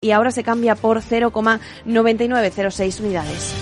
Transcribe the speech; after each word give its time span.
y 0.00 0.12
ahora 0.12 0.30
se 0.30 0.42
cambia 0.42 0.74
por 0.74 1.02
0,9906 1.02 3.00
unidades. 3.00 3.54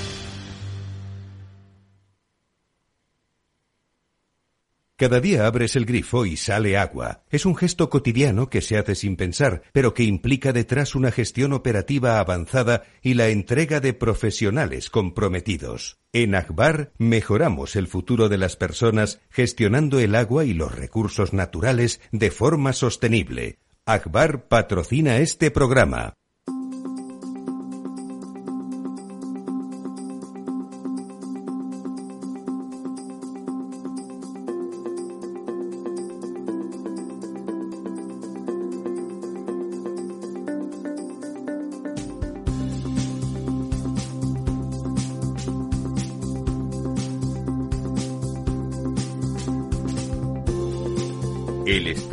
Cada 4.98 5.20
día 5.20 5.46
abres 5.46 5.76
el 5.76 5.86
grifo 5.86 6.26
y 6.26 6.36
sale 6.36 6.76
agua. 6.76 7.22
Es 7.30 7.46
un 7.46 7.54
gesto 7.54 7.88
cotidiano 7.88 8.50
que 8.50 8.60
se 8.60 8.76
hace 8.76 8.96
sin 8.96 9.14
pensar, 9.14 9.62
pero 9.72 9.94
que 9.94 10.02
implica 10.02 10.52
detrás 10.52 10.96
una 10.96 11.12
gestión 11.12 11.52
operativa 11.52 12.18
avanzada 12.18 12.82
y 13.00 13.14
la 13.14 13.28
entrega 13.28 13.78
de 13.78 13.92
profesionales 13.92 14.90
comprometidos. 14.90 16.00
En 16.12 16.34
Akbar 16.34 16.90
mejoramos 16.98 17.76
el 17.76 17.86
futuro 17.86 18.28
de 18.28 18.38
las 18.38 18.56
personas 18.56 19.20
gestionando 19.30 20.00
el 20.00 20.16
agua 20.16 20.44
y 20.44 20.52
los 20.52 20.74
recursos 20.74 21.32
naturales 21.32 22.00
de 22.10 22.32
forma 22.32 22.72
sostenible. 22.72 23.60
Akbar 23.86 24.48
patrocina 24.48 25.18
este 25.18 25.52
programa. 25.52 26.14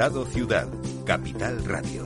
Estado 0.06 0.26
Ciudad, 0.28 0.68
Capital 1.04 1.66
Radio. 1.66 2.06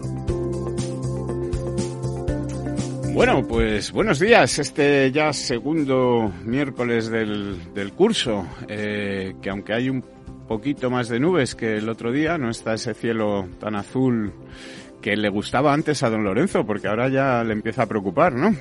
Bueno, 3.14 3.46
pues 3.46 3.92
buenos 3.92 4.22
días. 4.22 4.58
Este 4.58 5.12
ya 5.12 5.34
segundo 5.34 6.32
miércoles 6.46 7.10
del, 7.10 7.74
del 7.74 7.92
curso, 7.92 8.48
eh, 8.70 9.36
que 9.42 9.50
aunque 9.50 9.74
hay 9.74 9.90
un 9.90 10.02
poquito 10.48 10.90
más 10.90 11.10
de 11.10 11.20
nubes 11.20 11.56
que 11.56 11.76
el 11.76 11.90
otro 11.90 12.14
día, 12.14 12.38
no 12.38 12.50
está 12.50 12.76
ese 12.76 12.94
cielo 12.94 13.50
tan 13.60 13.76
azul 13.76 14.32
que 15.02 15.18
le 15.18 15.28
gustaba 15.28 15.74
antes 15.74 16.02
a 16.02 16.10
don 16.10 16.24
Lorenzo, 16.24 16.66
porque 16.66 16.88
ahora 16.88 17.10
ya 17.10 17.44
le 17.44 17.52
empieza 17.52 17.84
a 17.84 17.88
preocupar, 17.88 18.32
¿no? 18.32 18.56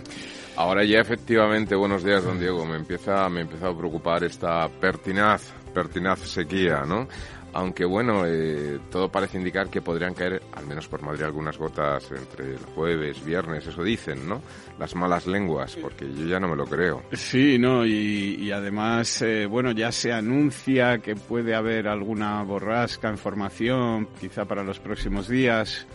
Ahora 0.57 0.83
ya 0.83 0.99
efectivamente, 0.99 1.77
buenos 1.77 2.03
días, 2.03 2.25
don 2.25 2.41
Diego, 2.41 2.67
me 2.67 2.75
empieza, 2.75 3.29
me 3.29 3.43
empieza 3.43 3.69
a 3.69 3.79
preocupar 3.79 4.25
esta 4.25 4.69
pertinaz, 4.69 5.53
pertinaz 5.73 6.19
sequía, 6.19 6.83
¿no? 6.85 7.07
Aunque 7.55 7.85
bueno, 7.85 8.25
eh, 8.27 8.79
todo 8.91 9.11
parece 9.11 9.39
indicar 9.39 9.69
que 9.69 9.81
podrían 9.81 10.15
caer, 10.15 10.43
al 10.55 10.67
menos 10.67 10.87
por 10.87 11.03
Madrid, 11.03 11.23
algunas 11.23 11.57
gotas 11.57 12.11
entre 12.13 12.53
el 12.53 12.59
jueves, 12.75 13.25
viernes, 13.25 13.67
eso 13.67 13.83
dicen, 13.83 14.29
¿no? 14.29 14.43
Las 14.79 14.95
malas 14.95 15.27
lenguas, 15.27 15.77
porque 15.77 16.07
yo 16.13 16.27
ya 16.27 16.39
no 16.39 16.49
me 16.49 16.57
lo 16.57 16.67
creo. 16.67 17.03
Sí, 17.13 17.59
no, 17.59 17.87
y, 17.87 18.37
y 18.39 18.51
además, 18.51 19.23
eh, 19.23 19.47
bueno, 19.47 19.73
ya 19.73 19.91
se 19.91 20.13
anuncia 20.13 20.99
que 20.99 21.17
puede 21.17 21.55
haber 21.55 21.89
alguna 21.89 22.43
borrasca 22.43 23.09
en 23.09 23.19
formación, 23.19 24.09
quizá 24.21 24.45
para 24.45 24.63
los 24.63 24.79
próximos 24.79 25.29
días. 25.29 25.87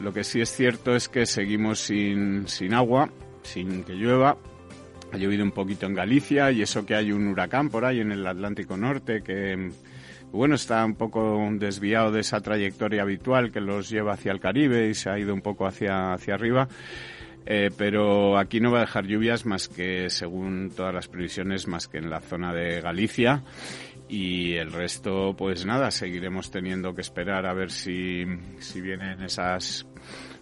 Lo 0.00 0.12
que 0.12 0.24
sí 0.24 0.40
es 0.40 0.50
cierto 0.50 0.94
es 0.94 1.08
que 1.08 1.26
seguimos 1.26 1.80
sin, 1.80 2.48
sin 2.48 2.74
agua, 2.74 3.10
sin 3.42 3.84
que 3.84 3.92
llueva. 3.92 4.38
Ha 5.12 5.16
llovido 5.18 5.44
un 5.44 5.50
poquito 5.50 5.84
en 5.84 5.94
Galicia 5.94 6.50
y 6.50 6.62
eso 6.62 6.86
que 6.86 6.94
hay 6.94 7.12
un 7.12 7.26
huracán 7.28 7.68
por 7.68 7.84
ahí 7.84 8.00
en 8.00 8.12
el 8.12 8.26
Atlántico 8.26 8.78
Norte 8.78 9.22
que 9.22 9.70
bueno, 10.32 10.54
está 10.54 10.84
un 10.84 10.94
poco 10.94 11.46
desviado 11.52 12.10
de 12.10 12.20
esa 12.20 12.40
trayectoria 12.40 13.02
habitual 13.02 13.52
que 13.52 13.60
los 13.60 13.88
lleva 13.90 14.14
hacia 14.14 14.32
el 14.32 14.40
Caribe 14.40 14.88
y 14.88 14.94
se 14.94 15.10
ha 15.10 15.18
ido 15.18 15.34
un 15.34 15.42
poco 15.42 15.66
hacia, 15.66 16.14
hacia 16.14 16.34
arriba. 16.34 16.68
Eh, 17.44 17.70
pero 17.76 18.38
aquí 18.38 18.60
no 18.60 18.70
va 18.70 18.78
a 18.78 18.82
dejar 18.82 19.06
lluvias 19.06 19.46
más 19.46 19.68
que, 19.68 20.08
según 20.10 20.70
todas 20.74 20.94
las 20.94 21.08
previsiones, 21.08 21.66
más 21.66 21.88
que 21.88 21.98
en 21.98 22.08
la 22.08 22.20
zona 22.20 22.54
de 22.54 22.80
Galicia. 22.80 23.42
Y 24.08 24.54
el 24.54 24.72
resto, 24.72 25.34
pues 25.36 25.64
nada, 25.66 25.90
seguiremos 25.90 26.50
teniendo 26.50 26.94
que 26.94 27.00
esperar 27.00 27.46
a 27.46 27.54
ver 27.54 27.70
si, 27.70 28.24
si 28.58 28.80
vienen 28.80 29.22
esas, 29.22 29.86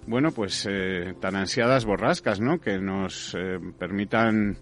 bueno, 0.07 0.33
pues 0.33 0.67
eh, 0.69 1.15
tan 1.21 1.37
ansiadas 1.37 1.85
borrascas, 1.85 2.41
¿no? 2.41 2.61
Que 2.61 2.79
nos 2.79 3.35
eh, 3.39 3.59
permitan 3.79 4.59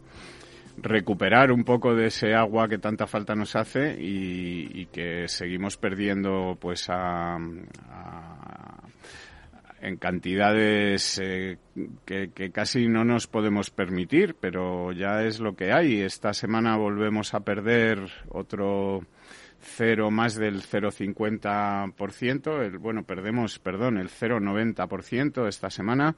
recuperar 0.82 1.52
un 1.52 1.64
poco 1.64 1.94
de 1.94 2.06
ese 2.06 2.34
agua 2.34 2.68
que 2.68 2.78
tanta 2.78 3.06
falta 3.06 3.34
nos 3.34 3.56
hace 3.56 3.96
y, 3.98 4.86
que 4.86 5.28
seguimos 5.28 5.76
perdiendo 5.76 6.56
pues 6.60 6.86
a 6.88 7.36
en 9.80 9.96
cantidades 9.96 11.20
eh, 11.22 11.58
que, 12.04 12.30
que, 12.34 12.50
casi 12.50 12.88
no 12.88 13.04
nos 13.04 13.26
podemos 13.26 13.70
permitir, 13.70 14.34
pero 14.40 14.92
ya 14.92 15.22
es 15.22 15.40
lo 15.40 15.54
que 15.54 15.72
hay. 15.72 16.00
Esta 16.00 16.32
semana 16.32 16.76
volvemos 16.76 17.34
a 17.34 17.40
perder 17.40 18.00
otro 18.28 19.02
cero 19.60 20.10
más 20.10 20.34
del 20.34 20.62
0,50%, 20.62 22.62
el, 22.62 22.78
bueno, 22.78 23.04
perdemos, 23.04 23.58
perdón, 23.58 23.98
el 23.98 24.08
0,90% 24.08 25.46
esta 25.48 25.68
semana, 25.70 26.16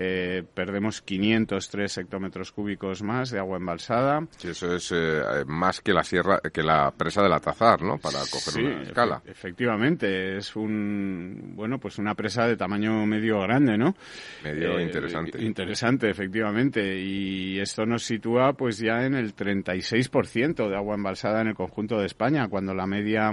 eh, 0.00 0.44
perdemos 0.54 1.02
503 1.02 1.98
hectómetros 1.98 2.52
cúbicos 2.52 3.02
más 3.02 3.30
de 3.30 3.40
agua 3.40 3.56
embalsada. 3.56 4.24
Sí, 4.36 4.48
eso 4.48 4.72
es 4.76 4.92
eh, 4.94 5.44
más 5.44 5.80
que 5.80 5.92
la 5.92 6.04
sierra, 6.04 6.40
que 6.52 6.62
la 6.62 6.92
presa 6.92 7.20
de 7.20 7.28
la 7.28 7.40
Tazar, 7.40 7.82
¿no? 7.82 7.98
Para 7.98 8.20
coger 8.20 8.54
sí, 8.54 8.62
una 8.62 8.82
escala. 8.82 9.22
Efe 9.26 9.48
efectivamente, 9.48 10.36
es 10.36 10.54
un, 10.54 11.54
bueno, 11.56 11.78
pues 11.78 11.98
una 11.98 12.14
presa 12.14 12.46
de 12.46 12.56
tamaño 12.56 13.06
medio 13.06 13.40
grande, 13.40 13.76
¿no? 13.76 13.96
Medio 14.44 14.78
eh, 14.78 14.84
interesante. 14.84 15.42
Interesante, 15.42 16.10
efectivamente, 16.10 17.00
y 17.00 17.58
esto 17.58 17.84
nos 17.84 18.04
sitúa 18.04 18.52
pues 18.52 18.78
ya 18.78 19.04
en 19.04 19.14
el 19.14 19.34
36% 19.34 20.68
de 20.68 20.76
agua 20.76 20.94
embalsada 20.94 21.40
en 21.40 21.48
el 21.48 21.54
conjunto 21.54 21.98
de 21.98 22.06
España, 22.06 22.46
cuando 22.48 22.72
la 22.72 22.86
media 22.86 23.32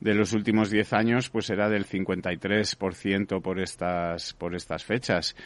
de 0.00 0.14
los 0.14 0.32
últimos 0.32 0.70
10 0.70 0.92
años 0.94 1.30
pues 1.30 1.50
era 1.50 1.68
del 1.68 1.86
53% 1.86 3.40
por 3.42 3.60
estas 3.60 4.32
por 4.34 4.54
estas 4.54 4.84
fechas. 4.84 5.36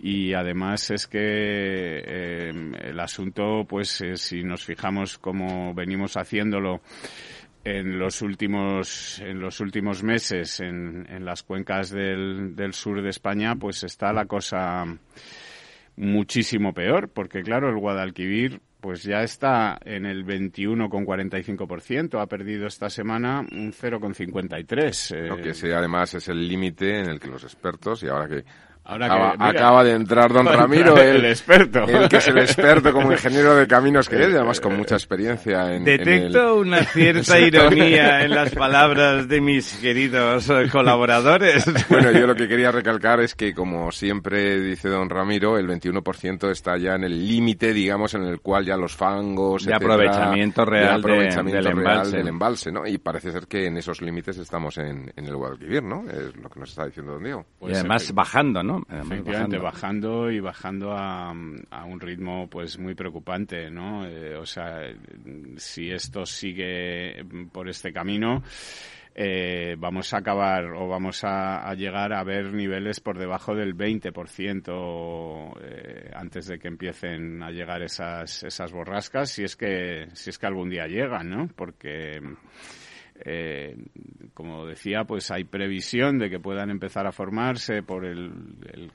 Y 0.00 0.32
además 0.32 0.90
es 0.90 1.06
que 1.06 1.18
eh, 1.20 2.52
el 2.80 3.00
asunto 3.00 3.64
pues 3.68 4.00
eh, 4.00 4.16
si 4.16 4.42
nos 4.42 4.64
fijamos 4.64 5.18
como 5.18 5.74
venimos 5.74 6.16
haciéndolo 6.16 6.80
en 7.64 7.98
los 7.98 8.22
últimos 8.22 9.20
en 9.20 9.40
los 9.40 9.60
últimos 9.60 10.02
meses 10.02 10.60
en, 10.60 11.06
en 11.10 11.24
las 11.24 11.42
cuencas 11.42 11.90
del, 11.90 12.56
del 12.56 12.72
sur 12.72 13.02
de 13.02 13.10
España 13.10 13.56
pues 13.56 13.84
está 13.84 14.12
la 14.12 14.26
cosa 14.26 14.84
muchísimo 15.96 16.72
peor 16.72 17.10
porque 17.10 17.42
claro 17.42 17.68
el 17.68 17.76
Guadalquivir 17.76 18.60
pues 18.80 19.02
ya 19.02 19.22
está 19.22 19.78
en 19.84 20.06
el 20.06 20.24
21,45%. 20.24 22.20
Ha 22.20 22.26
perdido 22.26 22.66
esta 22.66 22.88
semana 22.90 23.40
un 23.40 23.72
0,53%. 23.72 25.16
Eh... 25.16 25.28
No, 25.28 25.36
que 25.36 25.50
ese 25.50 25.74
además 25.74 26.14
es 26.14 26.28
el 26.28 26.46
límite 26.46 27.00
en 27.00 27.10
el 27.10 27.20
que 27.20 27.28
los 27.28 27.44
expertos, 27.44 28.02
y 28.02 28.08
ahora 28.08 28.28
que 28.28 28.44
Ahora 28.88 29.04
acaba, 29.04 29.32
que, 29.32 29.38
mira, 29.38 29.50
acaba, 29.50 29.84
de 29.84 29.92
entrar 29.92 30.32
don 30.32 30.46
Ramiro, 30.50 30.96
el, 30.96 31.16
el, 31.16 31.24
experto. 31.26 31.84
El 31.84 32.08
que 32.08 32.16
es 32.16 32.28
el 32.28 32.38
experto 32.38 32.90
como 32.90 33.12
ingeniero 33.12 33.54
de 33.54 33.66
caminos 33.66 34.08
que 34.08 34.16
es, 34.16 34.30
y 34.30 34.34
además 34.34 34.62
con 34.62 34.78
mucha 34.78 34.94
experiencia 34.94 35.74
en 35.74 35.84
Detecto 35.84 36.62
en 36.62 36.62
el... 36.62 36.68
una 36.68 36.84
cierta 36.84 37.38
ironía 37.46 38.22
en 38.24 38.30
las 38.30 38.54
palabras 38.54 39.28
de 39.28 39.42
mis 39.42 39.74
queridos 39.74 40.50
colaboradores. 40.72 41.66
Bueno, 41.90 42.12
yo 42.12 42.26
lo 42.26 42.34
que 42.34 42.48
quería 42.48 42.72
recalcar 42.72 43.20
es 43.20 43.34
que, 43.34 43.52
como 43.52 43.92
siempre 43.92 44.58
dice 44.58 44.88
don 44.88 45.10
Ramiro, 45.10 45.58
el 45.58 45.68
21% 45.68 46.50
está 46.50 46.78
ya 46.78 46.94
en 46.94 47.04
el 47.04 47.28
límite, 47.28 47.74
digamos, 47.74 48.14
en 48.14 48.22
el 48.22 48.40
cual 48.40 48.64
ya 48.64 48.78
los 48.78 48.96
fangos... 48.96 49.66
De 49.66 49.72
etcétera, 49.72 49.94
aprovechamiento 49.96 50.64
real, 50.64 51.00
aprovechamiento 51.00 51.62
de, 51.62 51.68
del, 51.68 51.76
real 51.76 51.96
embalse. 51.96 52.16
del 52.16 52.28
embalse, 52.28 52.72
¿no? 52.72 52.86
Y 52.86 52.96
parece 52.96 53.32
ser 53.32 53.46
que 53.46 53.66
en 53.66 53.76
esos 53.76 54.00
límites 54.00 54.38
estamos 54.38 54.78
en, 54.78 55.12
en 55.14 55.26
el 55.26 55.36
Guadalquivir, 55.36 55.82
¿no? 55.82 56.04
Es 56.08 56.34
lo 56.36 56.48
que 56.48 56.60
nos 56.60 56.70
está 56.70 56.86
diciendo 56.86 57.12
don 57.12 57.24
Diego. 57.24 57.44
Pues 57.58 57.74
y 57.74 57.76
además 57.76 58.14
bajando, 58.14 58.62
¿no? 58.62 58.77
Además 58.88 59.12
Efectivamente, 59.12 59.58
bajando. 59.58 60.08
bajando. 60.08 60.30
y 60.30 60.40
bajando 60.40 60.92
a, 60.92 61.30
a, 61.70 61.84
un 61.84 62.00
ritmo 62.00 62.48
pues 62.48 62.78
muy 62.78 62.94
preocupante, 62.94 63.70
¿no? 63.70 64.06
Eh, 64.06 64.36
o 64.36 64.46
sea, 64.46 64.80
si 65.56 65.90
esto 65.90 66.26
sigue 66.26 67.24
por 67.52 67.68
este 67.68 67.92
camino, 67.92 68.42
eh, 69.20 69.74
vamos 69.76 70.14
a 70.14 70.18
acabar 70.18 70.64
o 70.66 70.86
vamos 70.86 71.24
a, 71.24 71.68
a, 71.68 71.74
llegar 71.74 72.12
a 72.12 72.22
ver 72.22 72.52
niveles 72.52 73.00
por 73.00 73.18
debajo 73.18 73.52
del 73.52 73.76
20% 73.76 75.54
eh, 75.60 76.10
antes 76.14 76.46
de 76.46 76.60
que 76.60 76.68
empiecen 76.68 77.42
a 77.42 77.50
llegar 77.50 77.82
esas, 77.82 78.44
esas 78.44 78.70
borrascas, 78.70 79.30
si 79.30 79.42
es 79.42 79.56
que, 79.56 80.06
si 80.12 80.30
es 80.30 80.38
que 80.38 80.46
algún 80.46 80.70
día 80.70 80.86
llegan, 80.86 81.30
¿no? 81.30 81.48
Porque 81.48 82.20
eh, 83.24 83.76
como 84.34 84.66
decía, 84.66 85.04
pues 85.04 85.30
hay 85.30 85.44
previsión 85.44 86.18
de 86.18 86.30
que 86.30 86.38
puedan 86.38 86.70
empezar 86.70 87.06
a 87.06 87.12
formarse 87.12 87.82
por 87.82 88.04
el, 88.04 88.30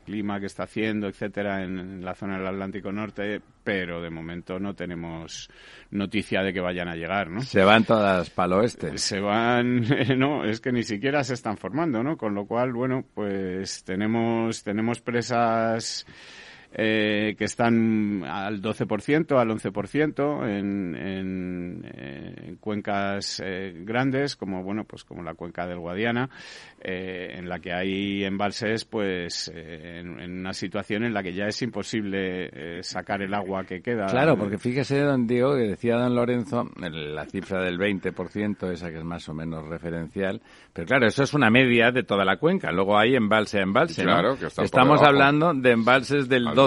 clima 0.05 0.39
que 0.39 0.45
está 0.45 0.63
haciendo, 0.63 1.07
etcétera, 1.07 1.63
en, 1.63 2.03
la 2.03 2.15
zona 2.15 2.37
del 2.37 2.47
Atlántico 2.47 2.91
Norte, 2.91 3.41
pero 3.63 4.01
de 4.01 4.09
momento 4.09 4.59
no 4.59 4.73
tenemos 4.73 5.49
noticia 5.91 6.41
de 6.41 6.53
que 6.53 6.61
vayan 6.61 6.87
a 6.87 6.95
llegar, 6.95 7.29
¿no? 7.29 7.41
Se 7.41 7.63
van 7.63 7.83
todas 7.83 8.29
para 8.29 8.47
el 8.47 8.61
oeste. 8.61 8.97
Se 8.97 9.19
van, 9.19 9.81
no, 10.17 10.45
es 10.45 10.61
que 10.61 10.71
ni 10.71 10.83
siquiera 10.83 11.23
se 11.23 11.33
están 11.33 11.57
formando, 11.57 12.03
¿no? 12.03 12.17
Con 12.17 12.33
lo 12.33 12.45
cual, 12.45 12.73
bueno, 12.73 13.03
pues 13.13 13.83
tenemos, 13.83 14.63
tenemos 14.63 15.01
presas 15.01 16.05
eh, 16.75 17.35
que 17.37 17.45
están 17.45 18.23
al 18.25 18.61
12%, 18.61 19.39
al 19.39 19.49
11% 19.49 20.49
en, 20.49 20.95
en, 20.95 21.85
en 21.93 22.55
cuencas 22.57 23.41
eh, 23.45 23.73
grandes, 23.85 24.35
como 24.35 24.63
bueno, 24.63 24.83
pues 24.83 25.03
como 25.03 25.21
la 25.21 25.35
cuenca 25.35 25.67
del 25.67 25.79
Guadiana, 25.79 26.29
eh, 26.81 27.35
en 27.37 27.47
la 27.47 27.59
que 27.59 27.71
hay 27.71 28.23
embalses, 28.25 28.85
pues 28.85 29.51
eh, 29.53 29.99
en, 29.99 30.39
una 30.39 30.53
situación 30.53 31.03
en 31.03 31.13
la 31.13 31.23
que 31.23 31.33
ya 31.33 31.45
es 31.45 31.61
imposible 31.61 32.49
eh, 32.51 32.83
sacar 32.83 33.21
el 33.21 33.33
agua 33.33 33.63
que 33.63 33.81
queda. 33.81 34.07
Claro, 34.07 34.35
porque 34.37 34.57
fíjese, 34.57 34.99
don 34.99 35.27
Diego, 35.27 35.55
que 35.55 35.63
decía 35.63 35.95
don 35.95 36.15
Lorenzo, 36.15 36.69
la 36.79 37.25
cifra 37.25 37.63
del 37.63 37.77
20%, 37.77 38.71
esa 38.71 38.89
que 38.89 38.97
es 38.97 39.03
más 39.03 39.29
o 39.29 39.33
menos 39.33 39.65
referencial, 39.67 40.41
pero 40.73 40.87
claro, 40.87 41.07
eso 41.07 41.23
es 41.23 41.33
una 41.33 41.49
media 41.49 41.91
de 41.91 42.03
toda 42.03 42.25
la 42.25 42.37
cuenca. 42.37 42.71
Luego 42.71 42.97
hay 42.97 43.15
embalse 43.15 43.59
a 43.59 43.61
embalse. 43.61 44.03
Claro, 44.03 44.37
que 44.37 44.47
Estamos 44.47 45.01
hablando 45.01 45.53
de 45.53 45.71
embalses 45.71 46.27
del 46.27 46.47
12%, 46.47 46.62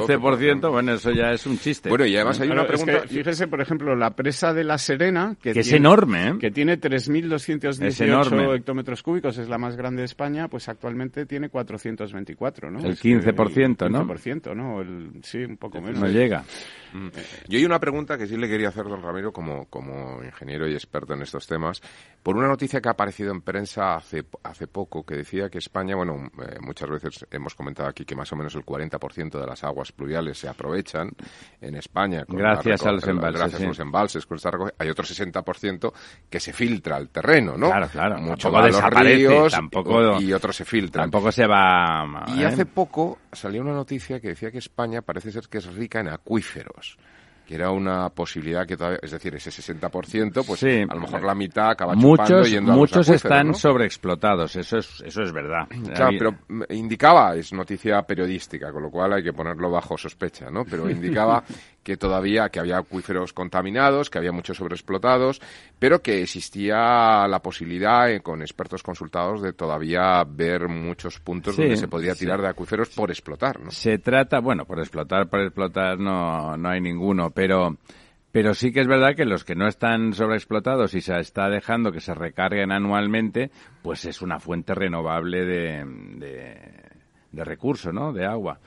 bueno, 0.71 0.95
eso 0.95 1.11
ya 1.13 1.33
es 1.33 1.47
un 1.47 1.59
chiste. 1.59 1.89
Bueno, 1.89 2.07
y 2.07 2.17
además 2.17 2.41
hay 2.41 2.49
una 2.49 2.67
pregunta. 2.67 3.03
fíjese, 3.07 3.47
por 3.47 3.61
ejemplo, 3.61 3.95
la 3.95 4.11
presa 4.11 4.53
de 4.53 4.65
La 4.65 4.79
Serena, 4.79 5.37
que, 5.41 5.51
es 5.51 5.73
enorme, 5.73 6.29
¿eh? 6.29 6.35
que 6.39 6.51
tiene 6.51 6.81
3.218 6.81 8.57
hectómetros 8.57 9.03
cúbicos, 9.03 9.39
es 9.39 9.49
la 9.49 9.59
más 9.59 9.77
grande 9.77 10.03
de 10.03 10.07
España, 10.07 10.49
pues 10.49 10.69
actualmente 10.69 11.27
tiene 11.27 11.49
424, 11.49 12.71
¿no? 12.71 12.81
El 12.81 12.97
15%, 12.97 13.91
¿no? 13.91 14.01
El 14.01 14.09
15%, 14.09 14.55
¿no? 14.55 14.81
El, 14.81 15.21
sí, 15.23 15.39
un 15.39 15.57
poco 15.57 15.81
menos. 15.81 16.01
No 16.01 16.09
llega. 16.09 16.45
Mm. 16.93 17.09
Yo 17.49 17.59
hay 17.59 17.65
una 17.65 17.79
pregunta 17.79 18.17
que 18.17 18.27
sí 18.27 18.37
le 18.37 18.49
quería 18.49 18.69
hacer, 18.69 18.85
don 18.85 19.03
Ramiro, 19.03 19.33
como, 19.33 19.67
como 19.67 20.23
ingeniero 20.23 20.69
y 20.69 20.75
experto 20.75 21.15
en 21.15 21.23
estos 21.23 21.47
temas, 21.47 21.81
por 22.23 22.37
una 22.37 22.49
noticia 22.49 22.81
que 22.81 22.89
ha 22.89 22.93
aparecido 22.93 23.33
en 23.33 23.43
prensa 23.43 23.97
hace, 23.97 24.25
hace 24.43 24.67
poco, 24.67 25.05
que 25.05 25.17
decía 25.17 25.49
que 25.49 25.59
España, 25.59 25.97
bueno, 25.97 26.31
eh, 26.39 26.59
muchas 26.61 26.89
veces 26.89 27.27
hemos 27.31 27.55
comentado 27.55 27.89
aquí 27.89 28.05
que 28.05 28.15
más 28.15 28.33
o 28.33 28.37
menos 28.37 28.55
el 28.55 28.65
40% 28.65 29.39
de 29.39 29.47
las 29.47 29.65
aguas 29.65 29.86
pluviales 29.93 30.39
se 30.39 30.49
aprovechan 30.49 31.11
en 31.61 31.75
España. 31.77 32.25
gracias 32.29 32.85
a 32.87 32.93
los 32.93 33.07
embalses. 33.07 33.41
Gracias 33.41 33.63
a 33.63 33.67
los 33.67 33.79
embalses. 33.79 34.27
Con 34.27 34.37
esta 34.37 34.51
hay 34.79 34.89
otro 34.89 35.05
60% 35.05 35.93
que 36.29 36.41
se 36.41 36.53
filtra 36.53 36.97
al 36.97 37.09
terreno, 37.09 37.57
¿no? 37.57 37.69
Claro, 37.69 37.89
claro. 37.89 38.19
Mucho 38.19 38.51
va 38.51 38.65
a 38.65 38.69
los 38.69 38.83
ríos 38.83 39.53
tampoco, 39.53 40.21
y 40.21 40.33
otro 40.33 40.53
se 40.53 40.65
filtra. 40.65 41.03
Tampoco 41.03 41.33
se 41.33 41.47
va... 41.47 42.25
Y 42.37 42.45
hace 42.45 42.67
poco 42.67 43.19
salió 43.33 43.63
una 43.63 43.73
noticia 43.73 44.21
que 44.21 44.29
decía 44.29 44.51
que 44.51 44.59
España 44.59 45.03
parece 45.03 45.33
ser 45.33 45.49
que 45.49 45.59
es 45.59 45.75
rica 45.75 46.01
en 46.01 46.09
acuíferos 46.09 46.99
que 47.47 47.55
era 47.55 47.71
una 47.71 48.11
posibilidad 48.11 48.67
que 48.67 48.77
todavía, 48.77 48.99
es 49.01 49.13
decir, 49.13 49.35
ese 49.37 49.51
60%, 49.51 50.45
pues 50.45 50.65
a 50.65 50.95
lo 50.95 51.01
mejor 51.01 51.23
la 51.23 51.35
mitad 51.35 51.71
acaba 51.71 51.95
muchos, 51.95 52.27
chupando 52.27 52.49
yendo 52.49 52.73
a 52.73 52.75
Muchos 52.75 53.09
están 53.09 53.55
sobreexplotados, 53.55 54.57
eso 54.57 54.79
es, 54.79 55.01
eso 55.07 55.23
es 55.23 55.33
verdad. 55.33 55.69
Claro, 55.95 56.17
pero 56.19 56.67
indicaba, 56.71 57.37
es 57.37 57.53
noticia 57.53 58.03
periodística, 58.03 58.73
con 58.73 58.83
lo 58.83 58.91
cual 58.91 59.13
hay 59.13 59.23
que 59.23 59.33
ponerlo 59.33 59.71
bajo 59.71 59.97
sospecha, 59.97 60.51
¿no? 60.51 60.65
Pero 60.65 60.91
indicaba 60.91 61.45
que 61.87 61.97
todavía, 61.97 62.49
que 62.49 62.59
había 62.59 62.79
acuíferos 62.79 63.33
contaminados, 63.33 64.11
que 64.11 64.19
había 64.19 64.33
muchos 64.33 64.57
sobreexplotados, 64.57 65.41
pero 65.79 66.03
que 66.03 66.21
existía 66.21 67.29
la 67.29 67.39
posibilidad, 67.41 68.11
eh, 68.11 68.23
con 68.23 68.43
expertos 68.43 68.83
consultados, 68.83 69.41
de 69.41 69.53
todavía 69.53 70.25
ver 70.25 70.67
muchos 70.67 71.21
puntos 71.21 71.57
donde 71.57 71.77
se 71.77 71.87
podría 71.87 72.17
tirar 72.17 72.43
de 72.43 72.49
acuíferos 72.49 72.89
por 72.89 73.13
explotar, 73.13 73.61
¿no? 73.61 73.71
Se 73.71 73.99
trata, 73.99 74.41
bueno, 74.41 74.65
por 74.65 74.81
explotar, 74.81 75.29
por 75.29 75.43
explotar 75.43 76.01
no, 76.01 76.57
no 76.57 76.69
hay 76.69 76.81
ninguno, 76.81 77.31
pero 77.31 77.77
pero 78.33 78.53
sí 78.53 78.73
que 78.73 78.81
es 78.81 78.89
verdad 78.89 79.15
que 79.15 79.25
los 79.25 79.45
que 79.45 79.55
no 79.55 79.69
están 79.69 80.13
sobreexplotados 80.13 80.93
y 80.95 81.01
se 81.01 81.17
está 81.21 81.49
dejando 81.49 81.93
que 81.93 82.01
se 82.01 82.15
recarguen 82.15 82.73
anualmente, 82.73 83.53
pues 83.81 84.07
es 84.07 84.23
una 84.23 84.41
fuente 84.41 84.75
renovable 84.75 85.45
de, 85.45 85.85
de, 86.17 86.57
de 87.31 87.45
recursos, 87.45 87.95
¿no? 87.95 88.13
De 88.13 88.27
agua. 88.27 88.59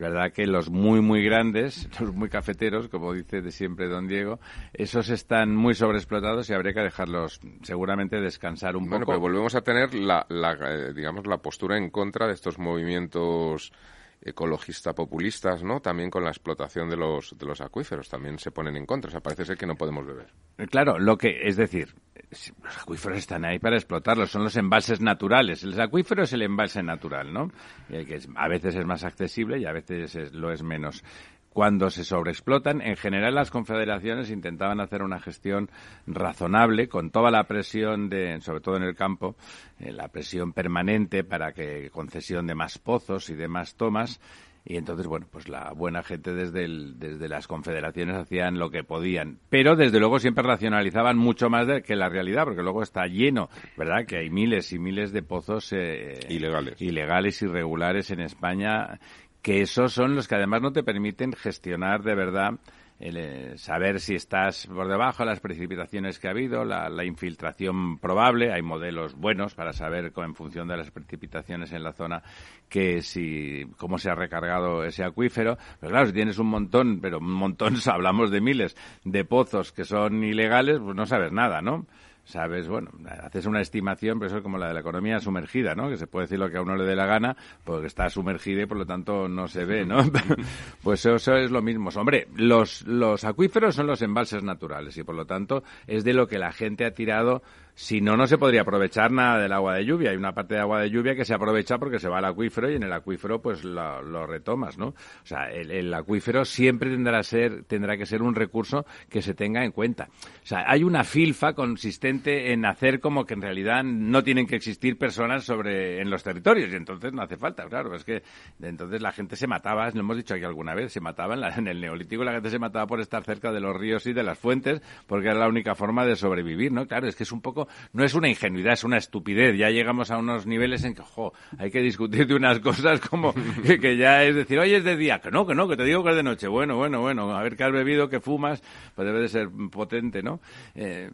Es 0.00 0.04
verdad 0.10 0.32
que 0.32 0.46
los 0.46 0.70
muy, 0.70 1.02
muy 1.02 1.22
grandes, 1.22 1.86
los 2.00 2.14
muy 2.14 2.30
cafeteros, 2.30 2.88
como 2.88 3.12
dice 3.12 3.42
de 3.42 3.50
siempre 3.50 3.86
don 3.86 4.08
Diego, 4.08 4.40
esos 4.72 5.10
están 5.10 5.54
muy 5.54 5.74
sobreexplotados 5.74 6.48
y 6.48 6.54
habría 6.54 6.72
que 6.72 6.80
dejarlos 6.80 7.38
seguramente 7.62 8.18
descansar 8.18 8.76
un 8.76 8.88
bueno, 8.88 9.04
poco. 9.04 9.12
Bueno, 9.12 9.20
pero 9.20 9.20
volvemos 9.20 9.54
a 9.56 9.60
tener 9.60 9.92
la, 9.92 10.24
la, 10.30 10.52
eh, 10.52 10.94
digamos, 10.94 11.26
la 11.26 11.36
postura 11.36 11.76
en 11.76 11.90
contra 11.90 12.26
de 12.26 12.32
estos 12.32 12.58
movimientos 12.58 13.74
ecologista 14.22 14.92
populistas, 14.92 15.62
¿no? 15.62 15.80
También 15.80 16.10
con 16.10 16.22
la 16.22 16.30
explotación 16.30 16.90
de 16.90 16.96
los, 16.96 17.36
de 17.38 17.46
los 17.46 17.60
acuíferos, 17.60 18.08
también 18.08 18.38
se 18.38 18.50
ponen 18.50 18.76
en 18.76 18.86
contra. 18.86 19.08
O 19.08 19.10
sea, 19.10 19.20
parece 19.20 19.44
ser 19.44 19.56
que 19.56 19.66
no 19.66 19.76
podemos 19.76 20.06
beber. 20.06 20.28
Eh, 20.58 20.66
claro, 20.66 20.98
lo 20.98 21.16
que, 21.16 21.40
es 21.42 21.56
decir, 21.56 21.94
los 22.30 22.78
acuíferos 22.78 23.18
están 23.18 23.44
ahí 23.44 23.58
para 23.58 23.76
explotarlos, 23.76 24.30
son 24.30 24.44
los 24.44 24.56
embalses 24.56 25.00
naturales. 25.00 25.64
El 25.64 25.80
acuífero 25.80 26.24
es 26.24 26.32
el 26.32 26.42
embalse 26.42 26.82
natural, 26.82 27.32
¿no? 27.32 27.50
Que 27.88 28.18
a 28.36 28.48
veces 28.48 28.74
es 28.76 28.84
más 28.84 29.04
accesible 29.04 29.58
y 29.58 29.66
a 29.66 29.72
veces 29.72 30.32
lo 30.34 30.52
es 30.52 30.62
menos 30.62 31.02
cuando 31.50 31.90
se 31.90 32.04
sobreexplotan, 32.04 32.80
en 32.80 32.96
general 32.96 33.34
las 33.34 33.50
confederaciones 33.50 34.30
intentaban 34.30 34.80
hacer 34.80 35.02
una 35.02 35.20
gestión 35.20 35.68
razonable 36.06 36.88
con 36.88 37.10
toda 37.10 37.30
la 37.30 37.44
presión 37.44 38.08
de, 38.08 38.40
sobre 38.40 38.60
todo 38.60 38.76
en 38.76 38.84
el 38.84 38.94
campo, 38.94 39.36
eh, 39.80 39.92
la 39.92 40.08
presión 40.08 40.52
permanente 40.52 41.24
para 41.24 41.52
que 41.52 41.90
concesión 41.90 42.46
de 42.46 42.54
más 42.54 42.78
pozos 42.78 43.30
y 43.30 43.34
de 43.34 43.48
más 43.48 43.74
tomas. 43.74 44.20
Y 44.64 44.76
entonces, 44.76 45.06
bueno, 45.06 45.26
pues 45.30 45.48
la 45.48 45.72
buena 45.72 46.02
gente 46.02 46.34
desde, 46.34 46.68
desde 46.68 47.28
las 47.28 47.46
confederaciones 47.46 48.16
hacían 48.16 48.58
lo 48.58 48.70
que 48.70 48.84
podían. 48.84 49.38
Pero, 49.48 49.74
desde 49.74 49.98
luego, 49.98 50.18
siempre 50.18 50.44
racionalizaban 50.44 51.16
mucho 51.16 51.48
más 51.48 51.66
de, 51.66 51.82
que 51.82 51.96
la 51.96 52.10
realidad, 52.10 52.44
porque 52.44 52.62
luego 52.62 52.82
está 52.82 53.06
lleno, 53.06 53.48
¿verdad? 53.78 54.04
Que 54.06 54.18
hay 54.18 54.28
miles 54.28 54.72
y 54.74 54.78
miles 54.78 55.12
de 55.12 55.22
pozos 55.22 55.72
eh, 55.72 56.20
ilegales. 56.28 56.80
ilegales, 56.80 57.40
irregulares 57.40 58.10
en 58.10 58.20
España 58.20 59.00
que 59.42 59.62
esos 59.62 59.92
son 59.92 60.14
los 60.14 60.28
que 60.28 60.34
además 60.34 60.62
no 60.62 60.72
te 60.72 60.82
permiten 60.82 61.32
gestionar 61.32 62.02
de 62.02 62.14
verdad 62.14 62.52
el, 63.00 63.16
eh, 63.16 63.56
saber 63.56 63.98
si 63.98 64.14
estás 64.14 64.66
por 64.66 64.86
debajo 64.86 65.22
de 65.22 65.30
las 65.30 65.40
precipitaciones 65.40 66.18
que 66.18 66.28
ha 66.28 66.32
habido, 66.32 66.64
la, 66.64 67.04
infiltración 67.04 67.98
probable, 67.98 68.52
hay 68.52 68.60
modelos 68.60 69.14
buenos 69.14 69.54
para 69.54 69.72
saber 69.72 70.12
en 70.14 70.34
función 70.34 70.68
de 70.68 70.76
las 70.76 70.90
precipitaciones 70.90 71.72
en 71.72 71.82
la 71.82 71.92
zona 71.92 72.22
que 72.68 73.00
si 73.00 73.66
cómo 73.78 73.98
se 73.98 74.10
ha 74.10 74.14
recargado 74.14 74.84
ese 74.84 75.02
acuífero, 75.02 75.56
pero 75.80 75.90
claro, 75.90 76.06
si 76.06 76.12
tienes 76.12 76.38
un 76.38 76.48
montón, 76.48 77.00
pero 77.00 77.18
un 77.18 77.32
montón, 77.32 77.76
hablamos 77.86 78.30
de 78.30 78.42
miles 78.42 78.76
de 79.04 79.24
pozos 79.24 79.72
que 79.72 79.84
son 79.84 80.22
ilegales, 80.22 80.78
pues 80.78 80.94
no 80.94 81.06
sabes 81.06 81.32
nada, 81.32 81.62
¿no? 81.62 81.86
Sabes, 82.30 82.68
bueno, 82.68 82.90
haces 83.22 83.46
una 83.46 83.60
estimación, 83.60 84.18
pero 84.18 84.28
eso 84.28 84.38
es 84.38 84.42
como 84.42 84.58
la 84.58 84.68
de 84.68 84.74
la 84.74 84.80
economía 84.80 85.20
sumergida, 85.20 85.74
¿no? 85.74 85.90
Que 85.90 85.96
se 85.96 86.06
puede 86.06 86.24
decir 86.24 86.38
lo 86.38 86.50
que 86.50 86.56
a 86.56 86.62
uno 86.62 86.76
le 86.76 86.84
dé 86.84 86.96
la 86.96 87.06
gana, 87.06 87.36
porque 87.64 87.86
está 87.86 88.08
sumergida 88.08 88.62
y 88.62 88.66
por 88.66 88.78
lo 88.78 88.86
tanto 88.86 89.28
no 89.28 89.48
se 89.48 89.64
ve, 89.64 89.84
¿no? 89.84 89.98
pues 90.82 91.04
eso, 91.04 91.34
es 91.34 91.50
lo 91.50 91.62
mismo. 91.62 91.90
Hombre, 91.96 92.28
los, 92.34 92.82
los 92.86 93.24
acuíferos 93.24 93.74
son 93.74 93.86
los 93.86 94.00
embalses 94.02 94.42
naturales 94.42 94.96
y 94.96 95.02
por 95.02 95.14
lo 95.14 95.26
tanto 95.26 95.62
es 95.86 96.04
de 96.04 96.14
lo 96.14 96.26
que 96.26 96.38
la 96.38 96.52
gente 96.52 96.84
ha 96.84 96.92
tirado 96.92 97.42
si 97.74 98.00
no, 98.00 98.16
no 98.16 98.26
se 98.26 98.38
podría 98.38 98.62
aprovechar 98.62 99.10
nada 99.10 99.38
del 99.38 99.52
agua 99.52 99.74
de 99.74 99.84
lluvia. 99.84 100.10
Hay 100.10 100.16
una 100.16 100.32
parte 100.32 100.54
de 100.54 100.60
agua 100.60 100.80
de 100.80 100.90
lluvia 100.90 101.14
que 101.14 101.24
se 101.24 101.34
aprovecha 101.34 101.78
porque 101.78 101.98
se 101.98 102.08
va 102.08 102.18
al 102.18 102.24
acuífero 102.26 102.70
y 102.70 102.76
en 102.76 102.82
el 102.82 102.92
acuífero 102.92 103.40
pues 103.40 103.64
lo, 103.64 104.26
retomas, 104.26 104.78
¿no? 104.78 104.88
O 104.88 105.24
sea, 105.24 105.50
el, 105.50 105.92
acuífero 105.92 106.44
siempre 106.44 106.90
tendrá, 106.90 107.22
ser, 107.22 107.64
tendrá 107.64 107.96
que 107.96 108.06
ser 108.06 108.22
un 108.22 108.34
recurso 108.34 108.84
que 109.08 109.22
se 109.22 109.34
tenga 109.34 109.64
en 109.64 109.72
cuenta. 109.72 110.08
O 110.42 110.46
sea, 110.46 110.64
hay 110.66 110.84
una 110.84 111.04
filfa 111.04 111.54
consistente 111.54 112.52
en 112.52 112.64
hacer 112.64 113.00
como 113.00 113.24
que 113.24 113.34
en 113.34 113.42
realidad 113.42 113.82
no 113.82 114.22
tienen 114.22 114.46
que 114.46 114.56
existir 114.56 114.98
personas 114.98 115.44
sobre 115.44 116.00
en 116.00 116.10
los 116.10 116.22
territorios 116.22 116.72
y 116.72 116.76
entonces 116.76 117.12
no 117.12 117.22
hace 117.22 117.36
falta, 117.36 117.66
claro. 117.66 117.94
Es 117.94 118.04
que 118.04 118.22
entonces 118.60 119.00
la 119.00 119.12
gente 119.12 119.36
se 119.36 119.46
mataba, 119.46 119.90
lo 119.90 120.00
hemos 120.00 120.16
dicho 120.16 120.34
aquí 120.34 120.44
alguna 120.44 120.74
vez, 120.74 120.92
se 120.92 121.00
mataba 121.00 121.34
en, 121.34 121.44
en 121.44 121.68
el 121.68 121.80
neolítico 121.80 122.20
la 122.24 122.32
gente 122.32 122.50
se 122.50 122.58
mataba 122.58 122.86
por 122.86 123.00
estar 123.00 123.24
cerca 123.24 123.52
de 123.52 123.60
los 123.60 123.76
ríos 123.76 124.06
y 124.06 124.12
de 124.12 124.22
las 124.22 124.38
fuentes 124.38 124.82
porque 125.06 125.28
era 125.28 125.38
la 125.38 125.48
única 125.48 125.74
forma 125.74 126.04
de 126.04 126.16
sobrevivir, 126.16 126.72
¿no? 126.72 126.86
Claro, 126.86 127.08
es 127.08 127.16
que 127.16 127.24
es 127.24 127.32
un 127.32 127.40
poco 127.40 127.68
no 127.92 128.04
es 128.04 128.14
una 128.14 128.28
ingenuidad, 128.28 128.74
es 128.74 128.84
una 128.84 128.96
estupidez. 128.96 129.56
Ya 129.56 129.70
llegamos 129.70 130.10
a 130.10 130.18
unos 130.18 130.46
niveles 130.46 130.84
en 130.84 130.94
que, 130.94 131.02
jo, 131.02 131.32
hay 131.58 131.70
que 131.70 131.80
discutir 131.80 132.26
de 132.26 132.34
unas 132.34 132.60
cosas 132.60 133.00
como 133.00 133.34
que, 133.80 133.96
ya 133.96 134.24
es 134.24 134.34
decir, 134.34 134.58
oye, 134.58 134.76
es 134.76 134.84
de 134.84 134.96
día, 134.96 135.20
que 135.20 135.30
no, 135.30 135.46
que 135.46 135.54
no, 135.54 135.68
que 135.68 135.76
te 135.76 135.84
digo 135.84 136.02
que 136.04 136.10
es 136.10 136.16
de 136.16 136.22
noche. 136.22 136.48
Bueno, 136.48 136.76
bueno, 136.76 137.00
bueno, 137.00 137.36
a 137.36 137.42
ver 137.42 137.56
qué 137.56 137.64
has 137.64 137.72
bebido, 137.72 138.08
qué 138.08 138.20
fumas, 138.20 138.62
pues 138.94 139.06
debe 139.06 139.20
de 139.20 139.28
ser 139.28 139.48
potente, 139.70 140.22
¿no? 140.22 140.40
Eh, 140.74 141.10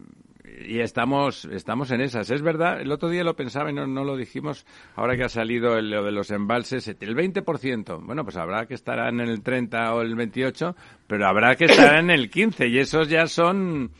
y 0.64 0.80
estamos, 0.80 1.44
estamos 1.46 1.90
en 1.90 2.00
esas. 2.00 2.30
Es 2.30 2.42
verdad, 2.42 2.80
el 2.80 2.90
otro 2.92 3.08
día 3.08 3.24
lo 3.24 3.34
pensaba 3.34 3.70
y 3.70 3.74
no, 3.74 3.86
no 3.86 4.04
lo 4.04 4.16
dijimos, 4.16 4.66
ahora 4.94 5.16
que 5.16 5.24
ha 5.24 5.28
salido 5.28 5.80
lo 5.80 6.04
de 6.04 6.12
los 6.12 6.30
embalses, 6.30 6.88
el 6.88 7.16
20%. 7.16 8.04
Bueno, 8.04 8.24
pues 8.24 8.36
habrá 8.36 8.66
que 8.66 8.74
estar 8.74 8.98
en 9.08 9.20
el 9.20 9.42
30 9.42 9.94
o 9.94 10.02
el 10.02 10.14
28, 10.14 10.76
pero 11.06 11.26
habrá 11.26 11.56
que 11.56 11.66
estar 11.66 11.96
en 11.98 12.10
el 12.10 12.30
15 12.30 12.68
y 12.68 12.78
esos 12.78 13.08
ya 13.08 13.26
son 13.26 13.90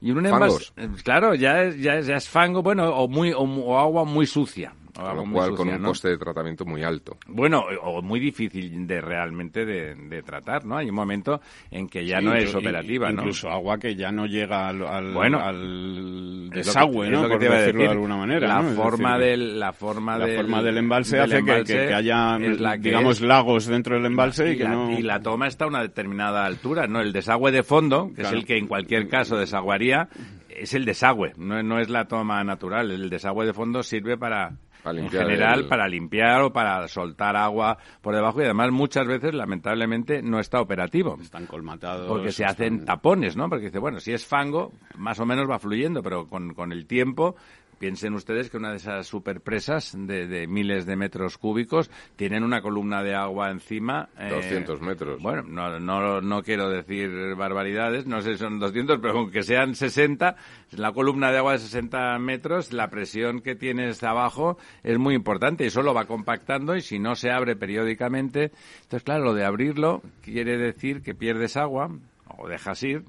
Y 0.00 0.10
un 0.10 0.24
Fangos. 0.26 0.72
embalse, 0.76 1.02
claro, 1.02 1.34
ya 1.34 1.62
es, 1.62 1.78
ya 1.80 1.98
es, 1.98 2.06
ya 2.06 2.16
es 2.16 2.28
fango, 2.28 2.62
bueno, 2.62 2.88
o 2.94 3.08
muy 3.08 3.32
o, 3.32 3.40
o 3.40 3.78
agua 3.78 4.04
muy 4.04 4.26
sucia. 4.26 4.74
Con 4.96 5.16
lo 5.16 5.56
con 5.56 5.68
un 5.68 5.82
¿no? 5.82 5.88
coste 5.88 6.08
de 6.08 6.18
tratamiento 6.18 6.64
muy 6.64 6.82
alto. 6.82 7.16
Bueno, 7.26 7.64
o 7.82 8.02
muy 8.02 8.18
difícil 8.20 8.86
de 8.86 9.00
realmente 9.00 9.64
de, 9.64 9.94
de 9.94 10.22
tratar, 10.22 10.64
¿no? 10.64 10.76
Hay 10.78 10.88
un 10.88 10.94
momento 10.94 11.40
en 11.70 11.88
que 11.88 12.06
ya 12.06 12.18
Sí, 12.20 12.24
no 12.24 12.34
es 12.34 12.54
operativa, 12.54 13.10
¿no? 13.12 13.20
Incluso 13.22 13.50
agua 13.50 13.78
que 13.78 13.94
ya 13.94 14.10
no 14.12 14.26
llega 14.26 14.68
al, 14.68 14.82
al, 14.86 15.12
Bueno, 15.12 15.38
al 15.40 15.56
Es 15.56 16.44
lo 16.46 16.50
que- 16.50 16.58
desagüe, 16.58 17.06
es 17.06 17.12
¿no? 17.12 17.22
lo 17.22 17.28
que 17.28 17.32
Por 17.34 17.38
te 17.40 17.46
iba 17.46 17.54
a 17.54 17.58
decirlo 17.58 17.78
decir. 17.80 17.88
de 17.88 17.94
alguna 17.94 18.16
manera. 18.16 18.48
La 18.48 18.62
forma 18.62 19.18
decir, 19.18 19.30
del, 19.38 19.60
la 19.60 19.72
forma 19.72 20.18
la 20.18 20.26
del, 20.26 20.36
forma 20.36 20.62
del 20.62 20.78
embalse 20.78 21.16
del 21.16 21.24
hace 21.32 21.44
que- 21.44 21.64
que, 21.64 21.86
que 21.88 21.94
haya, 21.94 22.38
la 22.38 22.72
que 22.76 22.82
digamos, 22.82 23.16
es. 23.16 23.22
lagos 23.22 23.66
dentro 23.66 23.96
del 23.96 24.06
embalse 24.06 24.48
y, 24.50 24.52
y, 24.54 24.56
que 24.58 24.64
la, 24.64 24.70
no... 24.70 24.90
y 24.98 25.02
la 25.02 25.20
toma 25.20 25.46
está 25.46 25.64
a 25.64 25.68
una 25.68 25.82
determinada 25.82 26.44
altura, 26.46 26.86
¿no? 26.86 27.00
El 27.00 27.12
desagüe 27.12 27.52
de 27.52 27.62
fondo, 27.62 28.08
que 28.08 28.22
Claro. 28.22 28.28
es 28.36 28.42
el 28.42 28.46
que 28.46 28.56
en 28.56 28.66
cualquier 28.66 29.08
caso 29.08 29.36
desaguaría, 29.36 30.08
es 30.48 30.72
el 30.74 30.84
desagüe, 30.86 31.32
no, 31.36 31.62
no 31.62 31.78
es 31.80 31.90
la 31.90 32.06
toma 32.06 32.42
natural. 32.42 32.90
El 32.90 33.10
desagüe 33.10 33.44
de 33.46 33.52
fondo 33.52 33.82
sirve 33.82 34.16
Para 34.16 34.52
en 34.90 34.96
limpiar 34.98 35.24
general, 35.24 35.60
el- 35.60 35.66
para 35.66 35.88
limpiar 35.88 36.42
o 36.42 36.52
para 36.52 36.86
soltar 36.88 37.36
agua 37.36 37.78
por 38.00 38.14
debajo 38.14 38.40
y 38.40 38.44
además 38.44 38.70
muchas 38.72 39.06
veces, 39.06 39.34
lamentablemente, 39.34 40.22
no 40.22 40.38
está 40.40 40.60
operativo. 40.60 41.18
Están 41.20 41.46
colmatados. 41.46 42.06
Porque 42.08 42.32
se 42.32 42.42
están- 42.44 42.54
hacen 42.54 42.84
tapones, 42.84 43.36
¿no? 43.36 43.48
Porque 43.48 43.66
dice, 43.66 43.78
bueno, 43.78 44.00
si 44.00 44.12
es 44.12 44.26
fango, 44.26 44.72
más 44.96 45.18
o 45.20 45.26
menos 45.26 45.48
va 45.50 45.58
fluyendo, 45.58 46.02
pero 46.02 46.26
con, 46.28 46.54
con 46.54 46.72
el 46.72 46.86
tiempo, 46.86 47.36
piensen 47.78 48.14
ustedes 48.14 48.50
que 48.50 48.56
una 48.56 48.70
de 48.70 48.76
esas 48.76 49.06
superpresas 49.06 49.94
de, 49.96 50.26
de 50.26 50.46
miles 50.46 50.86
de 50.86 50.96
metros 50.96 51.38
cúbicos 51.38 51.90
tienen 52.16 52.42
una 52.42 52.62
columna 52.62 53.02
de 53.02 53.14
agua 53.14 53.50
encima. 53.50 54.08
eh, 54.18 54.30
200 54.30 54.80
metros. 54.80 55.22
Bueno, 55.22 55.42
no, 55.42 55.78
no, 55.78 56.20
no 56.20 56.42
quiero 56.42 56.68
decir 56.68 57.34
barbaridades, 57.36 58.06
no 58.06 58.22
sé 58.22 58.32
si 58.32 58.38
son 58.38 58.58
200, 58.58 58.98
pero 59.00 59.18
aunque 59.18 59.42
sean 59.42 59.74
60, 59.74 60.36
la 60.72 60.92
columna 60.92 61.30
de 61.30 61.38
agua 61.38 61.52
de 61.52 61.58
60 61.58 62.18
metros, 62.18 62.72
la 62.72 62.88
presión 62.88 63.40
que 63.40 63.54
tienes 63.54 64.02
abajo 64.02 64.58
es 64.82 64.98
muy 64.98 65.14
importante 65.14 65.64
y 65.64 65.68
eso 65.68 65.82
lo 65.82 65.94
va 65.94 66.06
compactando 66.06 66.76
y 66.76 66.80
si 66.80 66.98
no 66.98 67.14
se 67.14 67.30
abre 67.30 67.56
periódicamente, 67.56 68.52
entonces 68.82 69.02
claro, 69.02 69.24
lo 69.24 69.34
de 69.34 69.44
abrirlo 69.44 70.02
quiere 70.22 70.56
decir 70.56 71.02
que 71.02 71.14
pierdes 71.14 71.56
agua 71.56 71.90
o 72.38 72.48
dejas 72.48 72.82
ir, 72.82 73.04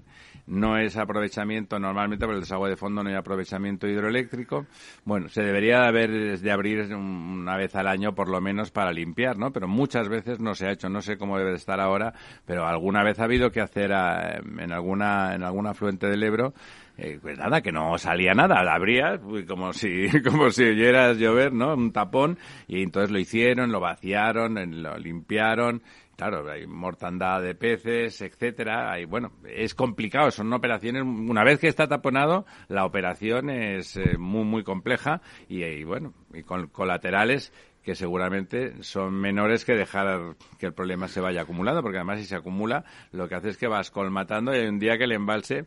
no 0.48 0.78
es 0.78 0.98
aprovechamiento 0.98 1.78
normalmente 1.80 2.26
por 2.26 2.34
el 2.36 2.42
desagüe 2.42 2.70
de 2.70 2.76
fondo 2.78 3.04
no 3.04 3.10
hay 3.10 3.16
aprovechamiento 3.16 3.88
hidroeléctrico. 3.88 4.66
Bueno 5.06 5.30
se 5.30 5.44
debería 5.44 5.82
de 5.82 5.88
haber 5.88 6.40
de 6.40 6.52
abrir 6.52 6.94
un- 6.96 7.40
una 7.42 7.58
vez 7.58 7.76
al 7.76 7.88
año 7.88 8.16
por 8.16 8.30
lo 8.30 8.42
menos 8.42 8.72
para 8.72 8.92
limpiar 8.92 9.38
no 9.38 9.52
pero 9.52 9.68
muchas 9.68 10.10
veces 10.10 10.40
no 10.40 10.56
se 10.56 10.68
ha 10.68 10.72
hecho. 10.72 10.90
No 10.90 11.02
sé 11.02 11.18
cómo 11.18 11.38
debe 11.38 11.52
de 11.52 11.58
estar 11.58 11.80
ahora 11.80 12.14
pero 12.46 12.66
alguna 12.66 13.04
vez 13.04 13.20
ha 13.20 13.26
habido 13.26 13.52
que 13.52 13.62
hacer 13.62 13.92
ah, 13.94 14.40
en 14.60 14.72
alguna 14.72 15.36
en 15.36 15.44
algún 15.44 15.68
afluente 15.68 16.08
del 16.08 16.24
Ebro 16.24 16.54
eh, 17.00 17.20
pues 17.22 17.38
nada, 17.38 17.62
que 17.62 17.72
no 17.72 17.96
salía 18.00 18.34
nada, 18.34 18.64
la 18.64 18.74
abrías 18.74 19.20
como 19.48 19.72
si, 19.72 20.08
como 20.28 20.50
si 20.50 20.64
oyeras 20.64 21.18
llover, 21.20 21.54
¿no? 21.54 21.76
Un 21.76 21.92
tapón, 21.92 22.40
y 22.68 22.82
entonces 22.82 23.12
lo 23.12 23.20
hicieron, 23.20 23.72
lo 23.72 23.80
vaciaron, 23.80 24.82
lo 24.82 24.98
limpiaron, 24.98 25.84
claro, 26.18 26.50
hay 26.52 26.66
mortandad 26.66 27.42
de 27.42 27.54
peces, 27.54 28.22
etcétera, 28.22 28.92
hay, 28.92 29.06
bueno, 29.06 29.32
es 29.46 29.76
complicado, 29.76 30.32
son 30.32 30.52
operaciones, 30.52 31.04
una 31.04 31.44
vez 31.44 31.60
que 31.60 31.68
está 31.68 31.88
taponado, 31.88 32.46
la 32.68 32.86
operación 32.86 33.52
es 33.52 33.96
eh, 33.98 34.18
muy, 34.18 34.44
muy 34.44 34.64
compleja, 34.64 35.22
y, 35.48 35.84
bueno, 35.84 36.14
y 36.34 36.42
con 36.42 36.68
colaterales 36.68 37.54
que 37.84 37.94
seguramente 37.96 38.84
son 38.84 39.14
menores 39.14 39.64
que 39.64 39.74
dejar 39.74 40.36
que 40.60 40.66
el 40.66 40.74
problema 40.74 41.08
se 41.08 41.22
vaya 41.22 41.44
acumulando, 41.44 41.84
porque 41.84 42.00
además 42.00 42.20
si 42.20 42.26
se 42.26 42.36
acumula, 42.36 42.84
lo 43.12 43.30
que 43.30 43.36
hace 43.36 43.50
es 43.50 43.58
que 43.58 43.68
vas 43.68 43.92
colmatando 43.92 44.54
y 44.54 44.60
hay 44.60 44.68
un 44.68 44.80
día 44.80 44.98
que 44.98 45.06
el 45.06 45.14
embalse 45.14 45.66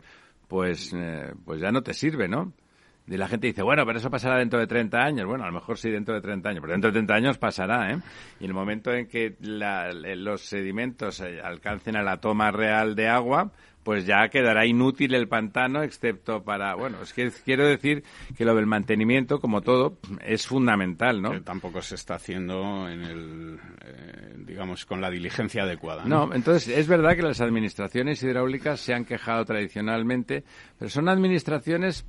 pues, 0.49 0.93
eh, 0.93 1.33
pues 1.45 1.61
ya 1.61 1.71
no 1.71 1.83
te 1.83 1.95
sirve, 1.95 2.27
¿no? 2.29 2.53
Y 3.11 3.17
la 3.17 3.27
gente 3.29 3.49
dice, 3.49 3.63
bueno, 3.63 3.85
pero 3.85 3.99
eso 3.99 4.09
pasará 4.11 4.39
dentro 4.39 4.59
de 4.61 4.67
30 4.69 4.99
años. 4.99 5.27
Bueno, 5.27 5.45
a 5.45 5.49
lo 5.49 5.53
mejor 5.53 5.77
sí 5.77 5.91
dentro 5.91 6.15
de 6.15 6.21
30 6.21 6.49
años, 6.51 6.61
pero 6.61 6.73
dentro 6.73 6.91
de 6.91 6.95
30 6.95 7.15
años 7.15 7.39
pasará, 7.39 7.93
¿eh? 7.93 7.99
Y 8.39 8.45
en 8.45 8.51
el 8.51 8.55
momento 8.55 8.93
en 8.95 9.07
que 9.09 9.35
la- 9.41 9.93
los 9.93 10.43
sedimentos 10.43 11.21
eh, 11.21 11.41
alcancen 11.43 11.97
a 11.97 12.03
la 12.03 12.19
toma 12.21 12.51
real 12.53 12.95
de 12.95 13.09
agua, 13.09 13.51
pues 13.83 14.05
ya 14.07 14.29
quedará 14.29 14.67
inútil 14.67 15.15
el 15.15 15.27
pantano, 15.27 15.83
excepto 15.83 16.45
para, 16.45 16.75
bueno, 16.75 16.99
es 17.03 17.15
que 17.15 17.31
quiero 17.45 17.67
decir 17.67 18.05
que 18.37 18.45
lo 18.45 18.55
del 18.55 18.67
mantenimiento, 18.67 19.41
como 19.41 19.63
todo, 19.63 19.97
es 20.25 20.47
fundamental, 20.47 21.23
¿no? 21.23 21.31
que 21.33 21.41
tampoco 21.41 21.81
se 21.81 21.95
está 21.95 22.17
haciendo 22.17 22.89
en 22.91 23.03
el, 23.03 23.59
eh, 23.83 24.35
digamos, 24.47 24.85
con 24.85 25.01
la 25.01 25.09
diligencia 25.11 25.63
adecuada. 25.63 26.05
No, 26.05 26.33
entonces 26.35 26.69
es 26.77 26.87
verdad 26.89 27.17
que 27.17 27.23
las 27.23 27.41
administraciones 27.41 28.23
hidráulicas 28.23 28.81
se 28.81 28.93
han 28.93 29.07
quejado 29.07 29.47
tradicionalmente, 29.47 30.45
pero 30.79 30.91
son 30.91 31.09
administraciones 31.09 32.05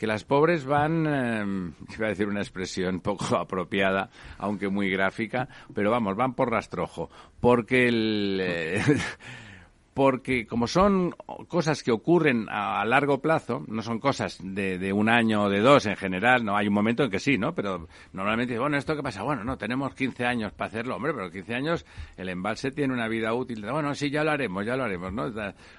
que 0.00 0.06
las 0.06 0.24
pobres 0.24 0.64
van, 0.64 1.06
eh, 1.06 1.44
iba 1.94 2.06
a 2.06 2.08
decir 2.08 2.26
una 2.26 2.40
expresión 2.40 3.00
poco 3.00 3.36
apropiada, 3.36 4.08
aunque 4.38 4.70
muy 4.70 4.90
gráfica, 4.90 5.46
pero 5.74 5.90
vamos, 5.90 6.16
van 6.16 6.32
por 6.32 6.50
rastrojo, 6.50 7.10
porque 7.38 7.86
el, 7.86 8.40
eh, 8.42 8.82
porque 9.94 10.46
como 10.46 10.68
son 10.68 11.10
cosas 11.48 11.82
que 11.82 11.90
ocurren 11.90 12.46
a, 12.48 12.80
a 12.80 12.84
largo 12.84 13.20
plazo, 13.20 13.64
no 13.66 13.82
son 13.82 13.98
cosas 13.98 14.38
de, 14.42 14.78
de 14.78 14.92
un 14.92 15.08
año 15.08 15.44
o 15.44 15.48
de 15.50 15.60
dos 15.60 15.86
en 15.86 15.96
general, 15.96 16.44
no 16.44 16.56
hay 16.56 16.68
un 16.68 16.74
momento 16.74 17.02
en 17.02 17.10
que 17.10 17.18
sí, 17.18 17.38
¿no? 17.38 17.54
Pero 17.54 17.88
normalmente, 18.12 18.56
bueno, 18.58 18.76
¿esto 18.76 18.94
qué 18.94 19.02
pasa? 19.02 19.22
Bueno, 19.22 19.42
no, 19.42 19.58
tenemos 19.58 19.94
15 19.94 20.24
años 20.24 20.52
para 20.52 20.68
hacerlo, 20.68 20.96
hombre, 20.96 21.12
pero 21.12 21.30
15 21.30 21.54
años 21.54 21.86
el 22.16 22.28
embalse 22.28 22.70
tiene 22.70 22.94
una 22.94 23.08
vida 23.08 23.34
útil. 23.34 23.66
Bueno, 23.68 23.94
sí, 23.94 24.10
ya 24.10 24.22
lo 24.22 24.30
haremos, 24.30 24.64
ya 24.64 24.76
lo 24.76 24.84
haremos, 24.84 25.12
¿no? 25.12 25.32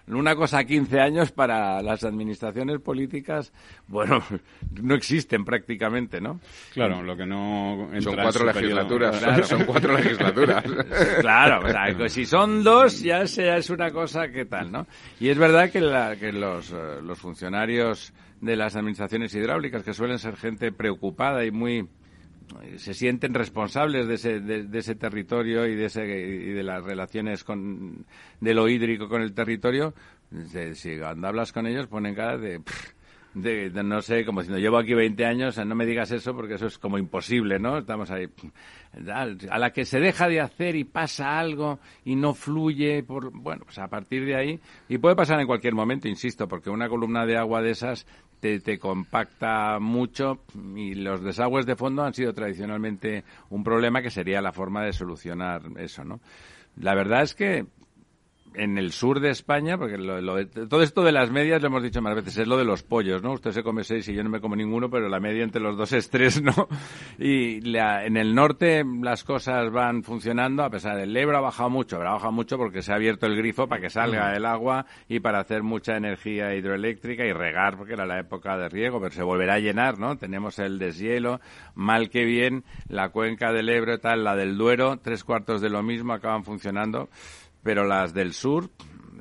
Una 0.08 0.36
cosa 0.36 0.60
a 0.60 0.64
15 0.66 1.00
años 1.00 1.32
para 1.32 1.82
las 1.82 2.04
administraciones 2.04 2.82
políticas, 2.82 3.54
bueno, 3.88 4.22
no 4.82 4.94
existen 4.94 5.46
prácticamente, 5.46 6.20
¿no? 6.20 6.42
Claro, 6.74 7.02
lo 7.02 7.16
que 7.16 7.26
no 7.26 7.90
Son 8.02 8.16
cuatro 8.16 8.46
legislaturas. 8.46 9.18
Claro. 9.18 9.44
Son 9.46 9.64
cuatro 9.64 9.94
legislaturas. 9.96 10.64
Claro, 11.22 11.66
o 11.66 11.70
sea, 11.70 11.96
que 11.96 12.10
si 12.10 12.26
son 12.26 12.64
dos, 12.64 13.02
ya 13.02 13.26
sea 13.26 13.58
es 13.58 13.70
una 13.70 13.90
cosa 13.90 14.01
que 14.32 14.46
tal, 14.46 14.72
¿no? 14.72 14.88
Y 15.20 15.30
es 15.30 15.38
verdad 15.38 15.70
que, 15.72 15.82
la- 15.82 16.16
que 16.18 16.32
los, 16.32 16.72
eh, 16.72 17.02
los 17.04 17.20
funcionarios 17.20 18.14
de 18.42 18.56
las 18.56 18.76
administraciones 18.76 19.34
hidráulicas, 19.36 19.84
que 19.84 19.94
suelen 19.94 20.18
ser 20.20 20.36
gente 20.38 20.72
preocupada 20.72 21.46
y 21.46 21.52
muy 21.52 21.88
eh, 22.64 22.78
se 22.80 22.94
sienten 22.94 23.34
responsables 23.34 24.08
de 24.08 24.16
ese, 24.16 24.40
de, 24.40 24.80
ese 24.80 24.96
territorio 24.96 25.66
y 25.68 25.76
de 25.76 25.86
ese 25.86 26.04
y 26.06 26.52
de 26.52 26.64
las 26.64 26.84
relaciones 26.84 27.44
con 27.44 28.06
de 28.40 28.54
lo 28.54 28.68
hídrico 28.68 29.08
con 29.08 29.22
el 29.22 29.34
territorio 29.34 29.94
de- 30.32 30.76
si 30.76 30.98
cuando 30.98 31.28
hablas 31.28 31.52
con 31.54 31.68
ellos 31.68 31.88
ponen 31.88 32.16
cara 32.16 32.38
de, 32.38 32.62
de, 33.34 33.70
no 33.72 34.02
sé 34.02 34.26
como 34.26 34.42
diciendo 34.42 34.60
llevo 34.60 34.78
aquí 34.78 34.94
20 34.94 35.26
años 35.26 35.58
no 35.66 35.76
me 35.76 35.86
digas 35.86 36.12
eso 36.12 36.36
porque 36.36 36.56
eso 36.56 36.68
es 36.68 36.78
como 36.78 36.98
imposible 36.98 37.60
no 37.60 37.78
estamos 37.78 38.12
ahí 38.12 38.28
a 39.10 39.58
la 39.58 39.72
que 39.72 39.86
se 39.86 40.00
deja 40.00 40.28
de 40.28 40.42
hacer 40.42 40.76
y 40.76 40.84
pasa 40.84 41.40
algo 41.40 41.80
y 42.04 42.16
no 42.16 42.34
fluye 42.34 43.04
por 43.04 43.32
bueno 43.32 43.64
pues 43.66 43.80
a 43.80 43.88
partir 43.88 44.26
de 44.26 44.36
ahí 44.36 44.60
y 44.90 44.98
puede 44.98 45.16
pasar 45.16 45.40
en 45.40 45.48
cualquier 45.48 45.74
momento 45.74 46.10
insisto 46.10 46.48
porque 46.48 46.70
una 46.70 46.90
columna 46.90 47.26
de 47.26 47.38
agua 47.38 47.62
de 47.62 47.72
esas 47.72 48.06
te, 48.42 48.60
te 48.60 48.80
compacta 48.80 49.80
mucho 49.80 50.42
y 50.76 50.96
los 50.96 51.24
desagües 51.24 51.66
de 51.66 51.76
fondo 51.76 52.04
han 52.04 52.14
sido 52.14 52.34
tradicionalmente 52.34 53.24
un 53.50 53.64
problema 53.64 54.02
que 54.02 54.10
sería 54.10 54.42
la 54.42 54.52
forma 54.52 54.84
de 54.84 54.94
solucionar 54.94 55.62
eso, 55.78 56.04
¿no? 56.04 56.20
La 56.76 56.96
verdad 56.96 57.22
es 57.22 57.36
que 57.36 57.66
en 58.54 58.78
el 58.78 58.92
sur 58.92 59.20
de 59.22 59.30
España, 59.30 59.78
porque 59.78 59.98
lo- 59.98 60.20
lo 60.22 60.36
de- 60.36 60.46
todo 60.46 60.82
esto 60.82 61.04
de 61.04 61.12
las 61.12 61.32
medias 61.32 61.62
lo 61.62 61.68
hemos 61.68 61.84
dicho 61.84 62.02
más 62.02 62.16
veces, 62.16 62.38
es 62.38 62.48
lo 62.48 62.58
de 62.58 62.66
los 62.66 62.84
pollos, 62.84 63.24
¿no? 63.24 63.32
Usted 63.34 63.52
se 63.52 63.64
come 63.64 63.84
seis 63.84 64.08
y 64.10 64.14
yo 64.14 64.24
no 64.24 64.30
me 64.30 64.42
como 64.42 64.56
ninguno, 64.56 64.90
pero 64.90 65.08
la 65.08 65.20
media 65.20 65.44
entre 65.44 65.62
los 65.62 65.78
dos 65.78 65.94
es 65.94 66.10
tres, 66.10 66.42
¿no? 66.42 66.68
Y 67.20 67.62
la- 67.62 68.06
en 68.06 68.18
el 68.18 68.36
norte 68.36 68.84
las 69.02 69.24
cosas 69.24 69.72
van 69.72 70.04
funcionando, 70.04 70.64
a 70.64 70.70
pesar 70.70 70.98
del 70.98 71.16
Ebro 71.16 71.38
ha 71.38 71.42
bajado 71.42 71.70
mucho, 71.70 71.98
pero 71.98 72.10
ha 72.10 72.14
bajado 72.14 72.32
mucho 72.34 72.58
porque 72.58 72.82
se 72.82 72.92
ha 72.92 72.96
abierto 72.96 73.26
el 73.26 73.38
grifo 73.38 73.68
para 73.68 73.82
que 73.82 73.90
salga 73.90 74.36
el 74.36 74.46
agua 74.46 74.86
y 75.08 75.20
para 75.20 75.40
hacer 75.40 75.64
mucha 75.64 75.96
energía 75.96 76.54
hidroeléctrica 76.56 77.26
y 77.26 77.32
regar, 77.34 77.78
porque 77.78 77.94
era 77.94 78.06
la 78.06 78.20
época 78.20 78.58
de 78.58 78.68
riego, 78.70 79.00
pero 79.00 79.14
se 79.14 79.24
volverá 79.24 79.56
a 79.56 79.60
llenar, 79.60 79.98
¿no? 80.00 80.18
Tenemos 80.18 80.60
el 80.60 80.78
deshielo, 80.80 81.40
mal 81.76 82.10
que 82.10 82.26
bien, 82.26 82.64
la 82.90 83.10
cuenca 83.10 83.54
del 83.54 83.70
Ebro 83.70 83.94
y 83.96 84.00
tal, 84.00 84.24
la 84.24 84.36
del 84.36 84.58
Duero, 84.58 84.98
tres 85.02 85.24
cuartos 85.24 85.62
de 85.62 85.70
lo 85.70 85.84
mismo 85.84 86.14
acaban 86.14 86.44
funcionando 86.44 87.10
pero 87.64 87.86
las 87.86 88.14
del 88.14 88.34
sur, 88.34 88.70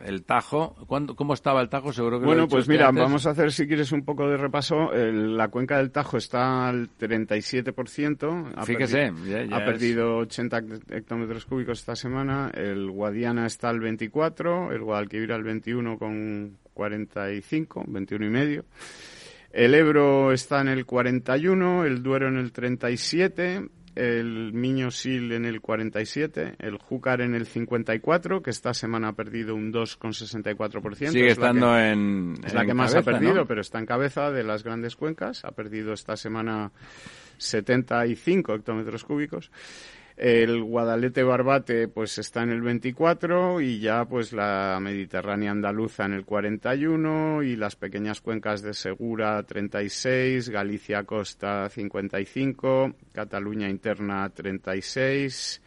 el 0.04 0.22
Tajo, 0.24 0.74
¿cuándo- 0.86 1.14
¿cómo 1.14 1.34
estaba 1.34 1.60
el 1.60 1.68
Tajo? 1.68 1.92
Seguro 1.92 2.18
que 2.18 2.22
lo 2.22 2.26
Bueno, 2.28 2.42
he 2.42 2.46
dicho 2.46 2.56
pues 2.56 2.68
mira, 2.68 2.88
antes. 2.88 3.02
vamos 3.04 3.26
a 3.26 3.30
hacer, 3.30 3.52
si 3.52 3.66
quieres, 3.66 3.92
un 3.92 4.02
poco 4.04 4.26
de 4.28 4.38
repaso. 4.38 4.92
El- 4.94 5.36
la 5.36 5.48
cuenca 5.48 5.76
del 5.76 5.90
Tajo 5.90 6.16
está 6.16 6.68
al 6.68 6.88
37%. 6.96 8.46
Ha 8.56 8.64
Fíjese, 8.64 9.12
perdi- 9.12 9.24
ya- 9.28 9.44
ya 9.44 9.56
ha 9.56 9.58
es- 9.60 9.64
perdido 9.66 10.16
80 10.18 10.62
hectómetros 10.90 11.44
cúbicos 11.44 11.80
esta 11.80 11.96
semana. 11.96 12.50
El 12.54 12.90
Guadiana 12.90 13.46
está 13.46 13.68
al 13.68 13.80
24, 13.80 14.72
el 14.72 14.80
Guadalquivir 14.82 15.32
al 15.32 15.42
21 15.42 15.98
con 15.98 16.56
45, 16.72 17.84
21 17.86 18.24
y 18.26 18.30
medio. 18.30 18.64
El 19.52 19.74
Ebro 19.74 20.32
está 20.32 20.60
en 20.60 20.68
el 20.68 20.86
41, 20.86 21.84
el 21.84 22.02
Duero 22.02 22.28
en 22.28 22.36
el 22.38 22.52
37, 22.52 23.68
el 23.94 24.52
Miño 24.52 24.90
Sil 24.94 25.32
en 25.32 25.44
el 25.44 25.60
47, 25.60 26.56
el 26.58 26.78
Júcar 26.78 27.20
en 27.20 27.34
el 27.34 27.46
54, 27.46 28.42
que 28.42 28.50
esta 28.50 28.74
semana 28.74 29.08
ha 29.08 29.12
perdido 29.12 29.54
un 29.54 29.72
2,64%. 29.72 31.10
Sigue 31.10 31.28
estando 31.28 31.78
en. 31.78 32.34
Es 32.44 32.54
la 32.54 32.64
que 32.64 32.74
más 32.74 32.94
ha 32.94 33.02
perdido, 33.02 33.46
pero 33.46 33.60
está 33.60 33.78
en 33.78 33.86
cabeza 33.86 34.30
de 34.30 34.44
las 34.44 34.62
grandes 34.62 34.96
cuencas. 34.96 35.44
Ha 35.44 35.52
perdido 35.52 35.92
esta 35.92 36.16
semana 36.16 36.72
75 37.38 38.54
hectómetros 38.54 39.04
cúbicos. 39.04 39.50
El 40.22 40.62
Guadalete 40.62 41.22
Barbate 41.22 41.88
pues 41.88 42.18
está 42.18 42.42
en 42.42 42.50
el 42.50 42.60
24 42.60 43.62
y 43.62 43.80
ya 43.80 44.04
pues 44.04 44.34
la 44.34 44.78
Mediterránea 44.78 45.50
andaluza 45.50 46.04
en 46.04 46.12
el 46.12 46.26
41 46.26 47.42
y 47.42 47.56
las 47.56 47.74
pequeñas 47.74 48.20
cuencas 48.20 48.60
de 48.60 48.74
Segura 48.74 49.42
36, 49.42 50.50
Galicia 50.50 51.04
Costa 51.04 51.70
55, 51.70 52.96
Cataluña 53.14 53.70
Interna 53.70 54.28
36. 54.28 55.62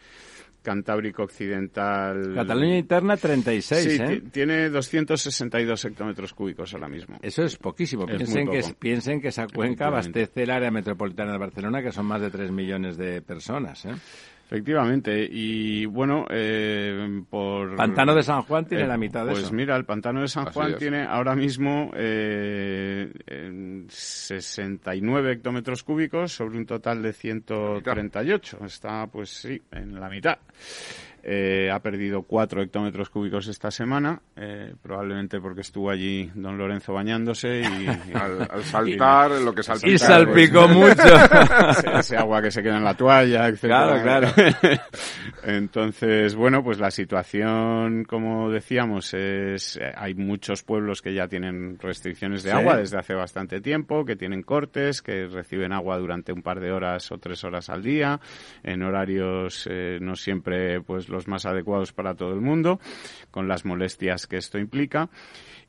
Cantábrico 0.62 1.24
Occidental. 1.24 2.36
Cataluña 2.36 2.77
Interna 2.77 3.17
36, 3.17 3.83
sí, 3.83 4.01
¿eh? 4.01 4.22
tiene 4.31 4.69
262 4.69 5.86
hectómetros 5.86 6.33
cúbicos 6.33 6.74
ahora 6.74 6.88
mismo. 6.88 7.17
Eso 7.22 7.43
es 7.43 7.57
poquísimo. 7.57 8.05
piensen, 8.05 8.50
que, 8.50 8.63
piensen 8.79 9.19
que 9.19 9.27
esa 9.27 9.48
cuenca 9.48 9.88
abastece 9.88 10.43
el 10.43 10.51
área 10.51 10.72
metropolitana 10.72 11.33
de 11.33 11.38
Barcelona, 11.39 11.81
que 11.81 11.91
son 11.91 12.05
más 12.05 12.22
de 12.22 12.29
3 12.29 12.51
millones 12.51 12.95
de 12.95 13.22
personas, 13.22 13.83
¿eh? 13.86 13.95
Efectivamente, 14.46 15.28
y 15.32 15.86
bueno, 15.86 16.26
eh, 16.30 17.24
por... 17.30 17.76
Pantano 17.76 18.14
de 18.14 18.22
San 18.24 18.42
Juan 18.44 18.66
tiene 18.66 18.84
eh, 18.84 18.88
la 18.88 18.98
mitad 18.98 19.22
de 19.22 19.32
pues 19.32 19.40
eso. 19.40 19.50
Pues 19.50 19.58
mira, 19.58 19.76
el 19.76 19.86
Pantano 19.86 20.22
de 20.22 20.28
San 20.28 20.48
Así 20.48 20.54
Juan 20.54 20.74
es. 20.74 20.78
tiene 20.78 21.04
ahora 21.06 21.34
mismo 21.36 21.92
eh, 21.96 23.12
69 23.88 25.32
hectómetros 25.32 25.82
cúbicos 25.84 26.34
sobre 26.34 26.58
un 26.58 26.66
total 26.66 27.02
de 27.02 27.14
138. 27.14 28.66
Está, 28.66 29.08
pues 29.08 29.30
sí, 29.30 29.62
en 29.72 30.00
la 30.00 30.10
mitad. 30.10 30.38
Eh, 31.25 31.72
ha 31.72 31.80
perdido 31.80 32.24
4 32.24 32.62
hectómetros 32.63 33.10
cúbicos 33.10 33.48
esta 33.48 33.72
semana, 33.72 34.22
eh, 34.36 34.74
probablemente 34.82 35.39
porque 35.39 35.62
estuvo 35.62 35.89
allí 35.89 36.30
don 36.36 36.58
Lorenzo 36.58 36.92
bañándose 36.94 37.62
y... 37.62 37.63
y- 37.63 38.13
Al, 38.13 38.42
al 38.50 38.63
saltar, 38.65 39.32
lo 39.32 39.56
que 39.56 39.63
salta. 39.63 39.88
Y 39.88 39.98
salpicó 39.98 40.68
mucho. 40.68 40.92
ese, 41.70 41.98
ese 42.00 42.18
agua 42.18 42.42
que 42.42 42.51
se 42.51 42.62
queda 42.62 42.75
en 42.77 42.84
la 42.84 42.96
toalla, 42.98 43.48
etcétera. 43.48 44.01
Claro, 44.03 44.27
Entonces, 45.44 46.36
bueno, 46.36 46.63
pues 46.63 46.80
la 46.80 46.92
situación, 46.92 48.06
como 48.06 48.50
decíamos, 48.50 49.13
es 49.13 49.77
eh, 49.77 49.92
hay 49.96 50.13
muchos 50.15 50.63
pueblos 50.63 51.01
que 51.01 51.13
ya 51.13 51.27
tienen 51.27 51.77
restricciones 51.80 52.44
de 52.44 52.51
Sí. 52.51 52.56
agua 52.58 52.77
desde 52.77 52.98
hace 53.00 53.13
bastante 53.13 53.62
tiempo, 53.62 54.06
que 54.06 54.15
tienen 54.15 54.44
cortes, 54.44 55.01
que 55.01 55.27
reciben 55.27 55.72
agua 55.74 55.98
durante 55.98 56.32
un 56.34 56.42
par 56.42 56.60
de 56.60 56.72
horas 56.72 57.12
o 57.12 57.18
tres 57.18 57.44
horas 57.44 57.70
al 57.70 57.82
día, 57.82 58.20
en 58.63 58.84
horarios 58.84 59.68
eh, 59.72 59.98
no 60.01 60.15
siempre 60.15 60.82
pues 60.82 61.10
los 61.13 61.27
más 61.29 61.46
adecuados 61.46 61.93
para 61.93 62.15
todo 62.15 62.34
el 62.34 62.41
mundo, 62.41 62.79
con 63.32 63.48
las 63.48 63.63
molestias 63.63 64.27
que 64.27 64.36
esto 64.38 64.58
implica. 64.60 65.10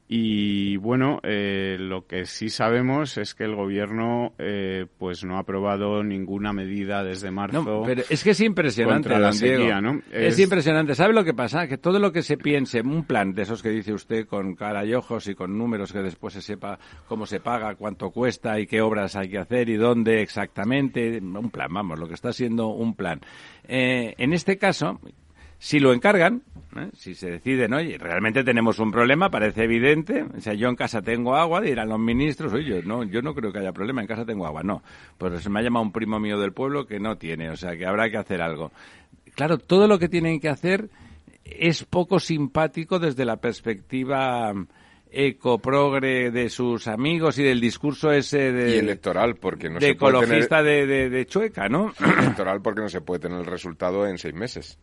Y 0.06 0.76
bueno, 0.76 1.20
eh, 1.22 1.78
lo 1.80 2.06
que 2.06 2.26
sí 2.26 2.50
sabemos 2.50 3.16
es 3.16 3.34
que 3.34 3.44
el 3.44 3.54
gobierno 3.54 4.34
eh, 4.38 4.84
pues 4.98 5.24
no 5.24 5.36
ha 5.36 5.40
aprobado 5.40 6.04
ninguna 6.04 6.52
medida 6.52 7.02
desde 7.02 7.30
marzo. 7.30 7.62
No, 7.64 7.82
pero 7.86 8.02
es 8.10 8.22
que 8.22 8.30
es 8.32 8.40
impresionante, 8.42 9.18
la 9.18 9.32
sequía, 9.32 9.80
¿no? 9.80 10.02
Es... 10.12 10.34
Es- 10.34 10.40
impresionante. 10.40 10.94
¿Sabe 10.94 11.14
lo 11.14 11.24
que 11.24 11.32
pasa? 11.32 11.66
Que 11.68 11.78
todo 11.78 11.98
lo 11.98 12.12
que 12.12 12.20
se 12.22 12.36
piense, 12.36 12.82
un 12.82 13.04
plan 13.06 13.32
de 13.32 13.42
esos 13.44 13.62
que 13.62 13.70
dice 13.70 13.94
usted 13.94 14.26
con 14.26 14.54
cara 14.54 14.84
y 14.84 14.92
ojos 14.92 15.26
y 15.26 15.34
con 15.34 15.56
números 15.56 15.90
que 15.90 16.00
después 16.00 16.34
se 16.34 16.42
sepa 16.42 16.78
cómo 17.08 17.24
se 17.24 17.40
paga, 17.40 17.74
cuánto 17.74 18.10
cuesta 18.10 18.60
y 18.60 18.66
qué 18.66 18.82
obras 18.82 19.16
hay 19.16 19.30
que 19.30 19.38
hacer 19.38 19.70
y 19.70 19.76
dónde 19.76 20.20
exactamente, 20.20 21.18
un 21.18 21.50
plan, 21.50 21.72
vamos, 21.72 21.98
lo 21.98 22.06
que 22.08 22.14
está 22.14 22.30
siendo 22.34 22.68
un 22.68 22.94
plan. 22.94 23.20
Eh, 23.66 24.14
en 24.18 24.34
este 24.34 24.58
caso, 24.58 25.00
si 25.58 25.80
lo 25.80 25.92
encargan, 25.92 26.42
¿eh? 26.76 26.88
si 26.94 27.14
se 27.14 27.30
deciden, 27.30 27.72
oye, 27.74 27.96
realmente 27.98 28.44
tenemos 28.44 28.78
un 28.78 28.90
problema, 28.92 29.30
parece 29.30 29.64
evidente, 29.64 30.24
o 30.36 30.40
sea, 30.40 30.52
yo 30.54 30.68
en 30.68 30.76
casa 30.76 31.00
tengo 31.02 31.36
agua, 31.36 31.60
dirán 31.60 31.88
los 31.88 31.98
ministros, 31.98 32.52
oye, 32.52 32.68
yo 32.68 32.82
no, 32.82 33.04
yo 33.04 33.22
no 33.22 33.34
creo 33.34 33.52
que 33.52 33.60
haya 33.60 33.72
problema, 33.72 34.00
en 34.02 34.06
casa 34.06 34.24
tengo 34.26 34.46
agua, 34.46 34.62
no. 34.62 34.82
Pues 35.18 35.42
se 35.42 35.48
me 35.50 35.60
ha 35.60 35.62
llamado 35.62 35.84
un 35.84 35.92
primo 35.92 36.20
mío 36.20 36.38
del 36.38 36.52
pueblo 36.52 36.86
que 36.86 37.00
no 37.00 37.16
tiene, 37.16 37.48
o 37.50 37.56
sea, 37.56 37.76
que 37.76 37.86
habrá 37.86 38.10
que 38.10 38.18
hacer 38.18 38.42
algo. 38.42 38.72
Claro, 39.34 39.58
todo 39.58 39.88
lo 39.88 39.98
que 39.98 40.08
tienen 40.08 40.38
que 40.40 40.48
hacer 40.48 40.90
es 41.44 41.84
poco 41.84 42.20
simpático 42.20 42.98
desde 42.98 43.24
la 43.24 43.36
perspectiva 43.36 44.52
ecoprogre 45.16 46.30
de 46.30 46.48
sus 46.50 46.88
amigos 46.88 47.38
y 47.38 47.42
del 47.44 47.60
discurso 47.60 48.10
ese 48.12 48.52
de, 48.52 48.76
Y 48.76 48.78
electoral, 48.78 49.36
porque 49.36 49.68
no 49.70 49.78
de 49.78 49.86
se 49.88 49.94
puede 49.94 50.12
tener... 50.14 50.24
ecologista 50.24 50.62
de, 50.62 50.86
de- 50.86 51.10
de 51.10 51.26
Chueca, 51.26 51.68
¿no? 51.68 51.92
electoral 52.18 52.60
porque 52.62 52.80
no 52.82 52.88
se 52.88 53.00
puede 53.00 53.20
tener 53.20 53.38
el 53.38 53.46
resultado 53.46 54.06
en 54.06 54.18
seis 54.18 54.34
meses. 54.34 54.78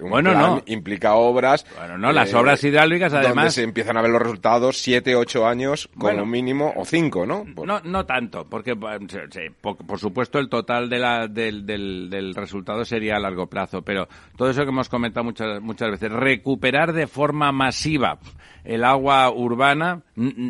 Un 0.00 0.10
Bueno, 0.10 0.30
plan 0.32 0.42
no. 0.56 0.62
implica 0.66 1.14
obras. 1.14 1.64
Bueno, 1.78 1.96
no, 1.98 2.10
las 2.12 2.34
obras 2.34 2.62
hidráulicas, 2.64 3.12
Donde 3.12 3.28
además- 3.28 3.54
se 3.54 3.62
empiezan 3.62 3.96
a 3.96 4.02
ver 4.02 4.10
los 4.10 4.20
resultados 4.22 4.78
siete, 4.78 5.14
ocho 5.14 5.46
años 5.46 5.88
como 5.94 6.04
Bueno. 6.06 6.26
mínimo, 6.26 6.72
o 6.76 6.84
cinco, 6.84 7.24
¿no? 7.24 7.44
Por- 7.54 7.66
No, 7.66 7.80
no 7.84 8.04
tanto, 8.04 8.44
porque 8.48 8.72
eh, 8.72 9.50
por, 9.60 9.76
por 9.76 9.98
supuesto 10.00 10.38
el 10.40 10.48
total 10.48 10.88
de 10.90 10.98
la, 10.98 11.28
del, 11.28 11.64
del, 11.64 12.10
del 12.10 12.34
resultado 12.34 12.84
sería 12.84 13.16
a 13.16 13.20
largo 13.20 13.46
plazo, 13.46 13.82
pero 13.82 14.08
todo 14.36 14.50
eso 14.50 14.62
que 14.64 14.70
hemos 14.70 14.88
comentado 14.88 15.22
muchas, 15.24 15.60
muchas 15.60 15.90
veces, 15.92 16.10
recuperar 16.10 16.92
de 16.92 17.06
forma 17.06 17.52
masiva 17.52 18.18
el 18.64 18.82
agua 18.82 19.30
urbana 19.30 20.02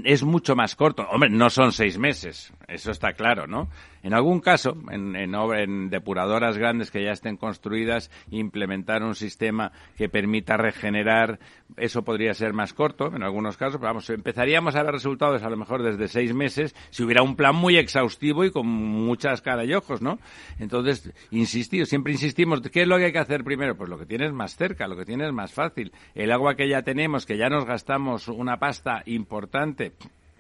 es 0.05 0.23
mucho 0.23 0.57
más 0.57 0.75
corto. 0.77 1.07
Hombre, 1.11 1.29
no 1.31 1.51
son 1.51 1.73
seis 1.73 1.99
meses, 1.99 2.53
eso 2.69 2.91
está 2.93 3.13
claro, 3.13 3.47
¿no? 3.47 3.69
En 4.05 4.13
algún 4.13 4.41
caso, 4.41 4.77
en, 4.91 5.17
en, 5.17 5.35
en 5.35 5.89
depuradoras 5.89 6.59
grandes 6.59 6.91
que 6.91 7.03
ya 7.03 7.13
estén 7.13 7.39
construidas, 7.39 8.11
implementar 8.31 9.03
un 9.03 9.15
sistema 9.15 9.73
que 9.97 10.11
permita 10.11 10.59
regenerar, 10.59 11.39
eso 11.79 12.05
podría 12.05 12.35
ser 12.35 12.53
más 12.53 12.75
corto 12.75 13.07
en 13.17 13.23
algunos 13.23 13.57
casos, 13.57 13.77
pero 13.77 13.89
vamos, 13.89 14.11
empezaríamos 14.11 14.77
a 14.77 14.83
ver 14.83 14.93
resultados 14.93 15.43
a 15.43 15.49
lo 15.49 15.57
mejor 15.57 15.83
desde 15.83 16.09
seis 16.09 16.35
meses 16.35 16.77
si 16.91 17.03
hubiera 17.03 17.23
un 17.23 17.35
plan 17.35 17.57
muy 17.57 17.79
exhaustivo 17.79 18.45
y 18.45 18.51
con 18.51 18.67
muchas 18.67 19.41
caras 19.41 19.67
y 19.67 19.73
ojos, 19.73 20.03
¿no? 20.03 20.19
Entonces, 20.59 21.11
insistir, 21.31 21.87
siempre 21.87 22.13
insistimos, 22.13 22.61
¿qué 22.61 22.83
es 22.83 22.89
lo 22.89 22.99
que 22.99 23.07
hay 23.07 23.13
que 23.13 23.19
hacer 23.19 23.43
primero? 23.43 23.75
Pues 23.75 23.89
lo 23.89 23.99
que 23.99 24.05
tienes 24.05 24.35
más 24.35 24.55
cerca, 24.55 24.87
lo 24.87 24.99
que 24.99 25.07
tienes 25.07 25.33
más 25.33 25.55
fácil. 25.55 25.93
El 26.15 26.31
agua 26.31 26.57
que 26.57 26.69
ya 26.69 26.83
tenemos, 26.83 27.25
que 27.25 27.39
ya 27.39 27.49
nos 27.49 27.65
gastamos 27.65 28.29
una 28.29 28.59
pasta 28.59 29.03
importante, 29.07 29.95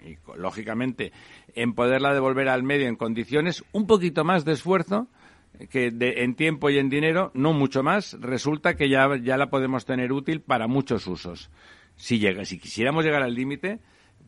y 0.05 0.19
lógicamente 0.37 1.13
en 1.55 1.75
poderla 1.75 2.13
devolver 2.15 2.49
al 2.49 2.63
medio 2.63 2.87
en 2.89 2.97
condiciones, 2.97 3.65
un 3.73 3.87
poquito 3.87 4.25
más 4.25 4.45
de 4.45 4.53
esfuerzo 4.53 5.09
que 5.71 5.91
de- 5.91 6.25
en 6.25 6.35
tiempo 6.35 6.69
y 6.71 6.79
en 6.79 6.89
dinero, 6.91 7.31
no 7.35 7.53
mucho 7.53 7.83
más, 7.83 8.17
resulta 8.21 8.75
que 8.75 8.89
ya, 8.89 9.09
ya 9.17 9.37
la 9.37 9.51
podemos 9.51 9.85
tener 9.85 10.13
útil 10.13 10.41
para 10.41 10.67
muchos 10.67 11.07
usos. 11.07 11.51
Si, 11.97 12.19
llega, 12.19 12.45
si 12.45 12.59
quisiéramos 12.59 13.05
llegar 13.05 13.23
al 13.23 13.35
límite, 13.35 13.79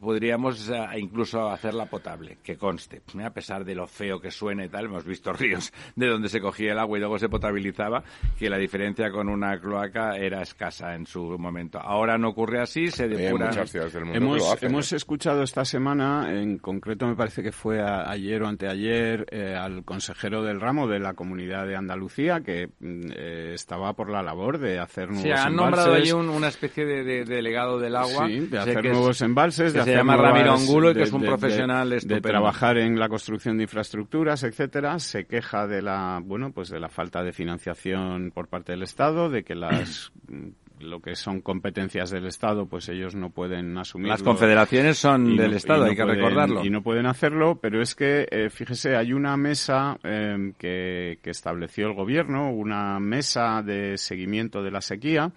podríamos 0.01 0.69
eh, 0.69 0.87
incluso 0.99 1.49
hacerla 1.49 1.87
potable, 1.87 2.39
que 2.43 2.57
conste. 2.57 3.03
¿eh? 3.19 3.25
A 3.25 3.31
pesar 3.31 3.65
de 3.65 3.75
lo 3.75 3.87
feo 3.87 4.21
que 4.21 4.31
suena 4.31 4.65
y 4.65 4.69
tal, 4.69 4.87
hemos 4.87 5.05
visto 5.05 5.33
ríos 5.35 5.73
de 5.95 6.07
donde 6.07 6.29
se 6.29 6.41
cogía 6.41 6.73
el 6.73 6.79
agua 6.79 6.99
y 6.99 7.01
luego 7.01 7.19
se 7.19 7.29
potabilizaba, 7.29 8.03
que 8.39 8.51
la 8.51 8.59
diferencia 8.59 9.11
con 9.11 9.29
una 9.29 9.59
cloaca 9.61 10.17
era 10.17 10.43
escasa 10.43 10.95
en 10.95 11.07
su 11.07 11.39
momento. 11.39 11.79
Ahora 11.79 12.19
no 12.19 12.29
ocurre 12.29 12.61
así, 12.61 12.91
se 12.91 13.05
Hay 13.05 13.11
depura. 13.11 13.47
muchas 13.49 13.71
ciudades 13.71 13.93
del 13.95 14.05
mundo 14.05 14.19
que 14.19 14.25
Hemos, 14.25 14.39
lo 14.39 14.53
hacen, 14.53 14.69
hemos 14.71 14.93
¿eh? 14.93 14.97
escuchado 14.97 15.43
esta 15.43 15.65
semana, 15.65 16.33
en 16.33 16.59
concreto 16.59 17.07
me 17.07 17.17
parece 17.17 17.43
que 17.43 17.53
fue 17.53 17.81
a- 17.81 18.11
ayer 18.11 18.43
o 18.43 18.49
anteayer, 18.49 19.27
eh, 19.31 19.55
al 19.55 19.85
consejero 19.85 20.43
del 20.43 20.61
ramo 20.61 20.87
de 20.89 20.99
la 21.01 21.15
Comunidad 21.15 21.67
de 21.67 21.77
Andalucía, 21.77 22.41
que 22.41 22.69
mm, 22.81 23.01
eh, 23.17 23.53
estaba 23.55 23.93
por 23.95 24.11
la 24.11 24.23
labor 24.23 24.59
de 24.59 24.79
hacer 24.79 25.09
nuevos 25.09 25.23
Sí, 25.23 25.31
han 25.31 25.53
embalses. 25.53 25.57
nombrado 25.57 25.95
allí 25.95 26.13
un- 26.13 26.29
una 26.29 26.49
especie 26.49 26.85
de, 26.85 27.03
de- 27.05 27.25
de 27.25 27.35
delegado 27.37 27.79
del 27.79 27.97
agua. 27.97 28.27
Sí, 28.27 28.41
de 28.41 28.59
hacer 28.59 28.87
es- 28.87 28.93
nuevos 28.93 29.21
embalses, 29.23 29.73
de 29.73 29.81
se 29.91 29.97
llama 29.97 30.17
Ramiro 30.17 30.53
Angulo 30.53 30.91
y 30.91 30.93
que 30.95 30.99
de- 31.01 31.05
es 31.05 31.13
un 31.13 31.21
de- 31.23 31.27
profesional 31.29 31.91
de, 31.91 31.97
de 32.01 32.21
trabajar 32.21 32.79
en 32.79 32.99
la 32.99 33.09
construcción 33.09 33.57
de 33.57 33.65
infraestructuras, 33.65 34.43
etcétera. 34.43 34.99
Se 34.99 35.25
queja 35.27 35.67
de 35.67 35.83
la, 35.83 36.21
bueno, 36.25 36.53
pues 36.53 36.69
de 36.69 36.81
la 36.81 36.89
falta 36.89 37.23
de 37.23 37.33
financiación 37.33 38.31
por 38.35 38.49
parte 38.49 38.73
del 38.73 38.83
Estado, 38.83 39.29
de 39.31 39.43
que 39.45 39.55
las 39.55 40.13
lo 40.79 41.01
que 41.01 41.17
son 41.17 41.41
competencias 41.41 42.11
del 42.11 42.27
Estado, 42.27 42.67
pues 42.67 42.91
ellos 42.91 43.15
no 43.15 43.31
pueden 43.31 43.79
asumir. 43.79 44.09
Las 44.09 44.23
confederaciones 44.23 44.99
son 44.99 45.35
del 45.35 45.53
no- 45.53 45.57
Estado, 45.57 45.85
no 45.85 45.91
hay 45.91 45.97
que 45.97 46.03
pueden- 46.03 46.19
recordarlo. 46.19 46.65
Y 46.67 46.69
no 46.69 46.83
pueden 46.83 47.07
hacerlo, 47.07 47.59
pero 47.63 47.81
es 47.81 47.95
que, 47.95 48.29
eh, 48.31 48.51
fíjese, 48.51 48.95
hay 48.95 49.15
una 49.15 49.39
mesa 49.39 49.97
eh, 50.05 50.53
que, 50.59 51.19
que 51.23 51.31
estableció 51.31 51.87
el 51.87 51.95
gobierno, 51.95 52.51
una 52.51 53.01
mesa 53.01 53.63
de 53.63 53.97
seguimiento 53.97 54.63
de 54.63 54.71
la 54.71 54.83
sequía, 54.83 55.33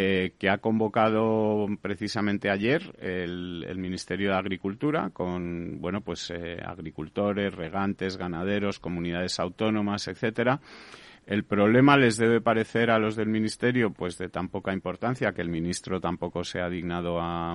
eh, 0.00 0.34
que 0.38 0.48
ha 0.48 0.58
convocado 0.58 1.66
precisamente 1.82 2.50
ayer 2.50 2.94
el, 3.00 3.64
el 3.66 3.78
Ministerio 3.78 4.30
de 4.30 4.36
Agricultura 4.36 5.10
con, 5.12 5.80
bueno, 5.80 6.02
pues 6.02 6.30
eh, 6.30 6.62
agricultores, 6.64 7.52
regantes, 7.52 8.16
ganaderos, 8.16 8.78
comunidades 8.78 9.40
autónomas, 9.40 10.06
etcétera, 10.06 10.60
El 11.26 11.44
problema 11.44 11.98
les 11.98 12.16
debe 12.16 12.40
parecer 12.40 12.90
a 12.90 12.98
los 12.98 13.14
del 13.14 13.28
ministerio 13.28 13.90
pues 13.90 14.16
de 14.16 14.30
tan 14.30 14.48
poca 14.48 14.72
importancia 14.72 15.32
que 15.32 15.42
el 15.42 15.50
ministro 15.50 16.00
tampoco 16.00 16.42
se 16.42 16.58
ha 16.58 16.70
dignado 16.70 17.18
a, 17.20 17.54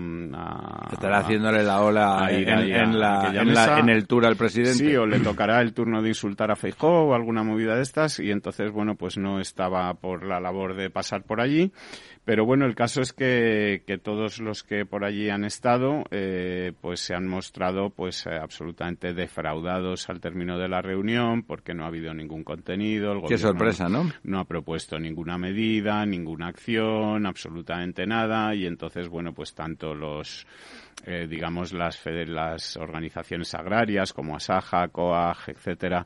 estar 0.92 1.14
haciéndole 1.14 1.64
la 1.64 1.82
ola 1.82 2.28
en, 2.30 3.00
la, 3.00 3.80
en, 3.80 3.90
el 3.90 4.06
tour 4.06 4.28
al 4.28 4.36
presidente. 4.36 4.74
Sí, 4.74 4.96
o 4.96 5.08
le 5.08 5.20
tocará 5.22 5.60
el 5.60 5.74
turno 5.74 6.04
de 6.04 6.10
insultar 6.10 6.52
a 6.52 6.56
Feijóo 6.56 7.08
o 7.08 7.14
alguna 7.16 7.42
movida 7.42 7.76
de 7.76 7.82
estas 7.82 8.20
y 8.20 8.30
entonces 8.30 8.72
bueno 8.72 8.94
pues 8.94 9.18
no 9.18 9.40
estaba 9.40 9.92
por 9.96 10.24
la 10.24 10.40
labor 10.40 10.76
de 10.76 10.92
pasar 10.92 11.24
por 11.24 11.42
allí 11.42 11.72
pero 12.26 12.46
bueno, 12.46 12.66
el 12.66 12.76
caso 12.76 13.02
es 13.02 13.12
que, 13.12 13.84
que 13.86 13.98
todos 13.98 14.40
los 14.40 14.64
que 14.64 14.86
por 14.86 15.04
allí 15.04 15.30
han 15.30 15.44
estado, 15.44 16.04
eh, 16.12 16.72
pues 16.80 17.02
se 17.02 17.14
han 17.14 17.28
mostrado 17.28 17.90
pues 17.90 18.26
eh, 18.26 18.38
absolutamente 18.42 19.14
defraudados 19.14 20.10
al 20.10 20.22
término 20.22 20.58
de 20.58 20.70
la 20.70 20.82
reunión 20.82 21.44
porque 21.44 21.74
no 21.74 21.84
ha 21.84 21.88
habido 21.88 22.14
ningún 22.14 22.44
contenido. 22.44 23.22
Qué 23.28 23.38
sorpresa, 23.38 23.90
¿no? 23.90 24.10
No 24.24 24.40
ha 24.40 24.46
propuesto 24.46 24.98
ninguna 24.98 25.38
medida, 25.38 26.06
ninguna 26.06 26.48
acción, 26.48 27.26
absolutamente 27.26 28.06
nada. 28.06 28.56
Y 28.56 28.66
entonces, 28.66 29.10
bueno, 29.10 29.34
pues 29.34 29.54
tanto 29.54 29.94
los 29.94 30.48
eh, 31.06 31.28
digamos 31.30 31.74
las, 31.74 32.02
las 32.06 32.78
organizaciones 32.78 33.54
agrarias 33.54 34.14
como 34.14 34.38
Asaja, 34.38 34.88
COAG, 34.88 35.50
etcétera, 35.50 36.06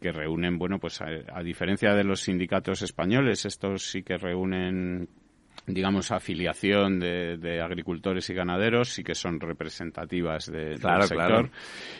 que 0.00 0.12
reúnen, 0.12 0.58
bueno, 0.58 0.78
pues 0.78 1.00
a, 1.02 1.42
diferencia 1.42 1.94
de 1.94 2.04
los 2.04 2.22
sindicatos 2.22 2.80
españoles, 2.80 3.44
estos 3.44 3.82
sí 3.82 4.02
que 4.02 4.16
reúnen 4.16 5.08
digamos, 5.74 6.10
afiliación 6.10 6.98
de, 7.00 7.60
agricultores 7.62 8.28
y 8.30 8.34
ganaderos, 8.34 8.90
sí 8.90 9.02
que 9.02 9.14
son 9.14 9.40
representativas 9.40 10.46
de, 10.46 10.76
del 10.76 11.02
sector. 11.02 11.50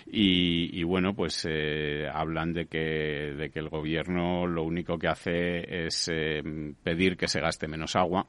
Y, 0.06 0.82
bueno, 0.84 1.14
pues 1.14 1.46
eh, 1.48 2.08
hablan 2.12 2.52
de 2.52 2.66
que, 2.66 3.34
de 3.36 3.50
que 3.50 3.58
el 3.58 3.68
gobierno 3.68 4.46
lo 4.46 4.64
único 4.64 4.98
que 4.98 5.08
hace 5.08 5.86
es 5.86 6.10
eh, 6.12 6.42
pedir 6.82 7.16
que 7.16 7.28
se 7.28 7.40
gaste 7.40 7.68
menos 7.68 7.96
agua 7.96 8.26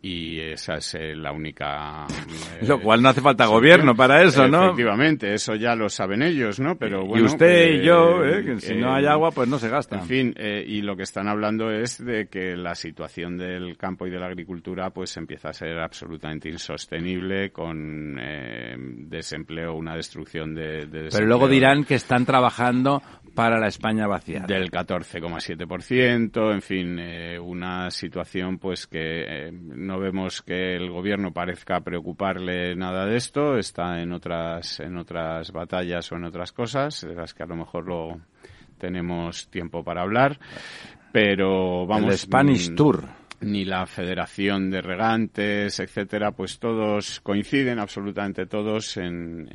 y 0.00 0.38
esa 0.38 0.74
es 0.76 0.94
eh, 0.94 1.16
la 1.16 1.32
única. 1.32 2.06
Eh, 2.60 2.66
lo 2.66 2.80
cual 2.80 3.02
no 3.02 3.08
hace 3.08 3.20
falta 3.20 3.46
gobierno 3.46 3.96
para 3.96 4.22
eso, 4.22 4.46
¿no? 4.46 4.66
Efectivamente, 4.66 5.34
eso 5.34 5.56
ya 5.56 5.74
lo 5.74 5.88
saben 5.88 6.22
ellos, 6.22 6.60
¿no? 6.60 6.76
Pero 6.76 7.04
bueno. 7.04 7.24
Y 7.24 7.26
usted 7.26 7.74
y 7.74 7.84
yo, 7.84 8.24
eh, 8.24 8.44
que 8.44 8.60
si 8.60 8.74
no 8.76 8.94
hay 8.94 9.06
agua, 9.06 9.32
pues 9.32 9.48
no 9.48 9.58
se 9.58 9.68
gasta. 9.68 9.96
En 9.96 10.04
fin, 10.04 10.34
y 10.38 10.82
lo 10.82 10.96
que 10.96 11.02
están 11.02 11.28
hablando 11.28 11.70
es 11.70 12.04
de 12.04 12.28
que 12.28 12.56
la 12.56 12.74
situación 12.74 13.36
del 13.38 13.76
campo 13.76 14.06
y 14.06 14.10
de 14.10 14.18
la 14.18 14.26
agricultura, 14.26 14.90
pues 14.90 15.16
empieza 15.16 15.48
a 15.48 15.52
ser 15.52 15.78
absolutamente 15.78 16.48
insostenible 16.48 17.50
con 17.50 18.16
desempleo, 19.08 19.74
una 19.74 19.96
destrucción 19.96 20.54
de, 20.54 20.86
de 20.86 21.08
Pero 21.10 21.26
luego 21.26 21.48
dirán 21.48 21.84
que 21.84 21.96
están 21.96 22.24
trabajando 22.24 23.02
para 23.38 23.60
la 23.60 23.68
España 23.68 24.08
vacía. 24.08 24.40
Del 24.40 24.68
14,7%, 24.68 26.52
en 26.52 26.60
fin, 26.60 26.98
eh, 26.98 27.38
una 27.38 27.88
situación 27.88 28.58
pues 28.58 28.88
que 28.88 28.98
eh, 29.46 29.52
no 29.52 30.00
vemos 30.00 30.42
que 30.42 30.74
el 30.74 30.90
gobierno 30.90 31.32
parezca 31.32 31.80
preocuparle 31.80 32.74
nada 32.74 33.06
de 33.06 33.16
esto, 33.16 33.56
está 33.56 34.02
en 34.02 34.10
otras, 34.12 34.80
en 34.80 34.96
otras 34.96 35.52
batallas 35.52 36.10
o 36.10 36.16
en 36.16 36.24
otras 36.24 36.50
cosas, 36.50 37.02
de 37.02 37.14
las 37.14 37.32
que 37.32 37.44
a 37.44 37.46
lo 37.46 37.54
mejor 37.54 37.86
lo 37.86 38.20
tenemos 38.76 39.48
tiempo 39.50 39.84
para 39.84 40.02
hablar, 40.02 40.40
pero 41.12 41.86
vamos... 41.86 42.10
El 42.10 42.18
Spanish 42.18 42.72
mm, 42.72 42.74
Tour 42.74 43.04
ni 43.40 43.64
la 43.64 43.86
Federación 43.86 44.70
de 44.70 44.80
Regantes, 44.80 45.78
etcétera, 45.78 46.32
pues 46.32 46.58
todos 46.58 47.20
coinciden, 47.20 47.78
absolutamente 47.78 48.46
todos, 48.46 48.96
en, 48.96 49.46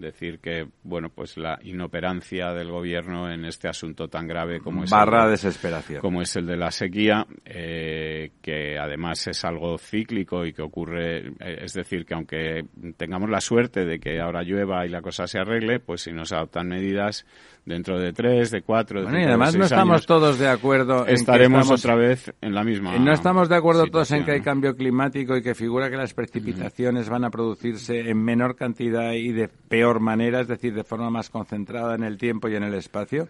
decir 0.00 0.40
que, 0.40 0.66
bueno, 0.82 1.10
pues 1.10 1.36
la 1.36 1.58
inoperancia 1.62 2.52
del 2.52 2.70
gobierno 2.70 3.30
en 3.30 3.44
este 3.44 3.68
asunto 3.68 4.08
tan 4.08 4.26
grave 4.26 4.60
como 4.60 4.84
es 4.84 4.90
barra 4.90 5.28
desesperación, 5.28 6.00
como 6.00 6.22
es 6.22 6.34
el 6.36 6.46
de 6.46 6.56
la 6.56 6.70
sequía, 6.70 7.26
eh, 7.44 8.32
que 8.40 8.78
además 8.78 9.26
es 9.28 9.44
algo 9.44 9.78
cíclico 9.78 10.44
y 10.44 10.52
que 10.52 10.62
ocurre, 10.62 11.28
eh, 11.40 11.58
es 11.62 11.74
decir, 11.74 12.04
que 12.04 12.14
aunque 12.14 12.64
tengamos 12.96 13.30
la 13.30 13.40
suerte 13.40 13.84
de 13.84 14.00
que 14.00 14.20
ahora 14.20 14.42
llueva 14.42 14.84
y 14.86 14.88
la 14.88 15.02
cosa 15.02 15.26
se 15.26 15.38
arregle, 15.38 15.80
pues 15.80 16.02
si 16.02 16.12
no 16.12 16.24
se 16.24 16.34
adoptan 16.34 16.68
medidas 16.68 17.26
dentro 17.64 17.98
de 17.98 18.12
tres, 18.12 18.50
de 18.50 18.62
cuatro, 18.62 19.00
de 19.00 19.04
bueno, 19.04 19.20
y 19.20 19.24
además 19.24 19.56
no 19.56 19.64
estamos 19.64 20.06
todos 20.06 20.38
de 20.38 20.48
acuerdo. 20.48 21.06
Estaremos 21.06 21.70
otra 21.70 21.94
vez 21.94 22.32
en 22.40 22.54
la 22.54 22.64
misma. 22.64 22.98
No 22.98 23.12
estamos 23.12 23.48
de 23.48 23.56
acuerdo 23.56 23.86
todos 23.86 24.10
en 24.12 24.24
que 24.24 24.32
hay 24.32 24.40
cambio 24.40 24.74
climático 24.74 25.36
y 25.36 25.42
que 25.42 25.54
figura 25.54 25.90
que 25.90 25.96
las 25.96 26.14
precipitaciones 26.14 27.08
van 27.08 27.24
a 27.24 27.30
producirse 27.30 28.10
en 28.10 28.22
menor 28.22 28.56
cantidad 28.56 29.12
y 29.12 29.32
de 29.32 29.48
peor 29.48 30.00
manera, 30.00 30.40
es 30.40 30.48
decir, 30.48 30.74
de 30.74 30.84
forma 30.84 31.10
más 31.10 31.30
concentrada 31.30 31.94
en 31.94 32.02
el 32.02 32.18
tiempo 32.18 32.48
y 32.48 32.56
en 32.56 32.64
el 32.64 32.74
espacio. 32.74 33.28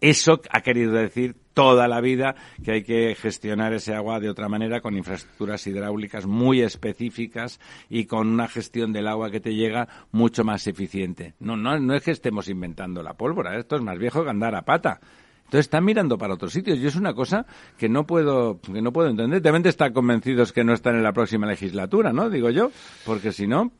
Eso 0.00 0.40
ha 0.50 0.60
querido 0.60 0.92
decir 0.92 1.34
toda 1.54 1.88
la 1.88 2.00
vida 2.00 2.34
que 2.62 2.72
hay 2.72 2.82
que 2.82 3.14
gestionar 3.14 3.72
ese 3.72 3.94
agua 3.94 4.20
de 4.20 4.28
otra 4.28 4.48
manera 4.48 4.80
con 4.80 4.96
infraestructuras 4.96 5.66
hidráulicas 5.66 6.26
muy 6.26 6.60
específicas 6.60 7.60
y 7.88 8.04
con 8.06 8.28
una 8.28 8.48
gestión 8.48 8.92
del 8.92 9.08
agua 9.08 9.30
que 9.30 9.40
te 9.40 9.54
llega 9.54 9.88
mucho 10.12 10.44
más 10.44 10.66
eficiente. 10.66 11.34
No, 11.38 11.56
no, 11.56 11.78
no 11.78 11.94
es 11.94 12.02
que 12.02 12.10
estemos 12.10 12.48
inventando 12.48 13.02
la 13.02 13.14
pólvora, 13.14 13.56
esto 13.56 13.76
es 13.76 13.82
más 13.82 13.98
viejo 13.98 14.24
que 14.24 14.30
andar 14.30 14.54
a 14.54 14.62
pata. 14.62 15.00
Entonces 15.44 15.66
están 15.66 15.84
mirando 15.84 16.18
para 16.18 16.34
otros 16.34 16.52
sitios 16.52 16.78
y 16.78 16.86
es 16.86 16.96
una 16.96 17.14
cosa 17.14 17.46
que 17.78 17.88
no 17.88 18.06
puedo 18.06 18.60
que 18.60 18.82
no 18.82 18.92
puedo 18.92 19.08
entender. 19.08 19.40
Deben 19.40 19.62
de 19.62 19.68
estar 19.68 19.92
convencidos 19.92 20.52
que 20.52 20.64
no 20.64 20.72
están 20.72 20.96
en 20.96 21.02
la 21.02 21.12
próxima 21.12 21.46
legislatura, 21.46 22.12
¿no? 22.12 22.30
Digo 22.30 22.50
yo, 22.50 22.70
porque 23.04 23.30
si 23.30 23.46
no, 23.46 23.72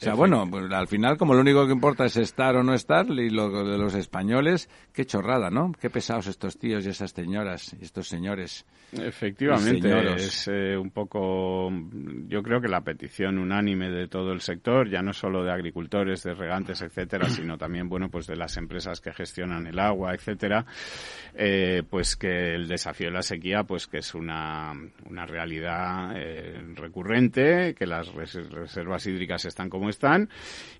o 0.00 0.02
sea, 0.02 0.14
bueno, 0.14 0.48
pues 0.50 0.72
al 0.72 0.88
final 0.88 1.18
como 1.18 1.34
lo 1.34 1.42
único 1.42 1.66
que 1.66 1.74
importa 1.74 2.06
es 2.06 2.16
estar 2.16 2.56
o 2.56 2.62
no 2.62 2.72
estar, 2.72 3.06
y 3.10 3.28
lo 3.28 3.50
de 3.64 3.76
los 3.76 3.94
españoles, 3.94 4.70
qué 4.94 5.04
chorrada, 5.04 5.50
¿no? 5.50 5.72
Qué 5.78 5.90
pesados 5.90 6.26
estos 6.26 6.58
tíos 6.58 6.86
y 6.86 6.88
esas 6.88 7.10
señoras 7.10 7.76
y 7.78 7.84
estos 7.84 8.08
señores. 8.08 8.64
Efectivamente, 8.92 10.14
es 10.14 10.48
eh, 10.48 10.74
un 10.74 10.90
poco, 10.90 11.70
yo 12.28 12.42
creo 12.42 12.62
que 12.62 12.68
la 12.68 12.80
petición 12.80 13.38
unánime 13.38 13.90
de 13.90 14.08
todo 14.08 14.32
el 14.32 14.40
sector, 14.40 14.88
ya 14.88 15.02
no 15.02 15.12
solo 15.12 15.44
de 15.44 15.52
agricultores, 15.52 16.22
de 16.22 16.32
regantes, 16.32 16.80
etcétera, 16.80 17.28
sino 17.28 17.58
también, 17.58 17.86
bueno, 17.90 18.08
pues 18.08 18.26
de 18.26 18.36
las 18.36 18.56
empresas 18.56 19.02
que 19.02 19.12
gestionan 19.12 19.66
el 19.66 19.78
agua, 19.78 20.14
etcétera, 20.14 20.64
eh, 21.34 21.82
pues 21.90 22.16
que 22.16 22.54
el 22.54 22.68
desafío 22.68 23.08
de 23.08 23.14
la 23.14 23.22
sequía, 23.22 23.64
pues 23.64 23.86
que 23.86 23.98
es 23.98 24.14
una, 24.14 24.72
una 25.04 25.26
realidad 25.26 26.14
eh, 26.16 26.58
recurrente, 26.74 27.74
que 27.74 27.86
las 27.86 28.10
reservas 28.14 29.06
hídricas 29.06 29.44
están 29.44 29.68
como 29.68 29.89
están 29.90 30.30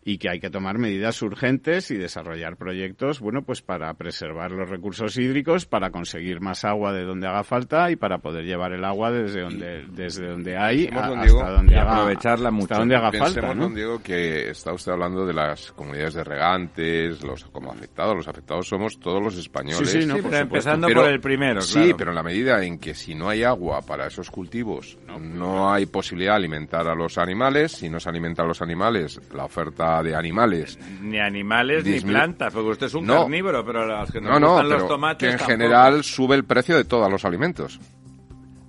y 0.03 0.19
que 0.19 0.31
hay 0.31 0.41
que 0.41 0.51
tomar 0.51 0.79
medidas 0.79 1.21
urgentes 1.23 1.91
y 1.91 1.97
desarrollar 1.97 2.57
proyectos, 2.57 3.21
bueno, 3.21 3.43
pues 3.43 3.61
para 3.61 3.93
preservar 3.95 4.51
los 4.51 4.69
recursos 4.69 5.17
hídricos, 5.19 5.67
para 5.67 5.91
conseguir 5.91 6.41
más 6.41 6.65
agua 6.65 6.93
de 6.93 7.05
donde 7.05 7.27
haga 7.27 7.45
falta 7.45 7.91
y 7.91 7.97
para 7.97 8.19
poder 8.19 8.45
llevar 8.45 8.73
el 8.73 8.85
agua 8.85 9.11
desde 9.11 9.43
donde 9.43 9.85
desde 9.91 10.27
donde 10.27 10.57
hay 10.57 10.87
hasta 10.87 11.51
donde 11.51 11.77
haga, 11.77 11.93
aprovecharla 11.93 12.51
mucho. 12.51 12.75
donde 12.75 12.97
haga 12.97 13.13
falta, 13.13 13.55
¿no? 13.55 13.69
Diego, 13.69 14.03
que 14.03 14.51
está 14.51 14.73
usted 14.73 14.93
hablando 14.93 15.27
de 15.27 15.35
las 15.35 15.73
comunidades 15.73 16.15
de 16.15 16.25
regantes, 16.25 17.23
los 17.23 17.45
como 17.45 17.71
afectados, 17.71 18.17
los 18.17 18.29
afectados 18.29 18.69
somos 18.69 18.99
todos 18.99 19.23
los 19.23 19.37
españoles. 19.37 19.91
Sí, 19.91 20.03
sí, 20.03 20.09
pero 20.23 20.37
empezando 20.37 20.89
por 20.89 21.09
el 21.09 21.21
primero, 21.21 21.61
Sí, 21.61 21.93
pero 21.97 22.11
en 22.11 22.17
la 22.17 22.23
medida 22.23 22.65
en 22.65 22.79
que 22.79 22.95
si 22.95 23.15
no 23.15 23.29
hay 23.29 23.45
agua 23.45 23.83
para 23.83 24.07
esos 24.07 24.31
cultivos, 24.31 24.99
no, 25.07 25.19
no 25.19 25.73
hay 25.73 25.87
posibilidad 25.87 26.33
de 26.33 26.39
alimentar 26.39 26.89
a 26.89 26.95
los 26.95 27.19
animales, 27.19 27.73
si 27.73 27.89
no 27.89 28.01
se 28.01 28.09
alimenta 28.09 28.43
a 28.43 28.47
los 28.47 28.63
animales 28.63 29.00
la 29.35 29.45
oferta 29.45 30.03
de 30.03 30.15
animales. 30.15 30.79
Ni 31.01 31.19
animales 31.19 31.85
ni 31.85 32.01
plantas, 32.01 32.53
porque 32.53 32.71
usted 32.71 32.87
es 32.87 32.95
un 32.95 33.07
carnívoro, 33.07 33.65
pero 33.65 33.87
las 33.87 34.11
que 34.11 34.21
no, 34.21 34.63
los 34.63 34.89
tomates. 34.89 35.29
Que 35.29 35.33
en 35.43 35.49
general 35.49 36.05
sube 36.05 36.37
el 36.37 36.45
precio 36.45 36.77
de 36.77 36.85
todos 36.85 37.11
los 37.11 37.25
alimentos. 37.25 37.81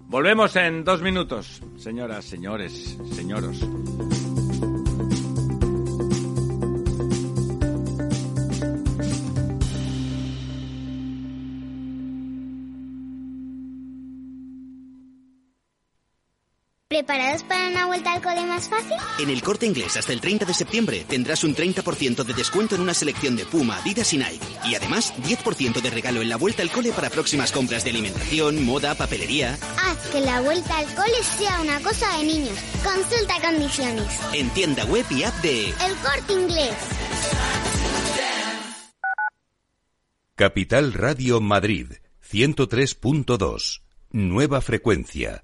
Volvemos 0.08 0.56
en 0.58 0.84
dos 0.84 1.02
minutos, 1.02 1.62
señoras, 1.78 2.26
señores, 2.26 2.98
señoros. 3.13 3.65
¿Preparados 17.02 17.42
para 17.42 17.68
una 17.68 17.88
vuelta 17.88 18.14
al 18.14 18.22
cole 18.22 18.46
más 18.46 18.70
fácil? 18.70 18.96
En 19.18 19.32
el 19.32 19.42
corte 19.42 19.66
inglés 19.66 19.98
hasta 19.98 20.14
el 20.14 20.22
30 20.22 20.46
de 20.46 20.54
septiembre 20.54 21.04
tendrás 21.10 21.44
un 21.44 21.56
30% 21.56 22.24
de 22.24 22.34
descuento 22.36 22.76
en 22.76 22.82
una 22.82 22.94
selección 22.94 23.36
de 23.36 23.44
Puma, 23.44 23.78
Adidas 23.78 24.14
y 24.14 24.20
Nike. 24.20 24.46
Y 24.66 24.76
además 24.76 25.12
10% 25.24 25.82
de 25.82 25.90
regalo 25.90 26.22
en 26.22 26.30
la 26.30 26.36
vuelta 26.36 26.62
al 26.62 26.70
cole 26.70 26.92
para 26.92 27.10
próximas 27.10 27.52
compras 27.52 27.84
de 27.84 27.90
alimentación, 27.90 28.64
moda, 28.64 28.94
papelería. 28.94 29.58
Haz 29.80 29.98
que 30.12 30.22
la 30.22 30.42
vuelta 30.42 30.78
al 30.78 30.94
cole 30.94 31.24
sea 31.24 31.60
una 31.62 31.80
cosa 31.80 32.18
de 32.20 32.24
niños. 32.24 32.60
Consulta 32.84 33.50
condiciones. 33.50 34.20
En 34.34 34.52
tienda 34.52 34.86
web 34.86 35.06
y 35.10 35.24
app 35.24 35.34
de 35.42 35.70
El 35.70 35.96
corte 36.04 36.34
inglés. 36.34 36.76
Capital 40.36 40.94
Radio 40.94 41.42
Madrid 41.42 41.94
103.2. 42.32 43.82
Nueva 44.12 44.62
frecuencia 44.62 45.44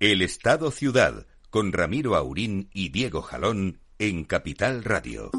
El 0.00 0.22
Estado 0.22 0.70
Ciudad, 0.70 1.26
con 1.50 1.74
Ramiro 1.74 2.16
Aurín 2.16 2.70
y 2.72 2.88
Diego 2.88 3.20
Jalón 3.20 3.80
en 3.98 4.24
Capital 4.24 4.82
Radio. 4.82 5.30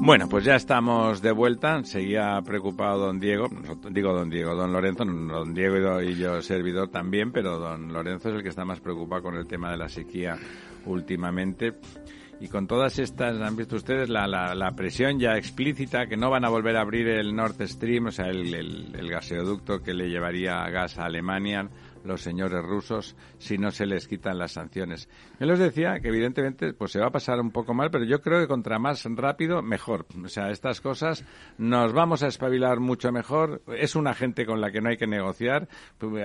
Bueno, 0.00 0.28
pues 0.28 0.44
ya 0.44 0.56
estamos 0.56 1.22
de 1.22 1.30
vuelta. 1.30 1.84
Seguía 1.84 2.42
preocupado 2.44 3.06
don 3.06 3.20
Diego, 3.20 3.48
digo 3.92 4.12
don 4.12 4.28
Diego, 4.28 4.56
don 4.56 4.72
Lorenzo, 4.72 5.04
don 5.04 5.54
Diego 5.54 6.02
y 6.02 6.16
yo 6.16 6.42
servidor 6.42 6.88
también, 6.88 7.30
pero 7.30 7.60
don 7.60 7.92
Lorenzo 7.92 8.30
es 8.30 8.34
el 8.34 8.42
que 8.42 8.48
está 8.48 8.64
más 8.64 8.80
preocupado 8.80 9.22
con 9.22 9.36
el 9.36 9.46
tema 9.46 9.70
de 9.70 9.76
la 9.76 9.88
sequía 9.88 10.36
últimamente. 10.84 11.74
Y 12.42 12.48
con 12.48 12.66
todas 12.66 12.98
estas, 12.98 13.40
han 13.40 13.54
visto 13.54 13.76
ustedes 13.76 14.08
la, 14.08 14.26
la, 14.26 14.70
presión 14.72 15.20
ya 15.20 15.36
explícita 15.36 16.08
que 16.08 16.16
no 16.16 16.28
van 16.28 16.44
a 16.44 16.48
volver 16.48 16.76
a 16.76 16.80
abrir 16.80 17.06
el 17.06 17.36
Nord 17.36 17.54
Stream, 17.68 18.06
o 18.06 18.10
sea, 18.10 18.30
el, 18.30 18.52
el 18.52 19.08
gaseoducto 19.08 19.80
que 19.80 19.94
le 19.94 20.10
llevaría 20.10 20.68
gas 20.68 20.98
a 20.98 21.04
Alemania 21.04 21.68
los 22.04 22.22
señores 22.22 22.62
rusos 22.62 23.16
si 23.38 23.58
no 23.58 23.70
se 23.70 23.86
les 23.86 24.08
quitan 24.08 24.38
las 24.38 24.52
sanciones. 24.52 25.08
Yo 25.38 25.46
les 25.46 25.58
decía 25.58 26.00
que 26.00 26.08
evidentemente 26.08 26.72
pues 26.72 26.92
se 26.92 27.00
va 27.00 27.06
a 27.06 27.12
pasar 27.12 27.40
un 27.40 27.50
poco 27.50 27.74
mal, 27.74 27.90
pero 27.90 28.04
yo 28.04 28.20
creo 28.20 28.40
que 28.40 28.48
contra 28.48 28.78
más 28.78 29.04
rápido 29.04 29.62
mejor. 29.62 30.06
O 30.22 30.28
sea, 30.28 30.50
estas 30.50 30.80
cosas 30.80 31.24
nos 31.58 31.92
vamos 31.92 32.22
a 32.22 32.28
espabilar 32.28 32.80
mucho 32.80 33.12
mejor. 33.12 33.62
Es 33.76 33.96
una 33.96 34.14
gente 34.14 34.46
con 34.46 34.60
la 34.60 34.70
que 34.70 34.80
no 34.80 34.88
hay 34.88 34.96
que 34.96 35.06
negociar. 35.06 35.68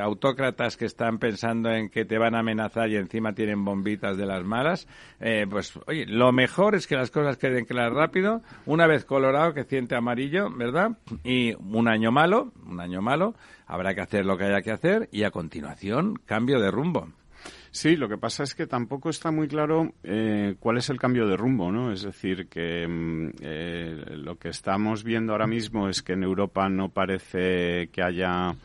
Autócratas 0.01 0.77
que 0.77 0.85
están 0.85 1.19
pensando 1.19 1.71
en 1.71 1.89
que 1.89 2.05
te 2.05 2.17
van 2.17 2.35
a 2.35 2.39
amenazar 2.39 2.89
y 2.89 2.95
encima 2.95 3.33
tienen 3.33 3.63
bombitas 3.63 4.17
de 4.17 4.25
las 4.25 4.43
malas. 4.43 4.87
Eh, 5.19 5.45
pues 5.49 5.77
oye, 5.87 6.05
lo 6.05 6.31
mejor 6.31 6.75
es 6.75 6.87
que 6.87 6.95
las 6.95 7.11
cosas 7.11 7.37
queden 7.37 7.65
claras 7.65 7.93
rápido. 7.93 8.41
Una 8.65 8.87
vez 8.87 9.05
colorado 9.05 9.53
que 9.53 9.63
siente 9.63 9.95
amarillo, 9.95 10.49
¿verdad? 10.51 10.97
Y 11.23 11.53
un 11.55 11.87
año 11.87 12.11
malo, 12.11 12.51
un 12.65 12.79
año 12.79 13.01
malo 13.01 13.35
habrá 13.67 13.93
que 13.93 14.01
hacer 14.01 14.25
lo 14.25 14.37
que 14.37 14.45
haya 14.45 14.61
que 14.61 14.71
hacer 14.71 15.09
y 15.11 15.23
a 15.23 15.31
continuación 15.31 16.15
cambio 16.25 16.59
de 16.59 16.71
rumbo. 16.71 17.09
Sí, 17.69 17.95
lo 17.95 18.09
que 18.09 18.17
pasa 18.17 18.43
es 18.43 18.55
que 18.55 18.65
tampoco 18.65 19.09
está 19.09 19.29
muy 19.29 19.47
claro 19.47 19.93
eh, 20.03 20.55
cuál 20.59 20.77
es 20.77 20.89
el 20.89 20.97
cambio 20.97 21.27
de 21.27 21.37
rumbo, 21.37 21.71
¿no? 21.71 21.91
Es 21.91 22.01
decir, 22.01 22.47
que 22.47 22.87
mm, 22.87 23.29
eh, 23.41 24.03
lo 24.15 24.37
que 24.37 24.49
estamos 24.49 25.03
viendo 25.03 25.33
ahora 25.33 25.45
mismo 25.45 25.87
es 25.87 26.01
que 26.01 26.13
en 26.13 26.23
Europa 26.23 26.69
no 26.69 26.89
parece 26.89 27.89
que 27.91 28.01
haya 28.01 28.55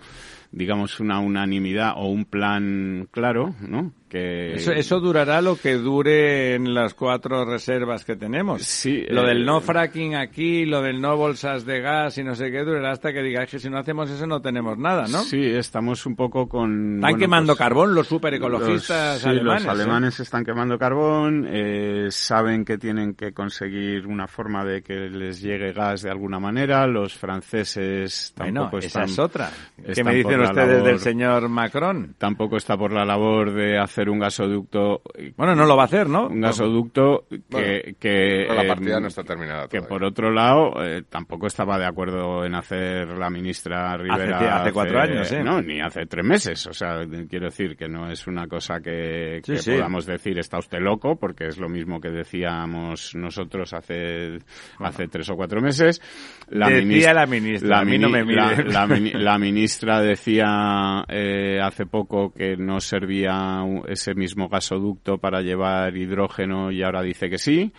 digamos, 0.52 1.00
una 1.00 1.18
unanimidad 1.18 1.94
o 1.96 2.08
un 2.08 2.26
plan 2.26 3.08
claro, 3.10 3.54
¿no? 3.60 3.92
Que... 4.12 4.57
Eso, 4.57 5.01
durará 5.01 5.40
lo 5.40 5.57
que 5.57 5.77
dure 5.77 6.55
en 6.55 6.75
las 6.75 6.92
cuatro 6.92 7.46
reservas 7.46 8.05
que 8.05 8.14
tenemos. 8.14 8.61
Sí. 8.61 9.07
Lo 9.09 9.22
del 9.22 9.46
no 9.46 9.57
eh, 9.57 9.61
fracking 9.62 10.16
aquí, 10.16 10.66
lo 10.66 10.83
del 10.83 11.01
no 11.01 11.16
bolsas 11.16 11.64
de 11.64 11.81
gas 11.81 12.18
y 12.18 12.22
no 12.22 12.35
sé 12.35 12.51
qué, 12.51 12.59
durará 12.59 12.90
hasta 12.90 13.11
que 13.11 13.22
diga 13.22 13.46
que 13.46 13.59
si 13.59 13.70
no 13.70 13.79
hacemos 13.79 14.11
eso 14.11 14.27
no 14.27 14.42
tenemos 14.42 14.77
nada, 14.77 15.07
¿no? 15.09 15.20
Sí, 15.22 15.42
estamos 15.42 16.05
un 16.05 16.14
poco 16.14 16.46
con... 16.46 16.96
Están 16.96 17.18
quemando 17.18 17.53
pues, 17.53 17.61
carbón 17.61 17.94
los 17.94 18.07
super 18.07 18.35
ecologistas 18.35 19.25
alemanes. 19.25 19.64
los 19.64 19.75
alemanes 19.81 20.20
están 20.20 20.44
quemando 20.44 20.79
carbón, 20.79 21.46
eh, 21.48 22.09
saben 22.11 22.66
que 22.66 22.77
tienen 22.77 23.14
que 23.14 23.33
conseguir 23.33 24.07
una 24.07 24.27
forma 24.27 24.62
de 24.62 24.83
que 24.83 25.09
les 25.09 25.40
llegue 25.40 25.72
gas 25.72 26.03
de 26.03 26.11
alguna 26.11 26.38
manera, 26.38 26.87
los 26.87 27.14
franceses 27.14 28.35
tampoco 28.37 28.77
están... 28.77 29.05
esa 29.05 29.12
es 29.12 29.18
otra. 29.18 29.51
¿Qué 29.94 30.05
me 30.05 30.16
dicen 30.16 30.38
ustedes 30.38 30.85
del 30.85 30.98
señor 30.98 31.48
Macron? 31.48 32.14
Tampoco 32.18 32.59
está 32.59 32.77
por 32.77 32.92
la 32.92 33.07
labor 33.07 33.55
de 33.55 33.79
hacer 33.79 34.01
un 34.08 34.18
gasoducto. 34.18 35.02
Bueno, 35.36 35.54
no 35.54 35.66
lo 35.66 35.76
va 35.76 35.82
a 35.82 35.86
hacer, 35.86 36.08
¿no? 36.08 36.28
Un 36.28 36.40
gasoducto 36.40 37.26
que. 37.28 37.96
que 37.98 38.46
la 38.48 38.66
partida 38.66 39.00
no 39.00 39.08
está 39.08 39.22
terminada. 39.24 39.68
Que 39.68 39.82
por 39.82 40.04
otro 40.04 40.30
lado, 40.30 40.82
eh, 40.84 41.02
tampoco 41.08 41.46
estaba 41.46 41.78
de 41.78 41.86
acuerdo 41.86 42.44
en 42.44 42.54
hacer 42.54 43.08
la 43.08 43.30
ministra 43.30 43.96
Rivera. 43.96 44.62
Hace, 44.62 44.72
cuatro 44.72 45.00
años, 45.00 45.30
¿eh? 45.32 45.42
No, 45.42 45.60
ni 45.60 45.80
hace 45.80 46.06
tres 46.06 46.24
meses. 46.24 46.66
O 46.66 46.72
sea, 46.72 47.00
quiero 47.28 47.46
decir 47.46 47.76
que 47.76 47.88
no 47.88 48.10
es 48.10 48.26
una 48.26 48.46
cosa 48.46 48.80
que, 48.80 49.40
podamos 49.64 50.06
decir 50.06 50.38
está 50.38 50.58
usted 50.58 50.78
loco, 50.80 51.16
porque 51.16 51.46
es 51.46 51.58
lo 51.58 51.68
mismo 51.68 52.00
que 52.00 52.10
decíamos 52.10 53.14
nosotros 53.14 53.72
hace, 53.72 54.38
hace 54.78 55.08
tres 55.08 55.30
o 55.30 55.36
cuatro 55.36 55.60
meses. 55.60 56.00
La 56.48 56.68
decía 56.68 57.14
la 57.14 57.26
ministra, 57.26 57.68
la, 57.68 57.80
a 57.80 57.84
mí 57.84 57.98
no 57.98 58.08
me 58.08 58.22
la, 58.24 59.38
ministra 59.38 60.00
decía 60.00 61.04
eh, 61.08 61.60
hace 61.62 61.86
poco 61.86 62.32
que 62.32 62.56
no 62.56 62.80
servía 62.80 63.62
ese 63.92 64.14
mismo 64.14 64.48
gasoducto 64.48 65.18
para 65.18 65.42
llevar 65.42 65.96
hidrógeno 65.96 66.70
y 66.70 66.83
ahora 66.83 67.02
dice 67.02 67.31
que 67.31 67.38
sí. 67.38 67.72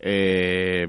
Eh, 0.00 0.86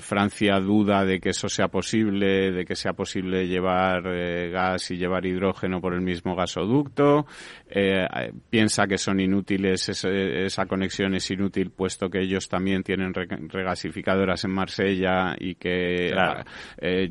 Francia 0.00 0.60
duda 0.60 1.04
de 1.04 1.18
que 1.18 1.30
eso 1.30 1.48
sea 1.48 1.68
posible, 1.68 2.52
de 2.52 2.64
que 2.66 2.76
sea 2.76 2.92
posible 2.92 3.46
llevar 3.46 4.02
eh, 4.06 4.50
gas 4.50 4.90
y 4.90 4.96
llevar 4.96 5.24
hidrógeno 5.24 5.80
por 5.80 5.94
el 5.94 6.02
mismo 6.02 6.36
gasoducto. 6.36 7.26
Eh, 7.70 8.06
piensa 8.50 8.86
que 8.86 8.98
son 8.98 9.20
inútiles, 9.20 9.88
esa 9.88 10.66
conexión 10.66 11.14
es 11.14 11.30
inútil 11.30 11.70
puesto 11.70 12.10
que 12.10 12.20
ellos 12.20 12.48
también 12.48 12.82
tienen 12.82 13.14
regasificadoras 13.14 14.44
en 14.44 14.50
Marsella 14.50 15.34
y 15.38 15.54
que 15.54 16.12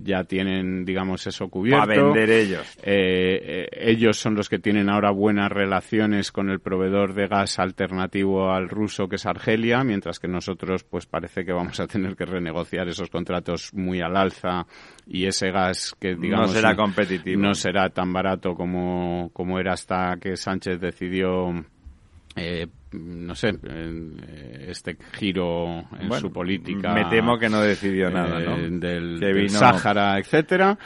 ya 0.03 0.23
tienen, 0.23 0.85
digamos, 0.85 1.25
eso 1.27 1.49
cubierto. 1.49 1.83
A 1.83 1.85
vender 1.85 2.29
ellos. 2.29 2.77
ellos 2.83 4.17
son 4.17 4.35
los 4.35 4.49
que 4.49 4.59
tienen 4.59 4.89
ahora 4.89 5.11
buenas 5.11 5.51
relaciones 5.51 6.31
con 6.31 6.49
el 6.49 6.59
proveedor 6.59 7.13
de 7.13 7.27
gas 7.27 7.59
alternativo 7.59 8.51
al 8.51 8.69
ruso 8.69 9.07
que 9.07 9.15
es 9.15 9.25
Argelia, 9.25 9.83
mientras 9.83 10.19
que 10.19 10.26
nosotros 10.27 10.83
pues 10.83 11.05
parece 11.05 11.45
que 11.45 11.53
vamos 11.53 11.79
a 11.79 11.87
tener 11.87 12.15
que 12.15 12.25
renegociar 12.25 12.87
esos 12.87 13.09
contratos 13.09 13.73
muy 13.73 14.01
al 14.01 14.15
alza 14.15 14.65
y 15.05 15.25
ese 15.25 15.51
gas 15.51 15.95
que 15.99 16.15
digamos 16.15 16.47
no 16.47 16.53
será 16.53 16.75
competitivo. 16.75 17.41
no 17.41 17.53
será 17.53 17.89
tan 17.89 18.11
barato 18.13 18.53
como, 18.55 19.29
como 19.33 19.59
era 19.59 19.73
hasta 19.73 20.17
que 20.21 20.35
Sánchez 20.35 20.79
decidió 20.79 21.53
eh, 22.37 22.67
no 22.91 23.35
sé, 23.35 23.53
este 24.67 24.97
giro 25.13 25.85
en 25.99 26.11
su 26.13 26.31
política. 26.31 26.93
Me 26.93 27.05
temo 27.05 27.37
que 27.37 27.49
no 27.49 27.61
decidió 27.61 28.09
nada, 28.09 28.39
¿no? 28.39 28.57
Eh, 28.57 28.69
del, 28.71 29.19
del 29.19 29.49
Sáhara, 29.49 30.17
etcétera. 30.17 30.77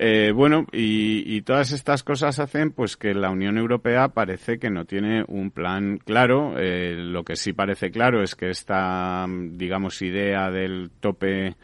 Eh, 0.00 0.30
bueno, 0.32 0.64
y, 0.70 1.42
todas 1.42 1.72
estas 1.72 2.04
cosas 2.04 2.38
hacen 2.38 2.70
pues 2.70 2.96
que 2.96 3.14
la 3.14 3.30
Unión 3.30 3.58
Europea 3.58 4.08
parece 4.08 4.60
que 4.60 4.70
no 4.70 4.84
tiene 4.84 5.24
un 5.26 5.50
plan 5.50 5.98
claro. 5.98 6.54
Eh, 6.56 6.94
lo 6.96 7.24
que 7.24 7.34
sí 7.34 7.52
parece 7.52 7.90
claro 7.90 8.22
es 8.22 8.36
que 8.36 8.48
esta, 8.50 9.26
digamos, 9.28 10.00
idea 10.00 10.52
del 10.52 10.92
tope 11.00 11.56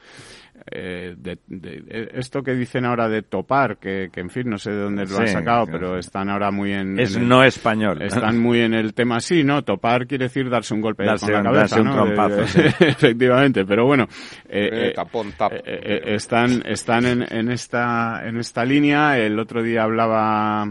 eh, 0.71 1.15
de, 1.19 1.39
de, 1.47 2.11
esto 2.15 2.43
que 2.43 2.55
dicen 2.55 2.85
ahora 2.85 3.09
de 3.09 3.23
topar, 3.23 3.77
que, 3.77 4.09
que 4.13 4.21
en 4.21 4.31
fin, 4.31 4.49
no 4.49 4.57
sé 4.57 4.71
de 4.71 4.83
dónde 4.83 5.05
lo 5.05 5.19
han 5.19 5.29
sacado, 5.29 5.67
pero 5.67 5.99
están 5.99 6.31
ahora 6.31 6.51
muy 6.51 6.73
en... 6.73 6.99
Es 6.99 7.19
no 7.19 7.43
español. 7.43 8.01
Están 8.01 8.39
muy 8.39 8.61
en 8.61 8.73
el 8.73 8.95
tema, 8.95 9.21
sí, 9.21 9.45
¿no? 9.45 9.63
Topar 9.63 10.07
quiere 10.07 10.27
decir 10.27 10.49
darse 10.49 10.73
un 10.73 10.81
golpe 10.81 11.05
darse, 11.05 11.33
con 11.33 11.45
la 11.45 11.53
cabeza, 11.53 11.81
un 11.81 11.91
trompazo, 11.91 12.41
Efectivamente, 12.81 13.65
pero 13.65 13.85
bueno, 13.85 14.07
eh, 14.49 14.95
eh, 14.95 16.01
están, 16.07 16.63
están 16.67 17.05
en, 17.05 17.27
en, 17.31 17.51
esta, 17.51 18.23
en 18.25 18.39
esta 18.39 18.65
línea. 18.65 19.19
El 19.19 19.39
otro 19.39 19.63
día 19.63 19.83
hablaba 19.83 20.67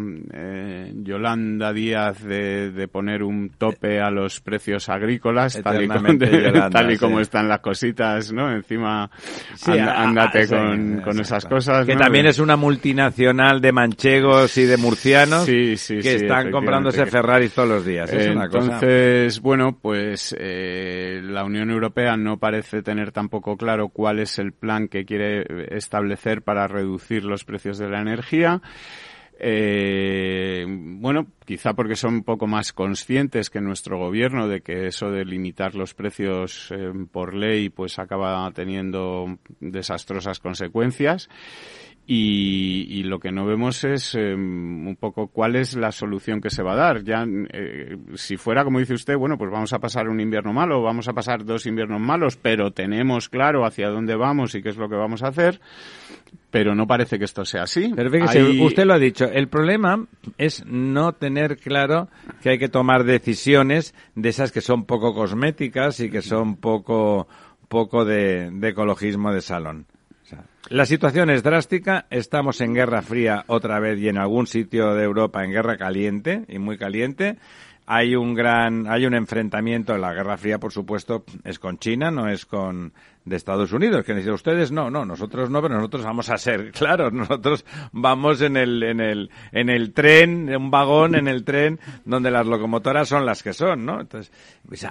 Yolanda 0.96 1.74
Díaz 1.74 2.24
de, 2.24 2.72
de, 2.72 2.88
poner 2.88 3.22
un 3.22 3.50
tope 3.50 4.00
a 4.00 4.10
los 4.10 4.42
precios 4.42 4.90
agrícolas, 4.90 5.62
tal 5.62 5.84
y, 5.84 5.88
como, 5.88 6.08
tal 6.72 6.92
y 6.92 6.98
como 6.98 7.20
están 7.20 7.48
las 7.48 7.60
cositas, 7.60 8.32
¿no? 8.32 8.52
Encima 8.52 9.10
ándate 9.80 10.48
con, 10.48 11.02
con 11.02 11.20
esas 11.20 11.46
cosas. 11.46 11.86
Que 11.86 11.96
también 11.96 12.26
es 12.26 12.40
una 12.40 12.56
multinacional 12.56 13.62
de 13.62 13.72
manchegos 13.72 14.58
y 14.58 14.66
de 14.66 14.78
murcianos 14.78 15.46
sí, 15.46 15.78
sí, 15.78 16.00
que 16.00 16.16
están 16.16 16.52
comprándose 16.52 17.06
Ferraris 17.06 17.54
todos 17.54 17.70
los 17.70 17.86
días. 17.86 18.12
Es 18.12 18.28
Entonces, 18.28 19.40
bueno, 19.42 19.78
pues 19.80 20.36
eh, 20.38 21.22
la 21.24 21.44
Unión 21.44 21.70
Europea 21.70 22.18
no 22.18 22.38
parece 22.38 22.82
tener 22.82 23.12
tampoco 23.12 23.58
claro 23.58 23.90
cuál 23.90 24.20
es 24.20 24.40
el 24.40 24.52
plan 24.52 24.88
que 24.88 25.06
quiere 25.06 25.46
establecer 25.76 26.42
para 26.42 26.68
reducir 26.68 27.24
los 27.24 27.44
precios 27.44 27.78
de 27.78 27.90
la 27.90 28.02
energía. 28.02 28.62
Eh, 29.40 30.66
bueno, 30.68 31.28
quizá 31.46 31.74
porque 31.74 31.96
son 31.96 32.16
un 32.16 32.24
poco 32.24 32.48
más 32.48 32.72
conscientes 32.72 33.50
que 33.50 33.62
nuestro 33.62 33.98
gobierno 33.98 34.48
de 34.48 34.62
que 34.62 34.88
eso 34.88 35.10
de 35.10 35.26
limitar 35.26 35.76
los 35.76 35.94
precios 35.94 36.72
eh, 36.72 36.92
por 37.12 37.34
ley 37.34 37.70
pues 37.70 38.00
acaba 38.00 38.50
teniendo 38.52 39.38
desastrosas 39.60 40.40
consecuencias. 40.40 41.30
Y, 42.06 43.04
lo 43.04 43.20
que 43.20 43.32
no 43.32 43.46
vemos 43.46 43.84
es 43.86 44.14
em, 44.16 44.88
un 44.88 44.96
poco 44.98 45.28
cuál 45.28 45.56
es 45.56 45.76
la 45.76 45.92
solución 45.94 46.42
que 46.42 46.50
se 46.50 46.62
va 46.62 46.74
a 46.74 46.76
dar. 46.76 47.04
Ya, 47.04 47.26
eh, 47.54 47.98
si 48.16 48.36
fuera 48.36 48.66
como 48.66 48.80
dice 48.80 48.94
usted, 48.94 49.16
bueno, 49.16 49.38
pues 49.38 49.50
vamos 49.52 49.72
a 49.72 49.80
pasar 49.80 50.10
un 50.10 50.20
invierno 50.20 50.52
malo, 50.52 50.82
vamos 50.82 51.08
a 51.08 51.14
pasar 51.14 51.46
dos 51.46 51.66
inviernos 51.66 52.02
malos, 52.02 52.36
pero 52.36 52.72
tenemos 52.72 53.30
claro 53.30 53.66
hacia 53.66 53.88
dónde 53.88 54.16
vamos 54.16 54.54
y 54.54 54.62
qué 54.62 54.70
es 54.70 54.78
lo 54.78 54.90
que 54.90 54.96
vamos 54.96 55.24
a 55.24 55.28
hacer. 55.28 55.62
Pero 56.52 56.76
no 56.76 56.88
parece 56.88 57.18
que 57.18 57.26
esto 57.26 57.46
sea 57.46 57.64
así. 57.64 57.94
Pero 57.96 58.12
fíjese, 58.12 58.44
usted 58.62 58.86
lo 58.86 58.94
ha 58.94 59.00
dicho. 59.00 59.26
El 59.26 59.48
problema 59.48 60.06
es 60.38 60.66
no 60.66 61.14
tener 61.14 61.58
claro 61.58 62.10
que 62.42 62.50
hay 62.50 62.60
que 62.60 62.70
tomar 62.70 63.06
decisiones 63.06 63.96
de 64.16 64.30
esas 64.30 64.52
que 64.52 64.62
son 64.62 64.86
poco 64.86 65.14
cosméticas 65.14 66.00
y 66.02 66.10
que 66.10 66.22
son 66.22 66.58
poco, 66.58 67.28
poco 67.70 68.04
de 68.04 68.52
ecologismo 68.62 69.32
de 69.32 69.42
salón. 69.42 69.88
La 70.70 70.86
situación 70.86 71.30
es 71.30 71.44
drástica, 71.44 72.06
estamos 72.10 72.62
en 72.62 72.74
guerra 72.74 73.02
fría 73.02 73.44
otra 73.48 73.80
vez 73.80 74.00
y 74.00 74.08
en 74.08 74.18
algún 74.18 74.48
sitio 74.48 74.94
de 74.96 75.04
Europa 75.04 75.44
en 75.44 75.52
guerra 75.52 75.78
caliente 75.78 76.46
y 76.48 76.58
muy 76.58 76.78
caliente. 76.78 77.38
Hay 77.86 78.16
un 78.16 78.34
gran, 78.34 78.88
hay 78.88 79.06
un 79.06 79.14
enfrentamiento, 79.14 79.98
la 79.98 80.14
Guerra 80.14 80.38
Fría, 80.38 80.60
por 80.60 80.72
supuesto, 80.72 81.26
es 81.44 81.60
con 81.60 81.78
China, 81.80 82.12
no 82.12 82.30
es 82.30 82.46
con 82.46 82.94
de 83.26 83.38
Estados 83.38 83.72
Unidos, 83.72 84.04
que 84.04 84.14
dicen 84.14 84.34
ustedes 84.34 84.72
no, 84.72 84.90
no, 84.90 85.06
nosotros 85.06 85.50
no, 85.50 85.62
pero 85.62 85.76
nosotros 85.76 86.04
vamos 86.04 86.30
a 86.30 86.38
ser, 86.38 86.72
claro, 86.78 87.10
nosotros 87.10 87.66
vamos 87.92 88.42
en 88.42 88.58
el, 88.58 88.84
en 88.84 89.00
el, 89.00 89.30
en 89.52 89.70
el 89.70 89.94
tren, 89.94 90.50
en 90.50 90.58
un 90.58 90.72
vagón, 90.72 91.16
en 91.16 91.28
el 91.28 91.44
tren, 91.44 91.80
donde 92.06 92.32
las 92.32 92.46
locomotoras 92.46 93.08
son 93.08 93.26
las 93.26 93.42
que 93.44 93.54
son, 93.54 93.86
¿no? 93.86 94.02
Entonces, 94.02 94.32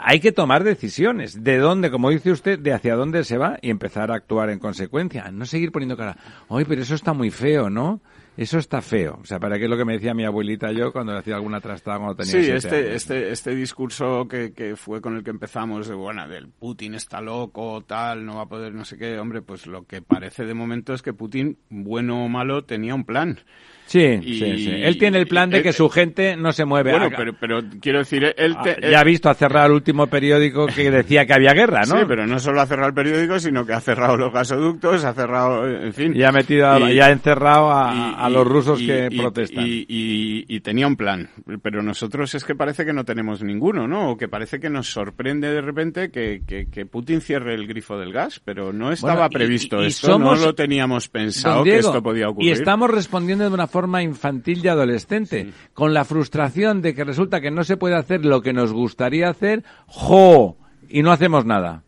hay 0.02 0.20
que 0.20 0.32
tomar 0.32 0.64
decisiones, 0.64 1.44
de 1.44 1.58
dónde, 1.58 1.90
como 1.90 2.10
dice 2.10 2.30
usted, 2.30 2.58
de 2.58 2.72
hacia 2.72 2.96
dónde 2.96 3.24
se 3.24 3.38
va 3.38 3.58
y 3.60 3.70
empezar 3.70 4.10
a 4.10 4.14
actuar 4.14 4.50
en 4.50 4.58
consecuencia, 4.58 5.30
no 5.30 5.44
seguir 5.44 5.72
poniendo 5.72 5.96
cara, 5.96 6.16
oye, 6.48 6.64
pero 6.66 6.82
eso 6.82 6.94
está 6.94 7.12
muy 7.12 7.30
feo, 7.30 7.68
¿no? 7.68 8.00
Eso 8.36 8.58
está 8.58 8.80
feo. 8.80 9.18
O 9.20 9.24
sea, 9.26 9.38
¿para 9.38 9.58
qué 9.58 9.64
es 9.64 9.70
lo 9.70 9.76
que 9.76 9.84
me 9.84 9.94
decía 9.94 10.14
mi 10.14 10.24
abuelita 10.24 10.72
yo 10.72 10.92
cuando 10.92 11.16
hacía 11.16 11.34
alguna 11.34 11.60
trastada 11.60 11.98
cuando 11.98 12.16
tenía 12.16 12.32
Sí, 12.32 12.50
este, 12.50 12.94
este, 12.94 13.30
este 13.30 13.54
discurso 13.54 14.26
que, 14.26 14.52
que 14.54 14.74
fue 14.74 15.02
con 15.02 15.16
el 15.16 15.22
que 15.22 15.30
empezamos, 15.30 15.88
de, 15.88 15.94
bueno, 15.94 16.26
del 16.26 16.48
Putin 16.48 16.94
está 16.94 17.20
loco, 17.20 17.82
tal, 17.82 18.24
no 18.24 18.36
va 18.36 18.42
a 18.42 18.48
poder 18.48 18.72
no 18.72 18.84
sé 18.84 18.96
qué, 18.96 19.18
hombre, 19.18 19.42
pues 19.42 19.66
lo 19.66 19.84
que 19.84 20.00
parece 20.00 20.46
de 20.46 20.54
momento 20.54 20.94
es 20.94 21.02
que 21.02 21.12
Putin, 21.12 21.58
bueno 21.68 22.24
o 22.24 22.28
malo, 22.28 22.64
tenía 22.64 22.94
un 22.94 23.04
plan. 23.04 23.38
Sí, 23.86 24.20
sí, 24.22 24.38
sí. 24.38 24.70
Él 24.70 24.98
tiene 24.98 25.18
el 25.18 25.26
plan 25.26 25.50
de 25.50 25.62
que 25.62 25.72
su 25.72 25.88
gente 25.88 26.36
no 26.36 26.52
se 26.52 26.64
mueve. 26.64 26.92
Bueno, 26.92 27.10
pero, 27.14 27.34
pero 27.38 27.60
quiero 27.80 27.98
decir, 27.98 28.34
él... 28.36 28.56
Ah, 28.58 28.76
ya 28.80 29.00
ha 29.00 29.04
visto, 29.04 29.28
ha 29.28 29.34
cerrado 29.34 29.66
el 29.66 29.72
último 29.72 30.06
periódico 30.06 30.66
que 30.66 30.90
decía 30.90 31.26
que 31.26 31.34
había 31.34 31.52
guerra, 31.52 31.82
¿no? 31.86 31.98
Sí, 31.98 32.04
pero 32.08 32.26
no 32.26 32.38
solo 32.38 32.60
ha 32.60 32.66
cerrado 32.66 32.88
el 32.88 32.94
periódico, 32.94 33.38
sino 33.38 33.66
que 33.66 33.74
ha 33.74 33.80
cerrado 33.80 34.16
los 34.16 34.32
gasoductos, 34.32 35.04
ha 35.04 35.12
cerrado, 35.12 35.68
en 35.68 35.92
fin... 35.92 36.16
Y 36.16 36.22
ha 36.22 36.32
metido, 36.32 36.88
ya 36.88 37.06
ha 37.06 37.10
encerrado 37.10 37.70
a, 37.70 38.28
los 38.30 38.46
rusos 38.46 38.80
que 38.80 39.08
protestan. 39.14 39.64
Y, 39.66 40.60
tenía 40.62 40.86
un 40.86 40.96
plan, 40.96 41.28
pero 41.60 41.82
nosotros 41.82 42.34
es 42.34 42.44
que 42.44 42.54
parece 42.54 42.84
que 42.84 42.92
no 42.92 43.04
tenemos 43.04 43.42
ninguno, 43.42 43.88
¿no? 43.88 44.12
O 44.12 44.16
que 44.16 44.28
parece 44.28 44.60
que 44.60 44.70
nos 44.70 44.90
sorprende 44.90 45.52
de 45.52 45.60
repente 45.60 46.10
que, 46.10 46.42
que, 46.46 46.86
Putin 46.86 47.20
cierre 47.20 47.54
el 47.54 47.66
grifo 47.66 47.98
del 47.98 48.12
gas, 48.12 48.40
pero 48.44 48.72
no 48.72 48.92
estaba 48.92 49.28
previsto 49.28 49.82
esto, 49.82 50.18
no 50.18 50.36
lo 50.36 50.54
teníamos 50.54 51.08
pensado 51.08 51.64
que 51.64 51.78
esto 51.78 52.02
podía 52.02 52.28
ocurrir. 52.28 52.48
Y 52.48 52.52
estamos 52.52 52.90
respondiendo 52.90 53.44
de 53.44 53.52
una 53.52 53.66
forma 53.66 53.81
infantil 54.02 54.64
y 54.64 54.68
adolescente, 54.68 55.52
con 55.74 55.94
la 55.94 56.04
frustración 56.04 56.82
de 56.82 56.94
que 56.94 57.04
resulta 57.04 57.40
que 57.40 57.50
no 57.50 57.64
se 57.64 57.76
puede 57.76 57.96
hacer 57.96 58.24
lo 58.24 58.42
que 58.42 58.52
nos 58.52 58.72
gustaría 58.72 59.28
hacer, 59.28 59.64
¡jo! 59.86 60.56
Y 60.88 61.02
no 61.02 61.10
hacemos 61.10 61.44
nada. 61.44 61.82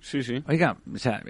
Sí, 0.00 0.22
sí. 0.22 0.42
Oiga, 0.46 0.76
o 0.92 0.98
sea, 0.98 1.22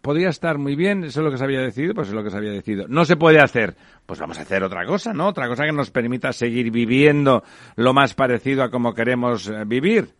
podría 0.00 0.28
estar 0.28 0.56
muy 0.56 0.76
bien, 0.76 1.04
eso 1.04 1.20
es 1.20 1.24
lo 1.24 1.30
que 1.32 1.38
se 1.38 1.44
había 1.44 1.60
decidido, 1.60 1.94
pues 1.94 2.08
es 2.08 2.14
lo 2.14 2.22
que 2.22 2.30
se 2.30 2.36
había 2.36 2.52
decidido. 2.52 2.86
No 2.88 3.04
se 3.04 3.16
puede 3.16 3.40
hacer, 3.40 3.76
pues 4.06 4.20
vamos 4.20 4.38
a 4.38 4.42
hacer 4.42 4.62
otra 4.62 4.86
cosa, 4.86 5.12
¿no? 5.12 5.26
Otra 5.26 5.48
cosa 5.48 5.64
que 5.64 5.72
nos 5.72 5.90
permita 5.90 6.32
seguir 6.32 6.70
viviendo 6.70 7.42
lo 7.76 7.92
más 7.92 8.14
parecido 8.14 8.62
a 8.62 8.70
como 8.70 8.94
queremos 8.94 9.48
eh, 9.48 9.64
vivir. 9.66 10.14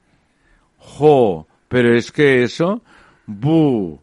¡Jo! 0.77 1.47
Pero 1.69 1.95
es 1.95 2.11
que 2.11 2.43
eso, 2.43 2.83
¡bu! 3.27 4.01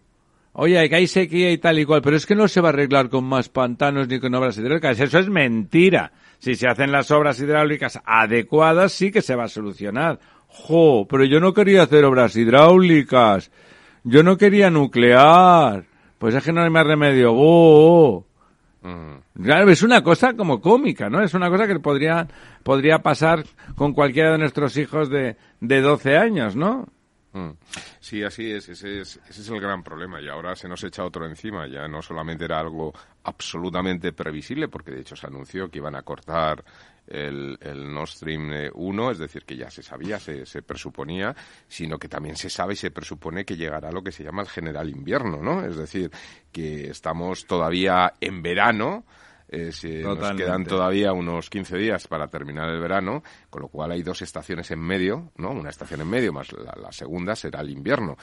Oye, 0.60 0.90
que 0.90 0.96
hay 0.96 1.06
sequía 1.06 1.52
y 1.52 1.60
tal 1.60 1.78
y 1.78 1.86
cual, 1.86 2.02
pero 2.02 2.16
es 2.16 2.26
que 2.26 2.34
no 2.34 2.48
se 2.48 2.62
va 2.62 2.70
a 2.70 2.72
arreglar 2.72 3.10
con 3.10 3.26
más 3.26 3.48
pantanos 3.48 4.08
ni 4.08 4.20
con 4.20 4.34
obras 4.34 4.58
hidráulicas. 4.58 5.00
Eso 5.00 5.20
es 5.20 5.30
mentira. 5.30 6.12
Si 6.40 6.56
se 6.56 6.68
hacen 6.68 6.92
las 6.92 7.12
obras 7.12 7.40
hidráulicas 7.40 8.02
adecuadas, 8.04 8.92
sí 8.92 9.12
que 9.12 9.22
se 9.22 9.36
va 9.36 9.44
a 9.44 9.50
solucionar. 9.50 10.20
Jo, 10.48 11.06
pero 11.08 11.26
yo 11.26 11.40
no 11.40 11.54
quería 11.54 11.84
hacer 11.84 12.04
obras 12.06 12.36
hidráulicas. 12.36 13.52
Yo 14.04 14.24
no 14.24 14.36
quería 14.38 14.72
nuclear. 14.72 15.86
Pues 16.18 16.34
es 16.34 16.44
que 16.44 16.52
no 16.52 16.64
hay 16.64 16.72
más 16.72 16.88
remedio. 16.88 17.34
Oh, 17.36 18.26
Claro, 19.44 19.70
es 19.70 19.84
una 19.84 20.02
cosa 20.02 20.34
como 20.34 20.60
cómica, 20.60 21.08
¿no? 21.08 21.22
Es 21.22 21.36
una 21.36 21.52
cosa 21.52 21.68
que 21.68 21.80
podría, 21.80 22.28
podría 22.64 23.04
pasar 23.04 23.44
con 23.76 23.94
cualquiera 23.94 24.32
de 24.32 24.40
nuestros 24.40 24.76
hijos 24.78 25.10
de, 25.10 25.36
de 25.60 25.82
12 25.82 26.18
años, 26.18 26.56
¿no? 26.56 26.88
Mm. 27.38 27.58
Sí, 28.00 28.24
así 28.24 28.52
es. 28.52 28.70
Ese, 28.70 29.02
es. 29.02 29.20
ese 29.30 29.42
es 29.42 29.50
el 29.50 29.62
gran 29.62 29.84
problema. 29.84 30.20
Y 30.20 30.28
ahora 30.28 30.56
se 30.56 30.68
nos 30.68 30.84
echa 30.84 31.04
otro 31.04 31.26
encima. 31.26 31.68
Ya 31.68 31.88
no 31.88 32.02
solamente 32.02 32.46
era 32.46 32.60
algo 32.60 32.94
absolutamente 33.24 34.14
previsible, 34.14 34.68
porque 34.68 34.92
de 34.92 35.02
hecho 35.02 35.16
se 35.16 35.28
anunció 35.28 35.70
que 35.70 35.78
iban 35.78 35.96
a 35.96 36.02
cortar 36.02 36.64
el, 37.06 37.58
el 37.62 37.94
Nord 37.94 38.10
Stream 38.10 38.72
1, 38.74 39.12
es 39.12 39.18
decir, 39.18 39.46
que 39.46 39.56
ya 39.56 39.70
se 39.70 39.82
sabía, 39.82 40.20
se, 40.20 40.46
se, 40.46 40.62
presuponía, 40.62 41.36
sino 41.68 41.98
que 41.98 42.10
también 42.10 42.36
se 42.36 42.50
sabe 42.50 42.74
y 42.74 42.78
se 42.78 42.92
presupone 42.92 43.46
que 43.46 43.56
llegará 43.56 43.92
lo 43.92 44.04
que 44.04 44.12
se 44.12 44.24
llama 44.24 44.42
el 44.42 44.50
general 44.50 44.90
invierno, 44.90 45.42
¿no? 45.42 45.66
Es 45.66 45.78
decir, 45.78 46.12
que 46.52 46.90
estamos 46.90 47.46
todavía 47.46 48.14
en 48.20 48.42
verano, 48.42 49.06
eh, 49.50 49.72
nos 50.04 50.36
quedan 50.36 50.66
todavía 50.66 51.14
unos 51.14 51.50
15 51.50 51.78
días 51.78 52.08
para 52.08 52.28
terminar 52.28 52.70
el 52.70 52.80
verano, 52.80 53.24
con 53.50 53.62
lo 53.62 53.70
cual 53.70 53.92
hay 53.92 54.04
dos 54.04 54.22
estaciones 54.22 54.70
en 54.72 54.80
medio, 54.80 55.32
¿no? 55.38 55.52
Una 55.52 55.70
estación 55.70 56.02
en 56.02 56.10
medio 56.10 56.34
más 56.34 56.52
la, 56.52 56.92
segunda 56.92 57.36
será 57.36 57.62
el 57.62 57.70
invierno. 57.70 58.18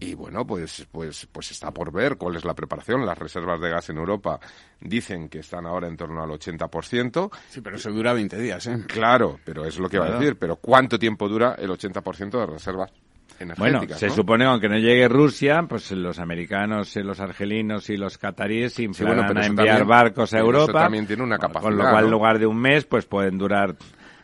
Y 0.00 0.14
bueno, 0.14 0.44
pues, 0.44 0.86
pues, 0.90 1.28
pues 1.30 1.52
está 1.52 1.70
por 1.70 1.92
ver 1.92 2.16
cuál 2.16 2.34
es 2.34 2.44
la 2.44 2.54
preparación. 2.54 3.06
Las 3.06 3.16
reservas 3.16 3.60
de 3.60 3.70
gas 3.70 3.90
en 3.90 3.98
Europa 3.98 4.40
dicen 4.80 5.28
que 5.28 5.38
están 5.38 5.66
ahora 5.66 5.86
en 5.86 5.96
torno 5.96 6.22
al 6.22 6.30
80%. 6.30 7.30
Sí, 7.48 7.60
pero 7.60 7.76
eso 7.76 7.92
dura 7.92 8.12
20 8.12 8.36
días, 8.38 8.66
¿eh? 8.66 8.84
Claro, 8.88 9.38
pero 9.44 9.64
es 9.64 9.78
lo 9.78 9.88
que 9.88 9.98
va 9.98 10.06
a 10.06 10.18
decir. 10.18 10.36
Pero 10.36 10.56
¿cuánto 10.56 10.98
tiempo 10.98 11.28
dura 11.28 11.54
el 11.58 11.70
80% 11.70 12.40
de 12.40 12.46
reservas 12.46 12.92
bueno, 13.58 13.82
se 13.96 14.10
supone 14.10 14.44
aunque 14.44 14.68
no 14.68 14.78
llegue 14.78 15.08
Rusia, 15.08 15.64
pues 15.68 15.90
los 15.92 16.18
americanos, 16.18 16.94
los 16.96 17.20
argelinos 17.20 17.90
y 17.90 17.96
los 17.96 18.18
cataríes 18.18 18.74
se 18.74 18.84
a 18.84 19.46
enviar 19.46 19.84
barcos 19.84 20.34
a 20.34 20.38
Europa. 20.38 20.72
también 20.72 21.06
tiene 21.06 21.22
una 21.22 21.38
capacidad. 21.38 21.62
Con 21.62 21.76
lo 21.76 21.90
cual, 21.90 22.04
en 22.04 22.10
lugar 22.10 22.38
de 22.38 22.46
un 22.46 22.58
mes, 22.58 22.84
pues 22.84 23.06
pueden 23.06 23.38
durar 23.38 23.74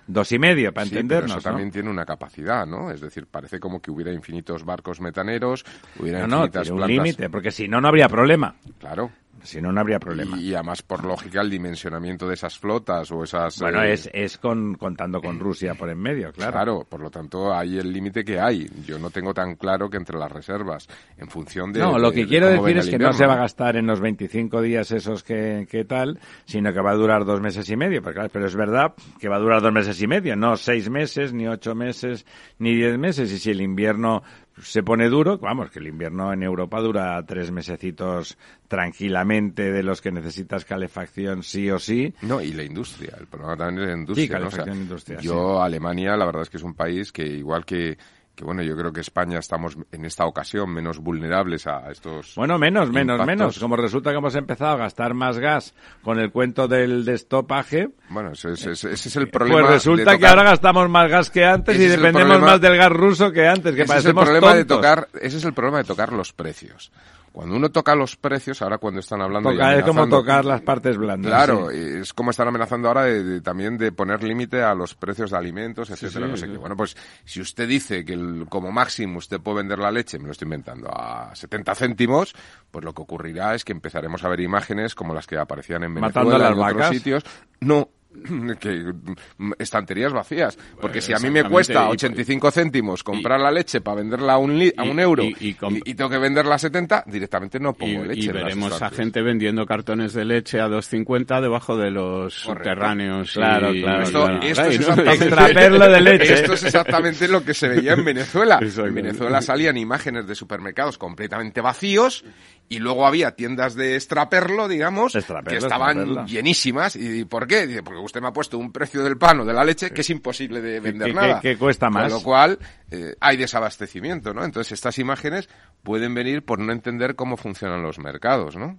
dos 0.06 0.32
y 0.32 0.38
medio, 0.38 0.72
para 0.72 0.86
entendernos. 0.86 1.30
eso 1.30 1.40
también 1.40 1.70
tiene 1.70 1.90
una 1.90 2.04
capacidad, 2.04 2.66
¿no? 2.66 2.90
Es 2.90 3.00
decir, 3.00 3.26
parece 3.26 3.60
como 3.60 3.80
que 3.80 3.90
hubiera 3.90 4.12
infinitos 4.12 4.64
barcos 4.64 5.00
metaneros, 5.00 5.64
hubiera 5.98 6.26
no, 6.26 6.44
infinitas 6.44 6.68
no, 6.68 6.76
un 6.76 6.86
límite, 6.86 7.30
porque 7.30 7.50
si 7.50 7.68
no, 7.68 7.80
no 7.80 7.88
habría 7.88 8.08
problema. 8.08 8.54
Claro. 8.78 9.10
Si 9.42 9.60
no, 9.60 9.72
no 9.72 9.80
habría 9.80 9.98
problema. 9.98 10.38
Y, 10.38 10.54
además, 10.54 10.82
por 10.82 11.04
lógica, 11.04 11.40
el 11.40 11.50
dimensionamiento 11.50 12.26
de 12.26 12.34
esas 12.34 12.58
flotas 12.58 13.10
o 13.10 13.22
esas... 13.22 13.58
Bueno, 13.60 13.82
eh, 13.82 13.92
es, 13.92 14.10
es 14.12 14.38
con, 14.38 14.74
contando 14.74 15.20
con 15.20 15.38
Rusia 15.38 15.74
por 15.74 15.88
en 15.90 15.98
medio, 15.98 16.32
claro. 16.32 16.52
Claro, 16.52 16.86
por 16.88 17.00
lo 17.00 17.10
tanto, 17.10 17.52
hay 17.52 17.78
el 17.78 17.92
límite 17.92 18.24
que 18.24 18.38
hay. 18.38 18.68
Yo 18.84 18.98
no 18.98 19.10
tengo 19.10 19.32
tan 19.32 19.56
claro 19.56 19.88
que 19.88 19.96
entre 19.96 20.18
las 20.18 20.30
reservas, 20.30 20.88
en 21.16 21.28
función 21.28 21.72
de... 21.72 21.80
No, 21.80 21.98
lo 21.98 22.12
que 22.12 22.26
quiero 22.26 22.48
decir 22.48 22.78
es 22.78 22.88
que 22.88 22.98
no 22.98 23.12
se 23.12 23.26
va 23.26 23.34
a 23.34 23.38
gastar 23.38 23.76
en 23.76 23.86
los 23.86 24.00
25 24.00 24.60
días 24.62 24.90
esos 24.90 25.22
que, 25.22 25.66
que, 25.70 25.84
tal, 25.84 26.18
sino 26.44 26.72
que 26.72 26.80
va 26.80 26.92
a 26.92 26.96
durar 26.96 27.24
dos 27.24 27.40
meses 27.40 27.68
y 27.70 27.76
medio. 27.76 28.02
Pero, 28.02 28.28
pero 28.28 28.46
es 28.46 28.56
verdad 28.56 28.94
que 29.18 29.28
va 29.28 29.36
a 29.36 29.40
durar 29.40 29.62
dos 29.62 29.72
meses 29.72 30.00
y 30.02 30.06
medio, 30.06 30.36
no 30.36 30.56
seis 30.56 30.90
meses, 30.90 31.32
ni 31.32 31.46
ocho 31.48 31.74
meses, 31.74 32.26
ni 32.58 32.74
diez 32.74 32.98
meses. 32.98 33.32
Y 33.32 33.38
si 33.38 33.50
el 33.50 33.60
invierno 33.60 34.22
se 34.62 34.82
pone 34.82 35.08
duro, 35.08 35.38
vamos, 35.38 35.70
que 35.70 35.78
el 35.78 35.88
invierno 35.88 36.32
en 36.32 36.42
Europa 36.42 36.80
dura 36.80 37.24
tres 37.26 37.50
mesecitos 37.50 38.38
tranquilamente 38.68 39.72
de 39.72 39.82
los 39.82 40.00
que 40.00 40.12
necesitas 40.12 40.64
calefacción 40.64 41.42
sí 41.42 41.70
o 41.70 41.78
sí. 41.78 42.14
No, 42.22 42.40
y 42.40 42.52
la 42.52 42.62
industria, 42.62 43.16
el 43.18 43.26
problema 43.26 43.56
también 43.56 43.82
es 43.82 43.88
la 43.88 43.98
industria. 44.00 44.26
Sí, 44.26 44.32
calefacción 44.32 44.76
industrial. 44.76 45.20
Yo, 45.22 45.62
Alemania, 45.62 46.16
la 46.16 46.26
verdad 46.26 46.42
es 46.42 46.50
que 46.50 46.56
es 46.56 46.62
un 46.62 46.74
país 46.74 47.12
que 47.12 47.26
igual 47.26 47.64
que 47.64 47.98
que 48.40 48.44
bueno, 48.46 48.62
yo 48.62 48.76
creo 48.76 48.92
que 48.92 49.00
España 49.00 49.38
estamos 49.38 49.76
en 49.92 50.04
esta 50.04 50.24
ocasión 50.24 50.70
menos 50.70 50.98
vulnerables 50.98 51.66
a 51.66 51.90
estos. 51.90 52.34
Bueno, 52.34 52.58
menos, 52.58 52.90
menos, 52.90 53.14
impactos. 53.14 53.26
menos. 53.26 53.58
Como 53.58 53.76
resulta 53.76 54.10
que 54.10 54.16
hemos 54.16 54.34
empezado 54.34 54.72
a 54.72 54.76
gastar 54.76 55.14
más 55.14 55.38
gas 55.38 55.74
con 56.02 56.18
el 56.18 56.32
cuento 56.32 56.66
del 56.66 57.04
destopaje, 57.04 57.90
Bueno, 58.08 58.32
ese, 58.32 58.52
ese- 58.52 58.72
es 58.92 59.16
el 59.16 59.28
problema. 59.28 59.60
pues 59.60 59.72
resulta 59.74 60.16
que 60.18 60.26
ahora 60.26 60.42
gastamos 60.44 60.88
más 60.88 61.10
gas 61.10 61.30
que 61.30 61.44
antes 61.44 61.76
y 61.78 61.84
Ese 61.84 61.96
dependemos 61.96 62.28
problema- 62.38 62.46
más 62.52 62.60
del 62.60 62.76
gas 62.76 62.90
ruso 62.90 63.30
que 63.30 63.46
antes, 63.46 63.74
que 63.74 63.82
ese 63.82 63.98
es 63.98 64.04
el 64.06 64.14
problema 64.14 64.54
de 64.54 64.64
tocar, 64.64 65.08
ese 65.20 65.36
es 65.36 65.44
el 65.44 65.52
problema 65.52 65.78
de 65.78 65.84
tocar 65.84 66.12
los 66.12 66.32
precios. 66.32 66.90
Cuando 67.32 67.54
uno 67.56 67.70
toca 67.70 67.94
los 67.94 68.16
precios, 68.16 68.60
ahora 68.60 68.78
cuando 68.78 68.98
están 69.00 69.20
hablando 69.22 69.50
Toca- 69.52 69.76
es 69.76 69.84
como 69.84 70.08
tocar 70.08 70.44
las 70.44 70.62
partes 70.62 70.96
blandas. 70.96 71.30
Claro, 71.30 71.70
sí. 71.70 71.76
es 71.78 72.12
como 72.12 72.32
están 72.32 72.48
amenazando 72.48 72.88
ahora 72.88 73.04
de, 73.04 73.22
de- 73.22 73.40
también 73.40 73.78
de 73.78 73.92
poner 73.92 74.22
límite 74.24 74.62
a 74.62 74.74
los 74.74 74.94
precios 74.96 75.30
de 75.30 75.36
alimentos, 75.36 75.90
etcétera, 75.90 76.26
sí, 76.26 76.30
no 76.32 76.36
sé 76.36 76.48
qué. 76.48 76.56
Bueno, 76.56 76.76
pues 76.76 76.96
si 77.24 77.40
usted 77.40 77.68
dice 77.68 78.04
que 78.04 78.14
el- 78.14 78.46
como 78.48 78.72
máximo 78.72 79.18
usted 79.18 79.40
puede 79.40 79.58
vender 79.58 79.78
la 79.78 79.92
leche, 79.92 80.18
me 80.18 80.26
lo 80.26 80.32
estoy 80.32 80.46
inventando, 80.46 80.88
a 80.92 81.34
70 81.34 81.74
céntimos, 81.76 82.34
pues 82.70 82.84
lo 82.84 82.92
que 82.92 83.02
ocurrirá 83.02 83.54
es 83.54 83.64
que 83.64 83.72
empezaremos 83.72 84.24
a 84.24 84.28
ver 84.28 84.40
imágenes 84.40 84.94
como 84.96 85.14
las 85.14 85.26
que 85.28 85.38
aparecían 85.38 85.84
en 85.84 85.92
Matando 85.92 86.30
Venezuela, 86.30 86.46
a 86.46 86.50
las 86.50 86.58
en 86.58 86.64
otros 86.64 86.76
vacas. 86.78 86.96
sitios. 86.96 87.24
No, 87.60 87.88
que 88.60 88.92
mm, 89.38 89.52
estanterías 89.58 90.12
vacías, 90.12 90.58
porque 90.80 91.00
si 91.00 91.12
a 91.12 91.18
mí 91.18 91.30
me 91.30 91.44
cuesta 91.44 91.86
y- 91.86 91.92
85 91.92 92.50
céntimos 92.50 93.02
comprar 93.04 93.40
la 93.40 93.50
leche 93.50 93.80
para 93.80 93.98
venderla 93.98 94.34
a 94.34 94.38
un, 94.38 94.58
li- 94.58 94.72
a 94.76 94.84
y- 94.84 94.90
un 94.90 94.98
euro 95.00 95.22
y- 95.22 95.36
y, 95.40 95.48
y 95.50 95.56
y 95.90 95.94
tengo 95.94 96.10
que 96.10 96.18
venderla 96.18 96.56
a 96.56 96.58
70, 96.58 97.04
directamente 97.06 97.58
no 97.60 97.70
Y, 97.70 97.74
pongo 97.74 98.04
leche. 98.04 98.20
y 98.20 98.28
veremos 98.28 98.80
a 98.82 98.90
gente 98.90 99.22
vendiendo 99.22 99.64
cartones 99.66 100.12
de 100.12 100.24
leche 100.24 100.60
a 100.60 100.68
2.50 100.68 101.40
debajo 101.40 101.76
de 101.76 101.90
los 101.90 102.42
Correcto. 102.44 102.70
subterráneos. 102.70 103.32
Claro, 103.32 103.74
y- 103.74 103.82
claro, 103.82 104.02
Esto, 104.02 104.24
claro. 104.24 104.42
esto 104.42 104.62
Ay, 104.62 104.74
es 104.74 104.78
exactamente, 105.22 105.88
de 105.90 106.00
leche. 106.00 106.34
Esto 106.34 106.52
es 106.54 106.62
exactamente 106.64 107.28
lo 107.28 107.44
que 107.44 107.54
se 107.54 107.68
veía 107.68 107.92
en 107.94 108.04
Venezuela. 108.10 108.58
En. 108.60 108.94
Venezuela 108.94 109.40
salían 109.42 109.76
imágenes 109.76 110.26
de 110.26 110.34
supermercados 110.34 110.98
completamente 110.98 111.60
vacíos 111.60 112.24
y 112.70 112.78
luego 112.78 113.04
había 113.04 113.32
tiendas 113.32 113.74
de 113.74 113.96
extraperlo, 113.96 114.68
digamos, 114.68 115.16
Extraperlo, 115.16 115.50
que 115.50 115.56
estaban 115.56 116.24
llenísimas. 116.24 116.94
¿Y 116.94 117.24
por 117.24 117.48
qué? 117.48 117.66
Dice, 117.66 117.82
porque 117.82 117.98
usted 117.98 118.20
me 118.20 118.28
ha 118.28 118.32
puesto 118.32 118.58
un 118.58 118.70
precio 118.70 119.02
del 119.02 119.18
pan 119.18 119.40
o 119.40 119.44
de 119.44 119.52
la 119.52 119.64
leche 119.64 119.90
que 119.90 120.02
es 120.02 120.10
imposible 120.10 120.60
de 120.60 120.78
vender 120.78 121.12
nada. 121.12 121.40
que 121.40 121.58
cuesta 121.58 121.90
más. 121.90 122.04
Con 122.04 122.12
lo 122.12 122.22
cual, 122.22 122.58
eh, 122.92 123.16
hay 123.18 123.36
desabastecimiento, 123.36 124.32
¿no? 124.32 124.44
Entonces, 124.44 124.70
estas 124.70 125.00
imágenes 125.00 125.48
pueden 125.82 126.14
venir 126.14 126.44
por 126.44 126.60
no 126.60 126.70
entender 126.70 127.16
cómo 127.16 127.36
funcionan 127.36 127.82
los 127.82 127.98
mercados, 127.98 128.54
¿no? 128.54 128.78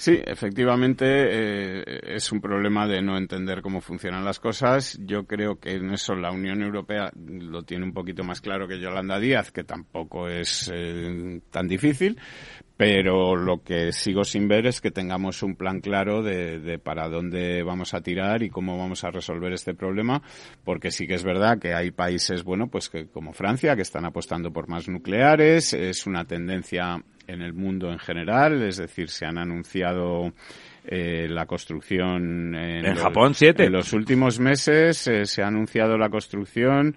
Sí, 0.00 0.18
efectivamente 0.24 1.04
eh, 1.04 2.00
es 2.16 2.32
un 2.32 2.40
problema 2.40 2.86
de 2.86 3.02
no 3.02 3.18
entender 3.18 3.60
cómo 3.60 3.82
funcionan 3.82 4.24
las 4.24 4.40
cosas. 4.40 4.98
Yo 5.04 5.24
creo 5.26 5.60
que 5.60 5.74
en 5.74 5.92
eso 5.92 6.14
la 6.14 6.32
Unión 6.32 6.62
Europea 6.62 7.12
lo 7.14 7.64
tiene 7.64 7.84
un 7.84 7.92
poquito 7.92 8.24
más 8.24 8.40
claro 8.40 8.66
que 8.66 8.80
Yolanda 8.80 9.20
Díaz, 9.20 9.52
que 9.52 9.62
tampoco 9.62 10.26
es 10.26 10.72
eh, 10.72 11.42
tan 11.50 11.68
difícil. 11.68 12.18
Pero 12.78 13.36
lo 13.36 13.62
que 13.62 13.92
sigo 13.92 14.24
sin 14.24 14.48
ver 14.48 14.66
es 14.66 14.80
que 14.80 14.90
tengamos 14.90 15.42
un 15.42 15.54
plan 15.54 15.82
claro 15.82 16.22
de, 16.22 16.60
de 16.60 16.78
para 16.78 17.10
dónde 17.10 17.62
vamos 17.62 17.92
a 17.92 18.00
tirar 18.00 18.42
y 18.42 18.48
cómo 18.48 18.78
vamos 18.78 19.04
a 19.04 19.10
resolver 19.10 19.52
este 19.52 19.74
problema, 19.74 20.22
porque 20.64 20.90
sí 20.90 21.06
que 21.06 21.12
es 21.12 21.24
verdad 21.24 21.58
que 21.58 21.74
hay 21.74 21.90
países, 21.90 22.42
bueno, 22.42 22.68
pues 22.68 22.88
que 22.88 23.08
como 23.08 23.34
Francia, 23.34 23.76
que 23.76 23.82
están 23.82 24.06
apostando 24.06 24.50
por 24.50 24.66
más 24.66 24.88
nucleares, 24.88 25.74
es 25.74 26.06
una 26.06 26.24
tendencia 26.24 27.04
en 27.32 27.42
el 27.42 27.52
mundo 27.52 27.90
en 27.92 27.98
general, 27.98 28.62
es 28.62 28.76
decir, 28.78 29.08
se 29.08 29.26
han 29.26 29.38
anunciado 29.38 30.32
eh, 30.84 31.26
la 31.28 31.46
construcción 31.46 32.54
en, 32.54 32.84
En 32.86 32.94
lo- 32.94 33.02
Japón, 33.02 33.34
siete. 33.34 33.64
En 33.66 33.72
los 33.72 33.92
últimos 33.92 34.38
meses 34.40 35.06
eh, 35.06 35.24
se 35.26 35.42
ha 35.42 35.46
anunciado 35.48 35.96
la 35.98 36.08
construcción 36.08 36.96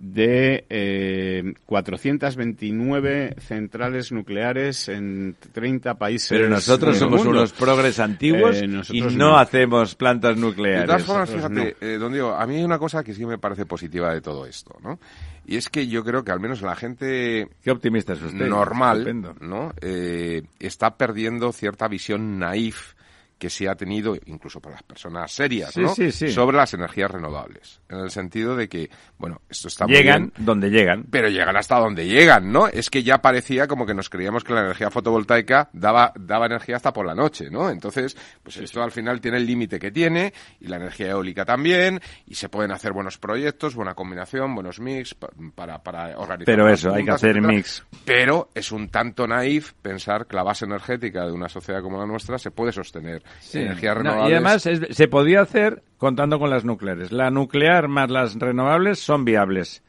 de 0.00 0.64
eh, 0.70 1.54
429 1.66 3.34
centrales 3.40 4.12
nucleares 4.12 4.88
en 4.88 5.36
30 5.52 5.94
países. 5.98 6.28
Pero 6.30 6.48
nosotros 6.48 6.92
del 6.94 7.00
somos 7.00 7.24
mundo. 7.24 7.38
unos 7.40 7.52
progres 7.52 7.98
antiguos 7.98 8.56
Eh, 8.62 8.64
y 8.92 9.00
no, 9.00 9.10
no. 9.10 9.38
hacemos 9.38 9.94
plantas 9.94 10.36
De 10.36 10.40
nucleares. 10.40 10.86
todas 10.86 11.04
formas, 11.04 11.30
nosotros 11.30 11.52
fíjate, 11.52 11.76
eh, 11.94 11.98
don 11.98 12.12
Diego, 12.12 12.32
a 12.34 12.46
mí 12.46 12.56
hay 12.56 12.64
una 12.64 12.78
cosa 12.78 13.02
que 13.02 13.14
sí 13.14 13.26
me 13.26 13.38
parece 13.38 13.66
positiva 13.66 14.12
de 14.12 14.20
todo 14.20 14.46
esto, 14.46 14.76
¿no? 14.82 14.98
Y 15.46 15.56
es 15.56 15.68
que 15.68 15.86
yo 15.88 16.04
creo 16.04 16.22
que 16.24 16.30
al 16.30 16.40
menos 16.40 16.60
la 16.62 16.76
gente 16.76 17.48
Qué 17.62 17.70
optimista 17.70 18.12
es 18.12 18.22
usted. 18.22 18.46
normal. 18.48 19.36
¿no? 19.40 19.72
Eh, 19.80 20.42
está 20.60 20.96
perdiendo 20.96 21.52
cierta 21.52 21.88
visión 21.88 22.38
naif 22.38 22.94
que 23.38 23.48
se 23.50 23.68
ha 23.68 23.76
tenido, 23.76 24.16
incluso 24.26 24.60
por 24.60 24.72
las 24.72 24.82
personas 24.82 25.30
serias, 25.30 25.72
Sí, 25.72 25.80
¿no? 25.80 25.94
sí, 25.94 26.10
sí. 26.10 26.28
Sobre 26.32 26.56
las 26.56 26.74
energías 26.74 27.08
renovables. 27.10 27.80
En 27.88 27.98
el 27.98 28.10
sentido 28.10 28.56
de 28.56 28.68
que, 28.68 28.90
bueno, 29.16 29.40
esto 29.48 29.68
está 29.68 29.86
muy 29.86 29.94
Llegan 29.96 30.32
bien, 30.36 30.44
donde 30.44 30.70
llegan. 30.70 31.04
pero 31.08 31.28
llegan 31.28 31.56
hasta 31.56 31.78
donde 31.78 32.06
llegan, 32.06 32.50
¿no? 32.50 32.66
Es 32.66 32.90
que 32.90 33.02
ya 33.04 33.18
parecía 33.22 33.68
como 33.68 33.86
que 33.86 33.94
nos 33.94 34.10
creíamos 34.10 34.42
que 34.42 34.52
la 34.54 34.62
energía 34.62 34.90
fotovoltaica 34.90 35.70
daba, 35.72 36.12
daba 36.18 36.46
energía 36.46 36.76
hasta 36.76 36.92
por 36.92 37.06
la 37.06 37.14
noche, 37.14 37.48
¿no? 37.48 37.70
Entonces, 37.70 38.16
pues 38.42 38.56
esto 38.56 38.82
al 38.82 38.90
final 38.90 39.20
tiene 39.20 39.36
el 39.36 39.46
límite 39.46 39.78
que 39.78 39.92
tiene, 39.92 40.32
y 40.60 40.66
la 40.66 40.76
energía 40.76 41.10
eólica 41.10 41.44
también, 41.44 42.00
y 42.26 42.34
se 42.34 42.48
pueden 42.48 42.72
hacer 42.72 42.92
buenos 42.92 43.18
proyectos, 43.18 43.74
buena 43.76 43.94
combinación, 43.94 44.52
buenos 44.54 44.80
mix, 44.80 45.14
pa- 45.14 45.30
para, 45.54 45.82
para 45.82 46.18
organizar. 46.18 46.46
Pero 46.56 46.68
eso, 46.68 46.92
hay 46.92 47.04
que 47.04 47.10
hacer 47.12 47.40
mix. 47.40 47.84
Pero 48.04 48.50
es 48.54 48.72
un 48.72 48.88
tanto 48.88 49.26
naif 49.28 49.74
pensar 49.74 50.26
que 50.26 50.34
la 50.34 50.42
base 50.42 50.64
energética 50.64 51.24
de 51.24 51.30
una 51.32 51.48
sociedad 51.48 51.82
como 51.82 51.98
la 51.98 52.06
nuestra 52.06 52.36
se 52.38 52.50
puede 52.50 52.72
sostener. 52.72 53.22
Sí. 53.40 53.58
Energías 53.60 53.96
No, 53.96 54.02
renovables. 54.02 54.30
y 54.30 54.32
además 54.34 54.66
es- 54.66 54.96
se 54.96 55.08
podía 55.08 55.40
hacer 55.40 55.82
contando 55.96 56.38
con 56.38 56.50
las 56.50 56.64
nucleares. 56.64 57.12
La 57.12 57.30
nuclear 57.30 57.88
más 57.88 58.10
las 58.10 58.34
renovables 58.38 58.98
son 58.98 59.24
viables. 59.24 59.82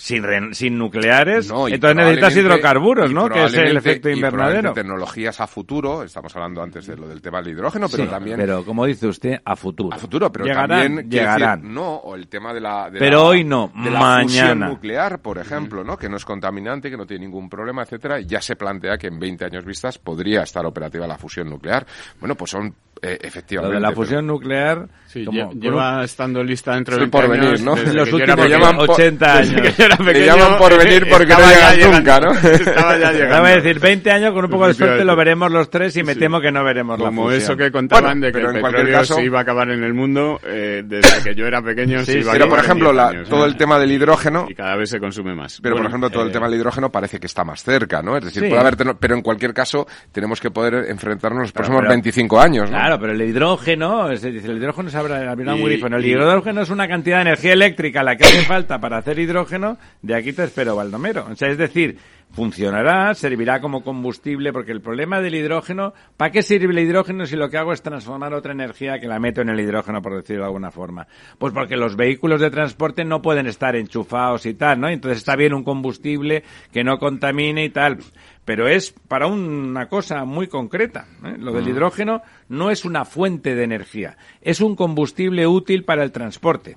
Sin, 0.00 0.22
re- 0.22 0.54
sin 0.54 0.78
nucleares, 0.78 1.48
No, 1.50 1.68
y 1.68 1.74
entonces 1.74 1.96
necesitas 1.96 2.34
hidrocarburos, 2.36 3.10
y 3.10 3.14
¿no? 3.14 3.28
Que 3.28 3.44
es 3.44 3.54
el 3.54 3.76
efecto 3.76 4.08
y 4.08 4.14
invernadero. 4.14 4.32
probablemente 4.72 4.80
tecnologías 4.80 5.40
a 5.40 5.46
futuro, 5.46 6.02
estamos 6.02 6.34
hablando 6.34 6.62
antes 6.62 6.86
de 6.86 6.96
lo 6.96 7.06
del 7.06 7.20
tema 7.20 7.42
del 7.42 7.52
hidrógeno, 7.52 7.86
pero 7.90 8.04
Sí, 8.04 8.08
también 8.08 8.38
pero 8.38 8.64
como 8.64 8.86
dice 8.86 9.06
usted, 9.06 9.40
a 9.44 9.56
futuro. 9.56 9.94
a 9.94 9.98
futuro, 9.98 10.32
pero 10.32 10.46
llegarán, 10.46 10.68
también 10.96 11.10
llegarán. 11.10 11.60
decir, 11.60 11.74
no, 11.74 11.96
o 11.96 12.14
el 12.14 12.28
tema 12.28 12.54
de 12.54 12.60
la 12.62 12.88
de 12.90 12.98
Pero 12.98 13.18
la- 13.18 13.24
hoy 13.24 13.44
no, 13.44 13.70
de 13.74 13.90
la 13.90 14.00
mañana. 14.00 14.22
fusión 14.24 14.58
nuclear, 14.60 15.18
por 15.20 15.36
ejemplo, 15.36 15.84
¿no? 15.84 15.98
Que 15.98 16.08
no 16.08 16.16
es 16.16 16.24
contaminante, 16.24 16.90
que 16.90 16.96
no 16.96 17.04
tiene 17.06 17.26
ningún 17.26 17.50
problema, 17.50 17.82
etcétera, 17.82 18.18
y 18.20 18.24
ya 18.26 18.40
se 18.40 18.56
plantea 18.56 18.96
que 18.96 19.08
en 19.08 19.18
20 19.18 19.44
años 19.44 19.66
vistas 19.66 19.98
podría 19.98 20.42
estar 20.44 20.64
operativa 20.64 21.06
la 21.06 21.18
fusión 21.18 21.50
nuclear. 21.50 21.86
Bueno, 22.18 22.34
pues 22.36 22.50
son 22.52 22.74
eh, 23.02 23.18
Lo 23.22 23.28
efectivamente 23.28 23.74
de 23.74 23.80
la 23.80 23.88
pero- 23.88 23.96
fusión 24.02 24.26
nuclear, 24.26 24.86
Sí, 25.06 25.24
como- 25.24 25.52
lleva 25.54 26.04
estando 26.04 26.42
lista 26.44 26.74
dentro 26.74 26.94
de 26.96 27.04
el 27.04 27.10
20 27.10 27.26
porvenir, 27.26 27.48
años, 27.48 27.60
¿no? 27.62 27.74
desde 27.74 27.94
Los 27.94 28.12
últimos 28.12 28.36
pequeño. 28.36 28.58
llaman 28.58 28.76
por- 28.76 28.90
80 28.90 29.38
Desde 29.38 29.54
años. 29.56 29.62
que 29.62 29.72
yo 29.80 29.84
era 29.86 29.96
Le 29.96 30.04
pequeño, 30.04 30.26
llaman 30.36 30.58
por 30.58 30.78
venir 30.78 31.08
porque 31.10 31.26
no 31.26 31.32
estaba 31.32 31.50
ya 31.52 31.54
llegas 31.74 31.76
llegando. 31.76 31.98
nunca, 31.98 32.20
¿no? 32.20 32.48
Estaba 32.50 32.98
ya 32.98 33.12
llegando. 33.12 33.48
De 33.48 33.54
decir 33.56 33.80
20 33.80 34.10
años, 34.12 34.32
con 34.34 34.44
un 34.44 34.50
poco 34.50 34.66
de 34.68 34.74
suerte 34.74 35.04
lo 35.04 35.16
veremos 35.16 35.50
los 35.50 35.68
tres 35.70 35.96
y 35.96 36.02
me 36.04 36.14
Sí. 36.14 36.20
temo 36.20 36.40
que 36.40 36.52
no 36.52 36.62
veremos 36.62 36.98
la 37.00 37.06
Como 37.06 37.22
fusión. 37.24 37.42
eso 37.42 37.56
que 37.56 37.72
contaban 37.72 38.04
Bueno, 38.04 38.26
de 38.26 38.32
que 38.32 38.38
pero 38.38 38.50
el 38.50 38.56
en 38.56 38.62
petróleo 38.62 38.98
caso- 38.98 39.14
se 39.16 39.24
iba 39.24 39.38
a 39.38 39.42
acabar 39.42 39.70
en 39.70 39.82
el 39.82 39.94
mundo, 39.94 40.40
eh, 40.44 40.82
desde 40.84 41.22
que 41.24 41.34
yo 41.34 41.46
era 41.46 41.60
pequeño 41.62 42.00
Sí, 42.00 42.04
se 42.06 42.12
iba 42.20 42.30
a 42.30 42.34
sí, 42.34 42.38
Pero, 42.38 42.48
por 42.50 42.58
ejemplo, 42.60 42.88
10 42.92 42.96
la- 42.96 43.08
años, 43.08 43.28
todo 43.28 43.44
¿eh? 43.44 43.48
el 43.48 43.56
tema 43.56 43.78
del 43.80 43.90
hidrógeno, 43.92 44.46
Y 44.48 44.54
cada 44.54 44.76
vez 44.76 44.90
se 44.90 45.00
consume 45.00 45.34
más. 45.34 45.58
Pero, 45.62 45.76
por 45.76 45.86
ejemplo, 45.86 46.10
todo 46.10 46.22
el 46.22 46.28
eh, 46.28 46.32
tema 46.32 46.48
del 46.48 46.60
hidrógeno 46.60 46.90
parece 46.90 47.18
que 47.18 47.26
está 47.26 47.42
más 47.42 47.64
cerca, 47.64 48.00
¿no? 48.02 48.16
Es 48.16 48.24
decir, 48.26 48.42
Sí. 48.44 48.48
puede 48.48 48.60
haber, 48.60 48.76
pero 48.98 49.14
en 49.14 49.22
cualquier 49.22 49.52
caso 49.54 49.88
tenemos 50.12 50.40
que 50.40 50.50
poder 50.50 50.86
enfrentarnos 50.88 51.40
los 51.42 51.52
Pero- 51.52 51.62
próximos 51.64 51.80
pero- 51.80 51.90
25 51.90 52.40
años, 52.40 52.70
¿no? 52.70 52.89
Claro, 52.90 53.02
pero 53.02 53.12
el 53.12 53.22
hidrógeno, 53.22 54.10
es 54.10 54.20
decir, 54.20 54.50
el 54.50 54.56
hidrógeno 54.56 54.90
se 54.90 54.96
abre 54.96 55.14
abrirá 55.28 55.54
un 55.54 55.60
Y- 55.60 55.64
grifo. 55.64 55.86
El 55.86 56.04
hidrógeno 56.04 56.62
es 56.62 56.70
una 56.70 56.88
cantidad 56.88 57.18
de 57.18 57.22
energía 57.22 57.52
eléctrica 57.52 58.02
la 58.02 58.16
que 58.16 58.24
hace 58.24 58.42
falta 58.42 58.80
para 58.80 58.96
hacer 58.98 59.16
hidrógeno, 59.20 59.78
de 60.02 60.16
aquí 60.16 60.32
te 60.32 60.42
espero, 60.42 60.74
Baldomero. 60.74 61.26
O 61.30 61.36
sea, 61.36 61.50
es 61.50 61.56
decir, 61.58 61.98
funcionará, 62.32 63.14
servirá 63.14 63.60
como 63.60 63.82
combustible, 63.82 64.52
porque 64.52 64.72
el 64.72 64.80
problema 64.80 65.20
del 65.20 65.34
hidrógeno, 65.34 65.92
¿para 66.16 66.30
qué 66.30 66.42
sirve 66.42 66.72
el 66.72 66.78
hidrógeno 66.78 67.26
si 67.26 67.36
lo 67.36 67.48
que 67.48 67.58
hago 67.58 67.72
es 67.72 67.82
transformar 67.82 68.34
otra 68.34 68.52
energía 68.52 68.98
que 69.00 69.08
la 69.08 69.18
meto 69.18 69.40
en 69.40 69.48
el 69.48 69.60
hidrógeno, 69.60 70.00
por 70.00 70.16
decirlo 70.16 70.42
de 70.42 70.46
alguna 70.46 70.70
forma? 70.70 71.06
Pues 71.38 71.52
porque 71.52 71.76
los 71.76 71.96
vehículos 71.96 72.40
de 72.40 72.50
transporte 72.50 73.04
no 73.04 73.20
pueden 73.20 73.46
estar 73.46 73.74
enchufados 73.74 74.46
y 74.46 74.54
tal, 74.54 74.80
¿no? 74.80 74.88
Entonces 74.88 75.18
está 75.18 75.36
bien 75.36 75.54
un 75.54 75.64
combustible 75.64 76.44
que 76.72 76.84
no 76.84 76.98
contamine 76.98 77.64
y 77.64 77.70
tal. 77.70 77.98
Pero 78.44 78.68
es 78.68 78.92
para 79.06 79.26
una 79.26 79.86
cosa 79.86 80.24
muy 80.24 80.48
concreta. 80.48 81.06
¿eh? 81.24 81.36
Lo 81.38 81.52
del 81.52 81.68
hidrógeno 81.68 82.22
no 82.48 82.70
es 82.70 82.84
una 82.84 83.04
fuente 83.04 83.54
de 83.54 83.64
energía, 83.64 84.16
es 84.40 84.60
un 84.60 84.74
combustible 84.74 85.46
útil 85.46 85.84
para 85.84 86.02
el 86.02 86.10
transporte. 86.10 86.76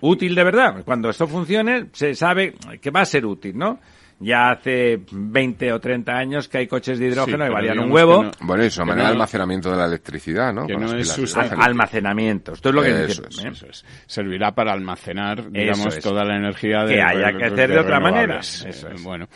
Útil 0.00 0.34
de 0.34 0.44
verdad. 0.44 0.82
Cuando 0.84 1.10
esto 1.10 1.26
funcione, 1.26 1.86
se 1.92 2.14
sabe 2.14 2.54
que 2.80 2.90
va 2.90 3.02
a 3.02 3.06
ser 3.06 3.26
útil, 3.26 3.56
¿no? 3.56 3.78
Ya 4.22 4.50
hace 4.52 5.00
20 5.10 5.72
o 5.72 5.80
30 5.80 6.12
años 6.12 6.48
que 6.48 6.58
hay 6.58 6.66
coches 6.66 6.98
de 6.98 7.06
hidrógeno 7.08 7.36
Sí, 7.38 7.42
pero 7.42 7.52
valían 7.54 7.78
un 7.80 7.92
huevo. 7.92 8.22
no- 8.24 8.30
Bueno, 8.40 8.64
y 8.64 8.70
su 8.70 8.84
manera 8.84 9.08
de 9.08 9.12
almacenamiento 9.12 9.70
de 9.70 9.76
la 9.76 9.86
electricidad, 9.86 10.52
¿no? 10.52 10.66
que 10.66 10.74
Con 10.74 10.84
no 10.84 10.96
es 10.96 11.36
almacenamiento. 11.36 12.52
Esto 12.52 12.68
es 12.68 12.74
lo 12.74 12.82
que 12.82 12.90
Eso 12.90 13.06
dice. 13.06 13.22
es, 13.28 13.44
¿eh? 13.44 13.48
Eso 13.52 13.66
es. 13.66 13.84
Servirá 14.06 14.52
para 14.54 14.72
almacenar, 14.72 15.50
digamos, 15.50 15.96
es. 15.96 16.02
toda 16.04 16.24
la 16.24 16.36
energía 16.36 16.84
de, 16.84 16.94
Que 16.94 17.02
haya 17.02 17.32
que 17.36 17.44
hacer 17.44 17.70
de 17.70 17.78
otra 17.78 18.00
manera. 18.00 18.22
renovables. 18.40 18.64
Eso 18.66 18.88
Eh, 18.88 18.92
es. 18.94 19.02
Bueno, 19.02 19.28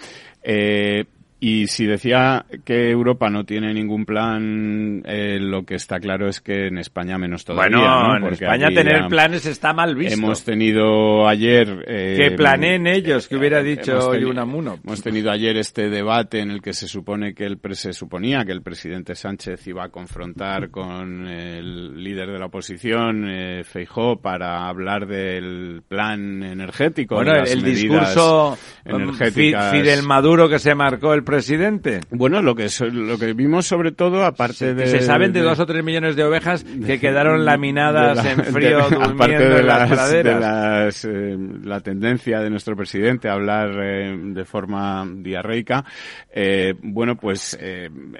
eh, 0.42 1.04
Y 1.38 1.66
si 1.66 1.84
decía 1.84 2.46
que 2.64 2.90
Europa 2.90 3.28
no 3.28 3.44
tiene 3.44 3.74
ningún 3.74 4.06
plan, 4.06 5.02
eh, 5.04 5.38
lo 5.38 5.64
que 5.64 5.74
está 5.74 6.00
claro 6.00 6.28
es 6.28 6.40
que 6.40 6.68
en 6.68 6.78
España 6.78 7.18
menos 7.18 7.44
todavía. 7.44 7.76
Bueno, 7.76 8.18
¿no? 8.18 8.26
en 8.26 8.32
España 8.32 8.68
tener 8.70 9.06
planes 9.08 9.44
está 9.44 9.74
mal 9.74 9.94
visto. 9.94 10.14
Hemos 10.14 10.44
tenido 10.44 11.28
ayer... 11.28 11.84
eh, 11.86 12.16
que 12.16 12.30
planeen 12.36 12.86
ellos, 12.86 13.28
que 13.28 13.36
hubiera 13.36 13.62
dicho 13.62 14.08
hoy 14.08 14.24
Unamuno. 14.24 14.78
Hemos 14.82 15.02
tenido 15.02 15.30
ayer 15.30 15.58
este 15.58 15.90
debate 15.90 16.40
en 16.40 16.50
el 16.50 16.62
que 16.62 16.72
se 16.72 16.88
supone 16.88 17.34
que 17.34 17.44
el 17.44 17.58
se 17.72 17.92
suponía 17.92 18.44
que 18.46 18.52
el 18.52 18.62
presidente 18.62 19.14
Sánchez 19.14 19.66
iba 19.66 19.84
a 19.84 19.88
confrontar 19.90 20.70
con 20.70 21.26
el 21.28 22.02
líder 22.02 22.30
de 22.30 22.38
la 22.38 22.46
oposición, 22.46 23.28
eh, 23.28 23.64
Feijó, 23.64 24.20
para 24.20 24.68
hablar 24.68 25.06
del 25.06 25.82
plan 25.86 26.42
energético. 26.42 27.16
Bueno, 27.16 27.32
de 27.32 27.38
el, 27.38 27.44
las 27.44 27.52
el 27.52 27.62
medidas 27.62 27.82
discurso 27.82 28.58
um, 28.86 29.12
Fidel 29.12 30.02
Maduro 30.02 30.48
que 30.48 30.58
se 30.58 30.74
marcó 30.74 31.12
el 31.12 31.25
presidente. 31.26 32.00
Bueno, 32.10 32.40
lo 32.40 32.54
que 32.54 32.68
lo 32.90 33.18
que 33.18 33.34
vimos 33.34 33.66
sobre 33.66 33.92
todo, 33.92 34.24
aparte 34.24 34.72
de 34.74 34.86
se 34.86 35.00
saben 35.02 35.34
de 35.34 35.40
dos 35.42 35.60
o 35.60 35.66
tres 35.66 35.84
millones 35.84 36.16
de 36.16 36.24
ovejas 36.24 36.64
que 36.64 36.98
quedaron 36.98 37.44
laminadas 37.44 38.16
la- 38.24 38.32
en 38.32 38.44
frío 38.44 38.78
de- 38.78 38.82
durmiendo 38.96 39.04
aparte 39.04 39.38
de 39.48 39.58
en 39.60 39.66
las, 39.66 39.90
las, 39.90 39.90
de 39.90 40.22
praderas. 40.22 40.40
las, 40.40 41.04
eh, 41.04 41.36
la 41.64 41.80
tendencia 41.80 42.40
de 42.40 42.48
nuestro 42.48 42.74
presidente 42.76 43.28
a 43.28 43.32
hablar 43.34 43.70
eh, 43.82 44.16
de 44.18 44.44
forma 44.46 45.06
diarreica, 45.16 45.84
eh, 46.32 46.72
bueno, 46.82 47.16
pues 47.16 47.58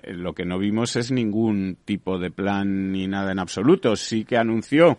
lo 0.09 0.35
que 0.35 0.45
no 0.45 0.59
vimos 0.59 0.97
es 0.97 1.11
ningún 1.11 1.79
tipo 1.85 2.19
de 2.19 2.31
plan 2.31 2.93
ni 2.93 3.07
nada 3.07 3.33
en 3.33 3.39
absoluto. 3.39 3.97
Sí 3.97 4.25
que 4.25 4.37
anunció 4.37 4.99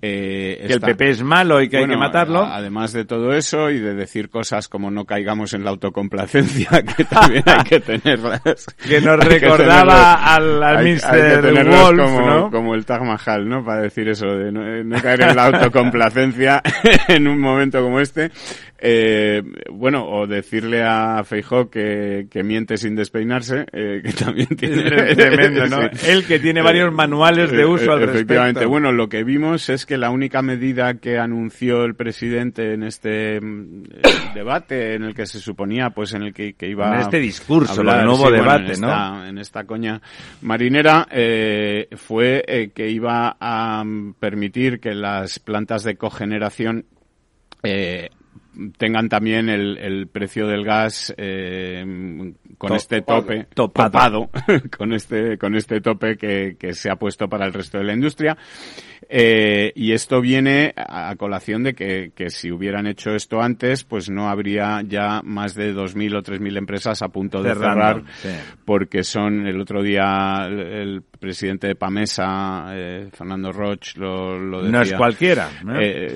eh, 0.00 0.64
Que 0.66 0.72
el 0.74 0.80
PP 0.80 1.10
es 1.10 1.22
malo 1.22 1.60
y 1.60 1.68
que 1.68 1.78
hay 1.78 1.86
que 1.86 1.96
matarlo. 1.96 2.44
Además 2.44 2.92
de 2.92 3.04
todo 3.04 3.32
eso 3.34 3.70
y 3.70 3.78
de 3.80 3.94
decir 3.94 4.28
cosas 4.30 4.68
como 4.68 4.90
no 4.90 5.04
caigamos 5.04 5.54
en 5.54 5.64
la 5.64 5.70
autocomplacencia, 5.70 6.68
que 6.96 7.04
también 7.04 7.42
hay 7.46 7.64
que 7.64 7.80
tenerlas. 7.80 8.66
Que 8.86 9.00
nos 9.00 9.18
recordaba 9.18 10.14
al- 10.34 10.62
al 10.62 10.84
Mr. 10.84 11.68
Wolf, 11.68 12.00
como, 12.00 12.20
¿no? 12.26 12.50
como 12.50 12.74
el 12.74 12.84
Taj 12.86 13.02
Mahal, 13.02 13.48
¿no? 13.48 13.64
Para 13.64 13.82
decir 13.82 14.08
eso 14.08 14.26
de 14.26 14.52
no, 14.52 14.66
eh, 14.66 14.84
no 14.84 15.00
caer 15.02 15.22
en 15.22 15.36
la 15.36 15.46
autocomplacencia 15.46 16.62
en 17.08 17.26
un 17.28 17.40
momento 17.40 17.82
como 17.82 18.00
este. 18.00 18.30
Eh, 18.80 19.42
bueno, 19.72 20.08
o 20.08 20.26
decirle 20.28 20.84
a 20.84 21.24
Feijó 21.24 21.68
que, 21.68 22.28
que 22.30 22.44
miente 22.44 22.76
sin 22.76 22.94
despeinarse, 22.94 23.66
eh, 23.72 24.00
que 24.04 24.12
también 24.12 24.46
tiene... 24.56 25.10
Es 25.10 25.16
tremendo, 25.16 25.66
¿no? 25.66 25.88
Sí. 25.94 26.10
Él 26.10 26.24
que 26.26 26.38
tiene 26.38 26.62
varios 26.62 26.92
manuales 26.92 27.50
de 27.50 27.62
Eh, 27.62 27.66
uso 27.66 27.92
al 27.92 28.02
Efectivamente. 28.04 28.60
respecto. 28.60 28.68
Bueno, 28.68 28.92
lo 28.92 29.08
que 29.08 29.24
vimos 29.24 29.68
es 29.68 29.84
que 29.84 29.98
la 29.98 30.10
única 30.10 30.42
medida 30.42 30.94
que 30.94 31.18
anunció 31.18 31.84
el 31.84 31.96
presidente 31.96 32.74
en 32.74 32.84
este 32.84 33.40
mm, 33.40 33.82
eh, 33.94 34.00
debate, 34.34 34.94
en 34.94 35.02
el 35.02 35.14
que 35.14 35.26
se 35.26 35.40
suponía, 35.40 35.90
pues 35.90 36.14
en 36.14 36.22
el 36.22 36.32
que, 36.32 36.52
que 36.54 36.68
iba 36.68 36.94
En 36.94 37.00
este 37.00 37.18
discurso, 37.18 37.80
el 37.80 37.86
nuevo 37.86 38.16
sí, 38.16 38.22
bueno, 38.22 38.36
debate, 38.36 38.74
en 38.74 38.80
¿no? 38.80 38.88
esta- 38.88 39.28
En 39.28 39.38
esta 39.38 39.64
coña 39.64 40.00
marinera, 40.42 41.08
eh, 41.10 41.88
fue 41.96 42.44
eh, 42.46 42.70
que 42.72 42.88
iba 42.88 43.36
a 43.40 43.82
mm, 43.84 44.14
permitir 44.20 44.78
que 44.78 44.94
las 44.94 45.40
plantas 45.40 45.82
de 45.82 45.96
cogeneración 45.96 46.84
eh, 47.64 48.10
tengan 48.76 49.08
también 49.08 49.48
el, 49.48 49.78
el 49.78 50.06
precio 50.08 50.46
del 50.46 50.64
gas 50.64 51.14
eh, 51.16 51.84
con 52.58 52.68
To- 52.70 52.74
este 52.76 53.02
tope 53.02 53.46
topado. 53.54 54.30
con 54.76 54.92
este 54.92 55.38
con 55.38 55.54
este 55.54 55.80
tope 55.80 56.16
que, 56.16 56.56
que 56.58 56.72
se 56.74 56.90
ha 56.90 56.96
puesto 56.96 57.28
para 57.28 57.46
el 57.46 57.52
resto 57.52 57.78
de 57.78 57.84
la 57.84 57.92
industria 57.94 58.36
Eh, 59.10 59.72
y 59.74 59.92
esto 59.92 60.20
viene 60.20 60.74
a 60.76 61.14
colación 61.16 61.62
de 61.62 61.72
que, 61.72 62.10
que 62.14 62.28
si 62.28 62.50
hubieran 62.50 62.86
hecho 62.86 63.14
esto 63.14 63.40
antes, 63.40 63.82
pues 63.84 64.10
no 64.10 64.28
habría 64.28 64.82
ya 64.86 65.22
más 65.24 65.54
de 65.54 65.72
2.000 65.74 66.18
o 66.18 66.22
3.000 66.22 66.58
empresas 66.58 67.00
a 67.00 67.08
punto 67.08 67.42
de 67.42 67.54
Cerrando, 67.54 68.04
cerrar, 68.04 68.04
sí. 68.16 68.28
porque 68.66 69.04
son 69.04 69.46
el 69.46 69.58
otro 69.62 69.82
día 69.82 70.44
el, 70.46 70.60
el 70.60 71.02
presidente 71.18 71.68
de 71.68 71.74
Pamesa, 71.74 72.66
eh, 72.74 73.08
Fernando 73.12 73.50
Roch, 73.50 73.96
lo, 73.96 74.38
lo 74.38 74.58
decía. 74.62 74.72
No 74.72 74.82
es 74.82 74.92
cualquiera. 74.92 75.48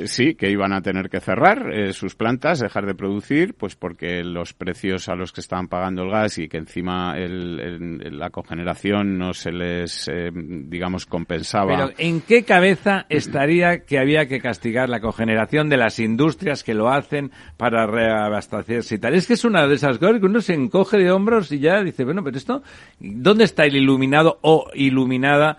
sí, 0.04 0.34
que 0.34 0.50
iban 0.50 0.74
a 0.74 0.82
tener 0.82 1.08
que 1.08 1.20
cerrar 1.20 1.92
sus 1.94 2.14
dejar 2.40 2.86
de 2.86 2.94
producir, 2.94 3.54
pues 3.54 3.76
porque 3.76 4.22
los 4.24 4.52
precios 4.52 5.08
a 5.08 5.14
los 5.14 5.32
que 5.32 5.40
estaban 5.40 5.68
pagando 5.68 6.02
el 6.02 6.10
gas 6.10 6.38
y 6.38 6.48
que 6.48 6.58
encima 6.58 7.14
el- 7.18 8.18
la 8.18 8.30
cogeneración 8.30 9.18
no 9.18 9.34
se 9.34 9.52
les, 9.52 10.08
eh, 10.08 10.30
digamos, 10.32 11.06
compensaba. 11.06 11.74
Pero 11.76 11.90
¿en 11.98 12.20
qué 12.20 12.44
cabeza 12.44 13.06
estaría 13.08 13.84
que 13.84 13.98
había 13.98 14.26
que 14.28 14.40
castigar 14.40 14.88
la 14.88 15.00
cogeneración 15.00 15.68
de 15.68 15.76
las 15.76 15.98
industrias 15.98 16.62
que 16.64 16.74
lo 16.74 16.90
hacen 16.90 17.30
para 17.56 17.86
reabastecerse 17.86 18.96
y 18.96 18.98
tal? 18.98 19.14
Es 19.14 19.26
que 19.26 19.34
es 19.34 19.44
una 19.44 19.66
de 19.66 19.74
esas 19.74 19.98
cosas 19.98 20.20
que 20.20 20.26
uno 20.26 20.40
se 20.40 20.54
encoge 20.54 20.98
de 20.98 21.10
hombros 21.10 21.50
y 21.52 21.58
ya 21.58 21.82
dice, 21.82 22.04
bueno, 22.04 22.22
pero 22.24 22.36
esto, 22.36 22.62
¿dónde 23.00 23.44
está 23.44 23.64
el 23.64 23.76
iluminado 23.76 24.38
o 24.42 24.70
iluminada 24.74 25.58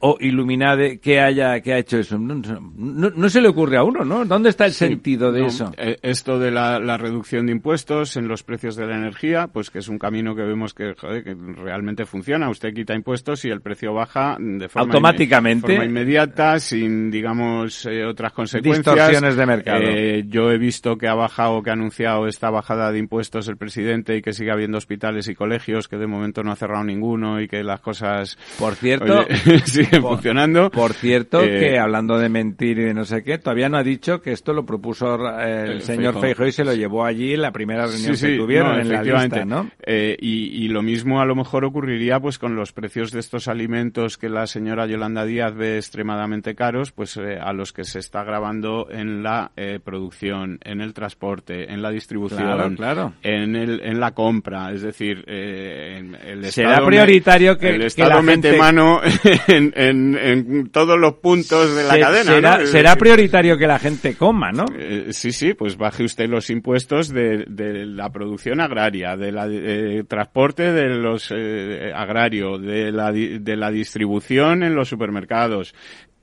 o 0.00 0.16
iluminade 0.20 0.98
que 0.98 1.20
haya 1.20 1.60
que 1.60 1.72
ha 1.72 1.78
hecho 1.78 1.98
eso? 1.98 2.18
No, 2.18 2.34
no- 2.76 3.10
no 3.10 3.28
se 3.28 3.40
le 3.40 3.48
ocurre 3.48 3.76
a 3.78 3.82
uno, 3.82 4.04
¿no? 4.04 4.24
¿Dónde 4.24 4.50
está 4.50 4.66
el 4.66 4.72
Sí, 4.72 4.86
sentido 4.86 5.32
de 5.32 5.40
no, 5.40 5.46
eso? 5.46 5.72
eh, 5.76 5.96
Esto 6.02 6.38
de 6.38 6.50
la, 6.50 6.78
la 6.78 6.96
reducción 6.98 7.46
de 7.46 7.52
impuestos 7.52 8.16
en 8.16 8.28
los 8.28 8.42
precios 8.42 8.76
de 8.76 8.86
la 8.86 8.96
energía, 8.96 9.46
pues 9.48 9.70
que 9.70 9.78
es 9.78 9.88
un 9.88 9.98
camino 9.98 10.34
que 10.36 10.42
vemos 10.42 10.74
que, 10.74 10.94
joder, 10.94 11.24
que 11.24 11.34
realmente 11.34 12.04
funciona. 12.06 12.48
Usted 12.50 12.74
quita 12.74 12.94
impuestos 12.94 13.44
y 13.44 13.48
el 13.50 13.60
precio 13.60 13.92
baja 13.94 14.36
de 14.38 14.68
forma, 14.68 14.86
Automáticamente. 14.86 15.66
inme- 15.68 15.76
forma 15.76 15.84
inmediata, 15.86 16.58
sin, 16.60 17.10
digamos, 17.10 17.86
eh, 17.86 18.04
otras 18.04 18.32
consecuencias. 18.32 18.84
Distorsiones 18.94 19.36
de 19.36 19.46
mercado. 19.46 19.80
Eh, 19.82 20.24
yo 20.28 20.50
he 20.50 20.58
visto 20.58 20.96
que 20.98 21.08
ha 21.08 21.14
bajado, 21.14 21.62
que 21.62 21.70
ha 21.70 21.74
anunciado 21.74 22.26
esta 22.26 22.50
bajada 22.50 22.92
de 22.92 22.98
impuestos 22.98 23.48
el 23.48 23.56
presidente 23.56 24.16
y 24.16 24.22
que 24.22 24.32
sigue 24.32 24.50
habiendo 24.50 24.78
hospitales 24.78 25.28
y 25.28 25.34
colegios, 25.34 25.88
que 25.88 25.96
de 25.96 26.06
momento 26.06 26.42
no 26.42 26.52
ha 26.52 26.56
cerrado 26.56 26.84
ninguno 26.84 27.40
y 27.40 27.48
que 27.48 27.62
las 27.62 27.80
cosas 27.80 28.36
Por 28.58 28.74
cierto, 28.74 29.04
oye, 29.04 29.26
siguen 29.86 30.02
por- 30.02 30.12
funcionando. 30.12 30.70
Por 30.70 30.92
cierto, 30.92 31.42
Eh, 31.42 31.58
que 31.58 31.78
hablando 31.78 32.18
de 32.18 32.28
mentir 32.28 32.78
y 32.78 32.82
de 32.84 32.94
no 32.94 33.04
sé 33.04 33.22
qué, 33.24 33.38
todavía 33.38 33.68
no 33.68 33.78
ha 33.78 33.82
dicho 33.82 34.20
que 34.20 34.32
esto 34.32 34.52
lo 34.52 34.64
propuso 34.66 35.14
el 35.40 35.82
señor 35.82 36.14
Feijóo. 36.14 36.20
Feijóo 36.22 36.46
y 36.46 36.52
se 36.52 36.64
lo 36.64 36.74
llevó 36.74 37.04
allí 37.04 37.34
en 37.34 37.42
la 37.42 37.52
primera 37.52 37.86
reunión 37.86 38.16
Sí, 38.16 38.26
que 38.26 38.32
sí, 38.32 38.36
tuvieron 38.38 38.72
no, 38.74 38.80
en 38.80 38.88
la 38.88 38.94
efectivamente. 38.96 39.36
lista, 39.40 39.44
¿no? 39.56 39.70
Eh, 39.84 40.16
y, 40.20 40.64
y 40.64 40.68
lo 40.68 40.82
mismo 40.82 41.20
a 41.20 41.24
lo 41.24 41.34
mejor 41.34 41.64
ocurriría 41.64 42.20
pues 42.20 42.38
con 42.38 42.54
los 42.56 42.72
precios 42.72 43.10
de 43.12 43.20
estos 43.20 43.48
alimentos 43.48 44.18
que 44.18 44.28
la 44.28 44.46
señora 44.46 44.86
Yolanda 44.86 45.24
Díaz 45.24 45.54
ve 45.54 45.76
extremadamente 45.76 46.54
caros, 46.54 46.92
pues 46.92 47.16
eh, 47.16 47.38
a 47.40 47.52
los 47.52 47.72
que 47.72 47.84
se 47.84 47.98
está 47.98 48.24
grabando 48.24 48.88
en 48.90 49.22
la 49.22 49.50
producción, 49.84 50.58
en 50.64 50.80
el 50.80 50.92
transporte, 50.94 51.72
en 51.72 51.82
la 51.82 51.90
distribución, 51.90 52.42
Claro, 52.42 52.74
claro. 52.74 53.12
en 53.22 53.56
el 53.56 53.80
en 53.82 54.00
la 54.00 54.12
compra, 54.12 54.72
es 54.72 54.82
decir, 54.82 55.24
eh, 55.26 55.96
en- 55.98 56.14
el 56.14 56.44
Será 56.52 56.70
Estado 56.70 56.86
prioritario 56.88 57.56
que- 57.58 57.68
el 57.70 57.80
que 57.80 57.86
Estado 57.86 58.10
la 58.10 58.22
mete 58.22 58.56
mano 58.56 59.00
en, 59.48 59.72
en- 59.76 60.16
en 60.16 60.70
todos 60.70 60.98
los 60.98 61.14
puntos 61.14 61.74
de 61.76 61.84
la 61.84 61.94
Se- 61.94 62.00
cadena, 62.00 62.24
será, 62.32 62.66
será 62.66 62.96
prioritario 62.96 63.56
que 63.58 63.66
la 63.66 63.78
gente 63.78 64.14
coma, 64.14 64.50
¿no? 64.52 64.64
eh, 64.76 65.08
sí, 65.10 65.32
sí, 65.32 65.54
pues 65.54 65.76
baje 65.76 66.04
usted 66.04 66.28
los 66.28 66.50
impuestos 66.50 67.08
de, 67.08 67.44
de 67.48 67.86
la 67.86 68.10
producción 68.10 68.60
agraria, 68.60 69.16
de 69.16 69.32
la 69.32 69.46
eh, 69.50 70.04
transporte 70.08 70.72
de 70.72 70.88
los 70.88 71.32
eh, 71.34 71.92
agrario, 71.94 72.58
de 72.58 72.90
la, 72.92 73.12
de 73.12 73.56
la 73.56 73.70
distribución 73.70 74.62
en 74.62 74.74
los 74.74 74.88
supermercados, 74.88 75.74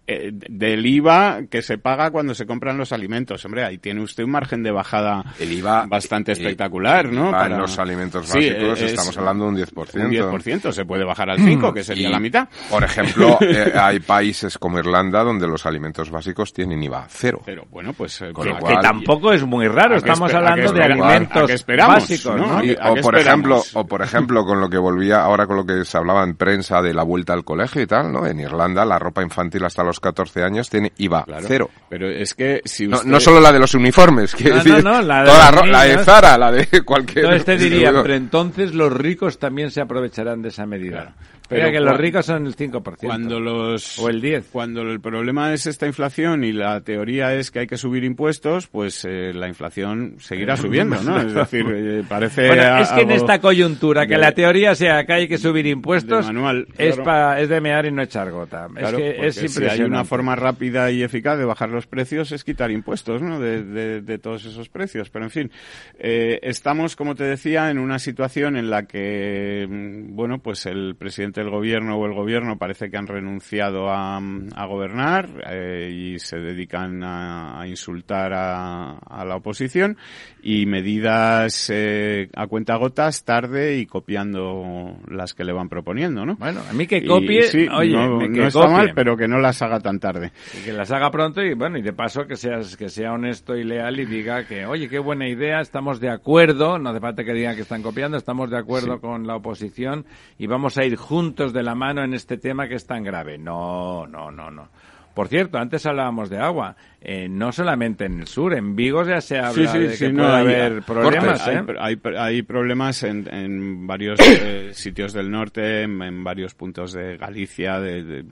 eh, 0.08 0.32
del 0.34 0.86
IVA 0.86 1.42
que 1.50 1.62
se 1.62 1.78
paga 1.78 2.12
cuando 2.12 2.36
se 2.36 2.46
compran 2.46 2.78
los 2.78 2.92
alimentos. 2.92 3.44
Hombre, 3.46 3.64
ahí 3.64 3.78
tiene 3.78 4.02
usted 4.02 4.24
un 4.24 4.32
margen 4.32 4.62
de 4.64 4.72
bajada 4.72 5.24
El 5.40 5.52
IVA 5.54 5.86
bastante 5.88 6.32
eh, 6.32 6.34
espectacular, 6.34 7.06
¿no? 7.12 7.30
IVA 7.30 7.44
en 7.46 7.50
Para- 7.50 7.58
los 7.58 7.80
alimentos 7.80 8.28
Sí, 8.28 8.50
básicos 8.50 8.82
es 8.82 8.92
estamos 8.92 9.18
hablando 9.18 9.46
de 9.46 9.50
un 9.52 9.58
10%. 9.58 10.06
Un 10.06 10.12
10%, 10.12 10.72
se 10.72 10.86
puede 10.86 11.04
bajar 11.06 11.30
al 11.30 11.40
5%, 11.40 11.74
que 11.74 11.84
sería 11.84 12.10
Y, 12.10 12.12
la 12.12 12.20
mitad. 12.20 12.48
Por 12.70 12.84
ejemplo, 12.84 13.38
eh, 13.42 13.72
hay 13.76 14.00
países 14.00 14.58
como 14.58 14.80
Irlanda 14.80 15.24
donde 15.24 15.48
los 15.48 15.66
alimentos 15.66 16.10
básicos 16.10 16.52
tienen 16.54 16.84
IVA 16.84 17.06
cero. 17.10 17.42
Pero 17.46 17.66
bueno, 17.70 17.94
pues... 17.94 18.22
eh, 18.22 18.32
Con 18.34 18.44
que- 18.44 18.50
lo 18.50 18.56
Que 18.58 18.62
cual- 18.62 18.82
tampoco 18.82 19.32
es 19.34 19.44
muy 19.46 19.68
raro, 19.68 19.96
¿A 19.96 20.02
qué 20.02 20.10
estamos 20.10 20.34
hablando 20.34 20.72
de 20.74 20.84
alimentos 20.84 21.66
básicos, 21.78 22.36
no? 22.36 22.48
¿no? 22.58 22.64
Y- 22.64 22.72
Y- 22.72 22.76
¿a 22.80 22.92
o 22.92 22.96
por 22.96 23.18
ejemplo, 23.18 23.62
o 23.74 23.86
por 23.86 24.02
ejemplo 24.02 24.46
con 24.46 24.60
lo 24.60 24.70
que 24.70 24.78
volvía 24.78 25.22
ahora 25.24 25.48
con 25.48 25.56
lo 25.58 25.66
que 25.66 25.86
se 25.86 25.98
hablaba 25.98 26.24
en 26.24 26.36
prensa 26.36 26.82
de 26.82 26.94
la 26.94 27.04
vuelta 27.04 27.34
al 27.34 27.44
colegio 27.44 27.82
y 27.82 27.88
tal, 27.88 28.12
¿no? 28.12 28.26
En 28.26 28.40
Irlanda 28.40 28.84
la 28.86 28.98
ropa 29.00 29.22
infantil 29.22 29.64
hasta 29.66 29.84
los 29.84 29.93
14 30.00 30.44
años 30.44 30.70
tiene 30.70 30.92
IVA 30.98 31.24
Claro. 31.26 31.46
cero. 31.48 31.70
Pero 31.90 32.10
es 32.10 32.34
que 32.34 32.62
si 32.66 32.88
No, 32.88 32.98
usted... 32.98 33.10
no 33.10 33.20
solo 33.20 33.40
la 33.40 33.52
de 33.52 33.60
los 33.60 33.74
uniformes, 33.74 34.34
quiero 34.36 34.58
No, 34.58 34.64
no, 34.64 34.70
decir, 34.70 34.84
no, 34.84 35.02
la 35.02 35.20
de 35.22 35.26
toda 35.30 35.52
los 35.52 35.62
ro- 35.62 35.66
la 35.68 35.84
de. 35.84 35.98
Zara, 36.04 36.38
la 36.38 36.52
de 36.52 36.68
cualquier. 36.86 37.26
Entonces 37.26 37.46
te 37.46 37.58
diría, 37.58 37.92
pero 38.02 38.14
entonces 38.16 38.74
los 38.74 38.92
ricos 38.92 39.40
también 39.40 39.72
se 39.72 39.82
aprovecharán 39.82 40.42
de 40.42 40.50
esa 40.50 40.66
medida. 40.66 41.14
Pero 41.54 41.72
que 41.72 41.80
los 41.80 41.98
ricos 41.98 42.26
son 42.26 42.48
el 42.48 42.56
5%. 42.56 42.98
Cuando 42.98 43.40
los, 43.40 44.00
o 44.00 44.10
el 44.10 44.22
10. 44.22 44.50
Cuando 44.52 44.82
el 44.82 45.00
problema 45.00 45.54
es 45.54 45.66
esta 45.66 45.88
inflación 45.88 46.44
y 46.44 46.52
la 46.52 46.82
teoría 46.82 47.34
es 47.34 47.52
que 47.52 47.60
hay 47.60 47.68
que 47.68 47.78
subir 47.78 48.04
impuestos, 48.04 48.68
pues 48.68 49.06
eh, 49.06 49.34
la 49.34 49.48
inflación 49.48 50.16
seguirá 50.20 50.58
subiendo, 50.58 51.02
¿no? 51.04 51.22
Es 51.24 51.34
decir, 51.34 51.66
eh, 51.70 52.04
parece... 52.08 52.48
Bueno, 52.48 52.80
es 52.80 52.90
que 52.90 53.02
en 53.02 53.12
esta 53.12 53.40
coyuntura, 53.40 54.06
que 54.08 54.18
la 54.18 54.32
teoría 54.32 54.76
sea 54.76 55.06
que 55.06 55.14
hay 55.14 55.28
que 55.28 55.38
subir 55.38 55.66
impuestos, 55.66 56.26
manual, 56.26 56.68
es, 56.78 56.98
pa, 56.98 57.40
es 57.40 57.50
de 57.50 57.62
mear 57.62 57.86
y 57.86 57.92
no 57.92 58.02
echar 58.02 58.32
gota. 58.32 58.68
es 58.76 58.92
que 58.92 59.28
es 59.28 59.54
si 59.54 59.66
hay 59.66 59.82
una 59.82 60.04
forma 60.04 60.36
rápida 60.36 60.92
y 60.92 61.04
eficaz 61.04 61.38
de 61.38 61.46
bajar 61.46 61.70
los 61.70 61.88
precios 61.88 62.32
es 62.32 62.44
quitar 62.44 62.72
impuestos, 62.72 63.22
¿no? 63.22 63.40
De, 63.40 63.64
de, 63.64 64.02
de 64.02 64.18
todos 64.18 64.46
esos 64.46 64.70
precios. 64.70 65.10
Pero, 65.10 65.26
en 65.26 65.32
fin, 65.32 65.52
eh, 66.00 66.40
estamos, 66.44 66.96
como 66.96 67.16
te 67.16 67.24
decía, 67.24 67.70
en 67.70 67.78
una 67.78 68.00
situación 68.00 68.58
en 68.58 68.70
la 68.70 68.84
que, 68.84 69.68
mm, 69.70 70.16
bueno, 70.16 70.40
pues 70.40 70.66
el 70.66 70.96
presidente 70.96 71.43
del 71.44 71.52
gobierno 71.52 71.98
o 71.98 72.06
el 72.06 72.14
gobierno 72.14 72.58
parece 72.58 72.90
que 72.90 72.98
han 72.98 73.08
renunciado 73.08 73.90
a, 73.90 74.18
a 74.18 74.66
gobernar 74.66 75.30
eh, 75.50 75.92
y 75.94 76.20
se 76.20 76.38
dedican 76.38 77.04
a, 77.04 77.62
a 77.62 77.68
insultar 77.68 78.34
a, 78.34 78.98
a, 78.98 79.26
la 79.26 79.36
oposición 79.36 79.98
y 80.42 80.66
medidas 80.66 81.70
eh, 81.70 82.30
a 82.36 82.48
cuenta 82.48 82.76
gotas, 82.78 83.24
tarde 83.24 83.78
y 83.78 83.86
copiando 83.86 84.98
las 85.08 85.34
que 85.34 85.44
le 85.44 85.54
van 85.54 85.70
proponiendo, 85.70 86.26
¿no? 86.26 86.36
Bueno, 86.36 86.62
a 86.70 86.74
mí 86.74 86.88
que 86.88 87.06
copie, 87.06 87.44
oye, 87.72 87.94
no, 87.94 88.20
que 88.20 88.30
no 88.30 88.48
está 88.48 88.68
mal, 88.68 88.94
pero 88.96 89.18
que 89.18 89.28
no 89.28 89.40
las 89.40 89.62
haga 89.62 89.80
tan 89.80 90.00
tarde. 90.00 90.32
Y 90.58 90.66
que 90.66 90.74
las 90.74 90.92
haga 90.92 91.12
pronto 91.12 91.42
y 91.42 91.54
bueno, 91.54 91.78
y 91.78 91.82
de 91.82 91.94
paso 91.94 92.26
que 92.26 92.36
seas 92.36 92.78
que 92.78 92.90
sea 92.90 93.14
honesto 93.14 93.56
y 93.56 93.64
leal 93.64 94.00
y 94.00 94.06
diga 94.06 94.46
que, 94.46 94.66
oye, 94.66 94.88
qué 94.88 95.00
buena 95.00 95.28
idea, 95.28 95.60
estamos 95.60 96.00
de 96.00 96.10
acuerdo, 96.10 96.80
no 96.80 96.90
hace 96.90 97.00
falta 97.00 97.24
que 97.24 97.34
digan 97.34 97.56
que 97.56 97.62
están 97.62 97.82
copiando, 97.82 98.18
estamos 98.18 98.50
de 98.50 98.58
acuerdo 98.58 98.96
sí. 98.96 99.02
con 99.02 99.28
la 99.28 99.36
oposición 99.36 100.06
y 100.38 100.48
vamos 100.48 100.78
a 100.78 100.86
ir 100.86 100.96
juntos 100.96 101.33
de 101.34 101.64
la 101.64 101.76
mano 101.76 102.04
en 102.04 102.14
este 102.14 102.38
tema 102.38 102.68
que 102.68 102.76
es 102.76 102.86
tan 102.86 103.04
grave. 103.04 103.38
No, 103.38 104.06
no, 104.08 104.32
no, 104.32 104.52
no. 104.52 104.70
Por 105.14 105.28
cierto, 105.28 105.60
antes 105.60 105.86
hablábamos 105.86 106.30
de 106.30 106.40
agua. 106.40 106.76
Eh, 107.00 107.28
no 107.30 107.52
solamente 107.52 108.06
en 108.06 108.22
el 108.22 108.28
sur, 108.28 108.54
en 108.54 108.76
Vigo 108.76 109.04
ya 109.04 109.22
se 109.22 109.38
habla 109.38 109.54
sí, 109.54 109.68
sí, 109.68 109.80
de 109.80 109.96
sí, 109.96 110.06
que 110.06 110.14
no, 110.14 110.24
puede 110.24 110.36
hay, 110.36 110.42
haber 110.42 110.82
problemas. 110.84 111.48
Hay, 111.48 111.56
¿eh? 111.56 111.66
hay, 111.80 112.02
hay, 112.18 112.42
problemas 112.42 113.04
en, 113.04 113.32
en 113.32 113.86
varios 113.86 114.20
eh, 114.22 114.70
sitios 114.74 115.14
del 115.14 115.30
norte, 115.30 115.84
en, 115.84 116.02
en, 116.02 116.24
varios 116.24 116.56
puntos 116.56 116.94
de 116.94 117.18
Galicia, 117.18 117.80
de, 117.80 118.04
de, 118.04 118.26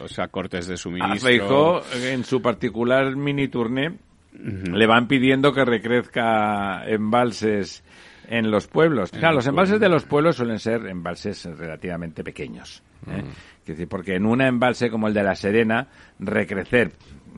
o 0.00 0.08
sea, 0.08 0.28
cortes 0.28 0.66
de 0.66 0.76
suministro. 0.76 1.14
A 1.14 1.30
Feijó, 1.30 1.82
en 2.08 2.24
su 2.24 2.42
particular 2.42 3.14
mini 3.14 3.46
turné, 3.48 3.90
uh 3.90 3.94
-huh. 4.38 4.74
le 4.74 4.86
van 4.86 5.06
pidiendo 5.06 5.52
que 5.52 5.64
recrezca 5.64 6.84
embalses 6.88 7.84
en 8.30 8.50
los 8.50 8.68
pueblos. 8.68 9.10
Claro, 9.10 9.34
los 9.34 9.46
embalses 9.48 9.80
de 9.80 9.88
los 9.88 10.04
pueblos 10.04 10.36
suelen 10.36 10.60
ser 10.60 10.86
embalses 10.86 11.44
relativamente 11.44 12.22
pequeños. 12.22 12.82
¿eh? 13.08 13.22
Mm. 13.22 13.28
Es 13.62 13.66
decir, 13.66 13.88
porque 13.88 14.14
en 14.14 14.24
un 14.24 14.40
embalse 14.40 14.88
como 14.88 15.08
el 15.08 15.14
de 15.14 15.22
La 15.24 15.34
Serena, 15.34 15.88
recrecer, 16.20 16.92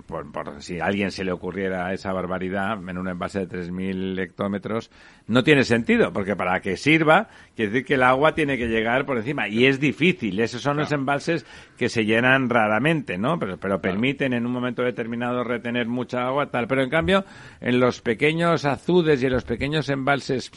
por, 0.07 0.31
por, 0.33 0.63
si 0.63 0.81
a 0.81 0.87
alguien 0.87 1.11
se 1.11 1.25
le 1.25 1.33
ocurriera 1.33 1.93
esa 1.93 2.13
barbaridad, 2.13 2.79
en 2.89 2.99
un 2.99 3.09
embalse 3.09 3.47
de 3.47 3.49
3.000 3.49 4.19
hectómetros, 4.21 4.91
no 5.27 5.45
tiene 5.45 5.65
sentido, 5.65 6.13
porque 6.13 6.37
para 6.37 6.61
que 6.61 6.77
sirva, 6.77 7.29
quiere 7.55 7.71
decir 7.71 7.87
que 7.87 7.95
el 7.95 8.03
agua 8.03 8.35
tiene 8.35 8.59
que 8.59 8.69
llegar 8.69 9.07
por 9.07 9.19
encima. 9.19 9.49
Y 9.49 9.67
es 9.67 9.81
difícil. 9.81 10.41
Esos 10.41 10.63
son 10.63 10.75
claro. 10.75 10.85
los 10.85 10.93
embalses 10.93 11.47
que 11.77 11.89
se 11.89 12.05
llenan 12.05 12.49
raramente, 12.49 13.19
¿no? 13.19 13.39
Pero, 13.39 13.59
pero 13.59 13.81
permiten 13.81 14.33
en 14.33 14.47
un 14.47 14.53
momento 14.53 14.83
determinado 14.83 15.45
retener 15.45 15.87
mucha 15.87 16.27
agua, 16.27 16.51
tal. 16.51 16.67
Pero 16.67 16.83
en 16.83 16.91
cambio, 16.91 17.25
en 17.61 17.81
los 17.81 18.01
pequeños 18.01 18.65
azudes 18.65 19.23
y 19.23 19.27
en 19.27 19.33
los 19.33 19.45
pequeños 19.45 19.89
embalses 19.89 20.51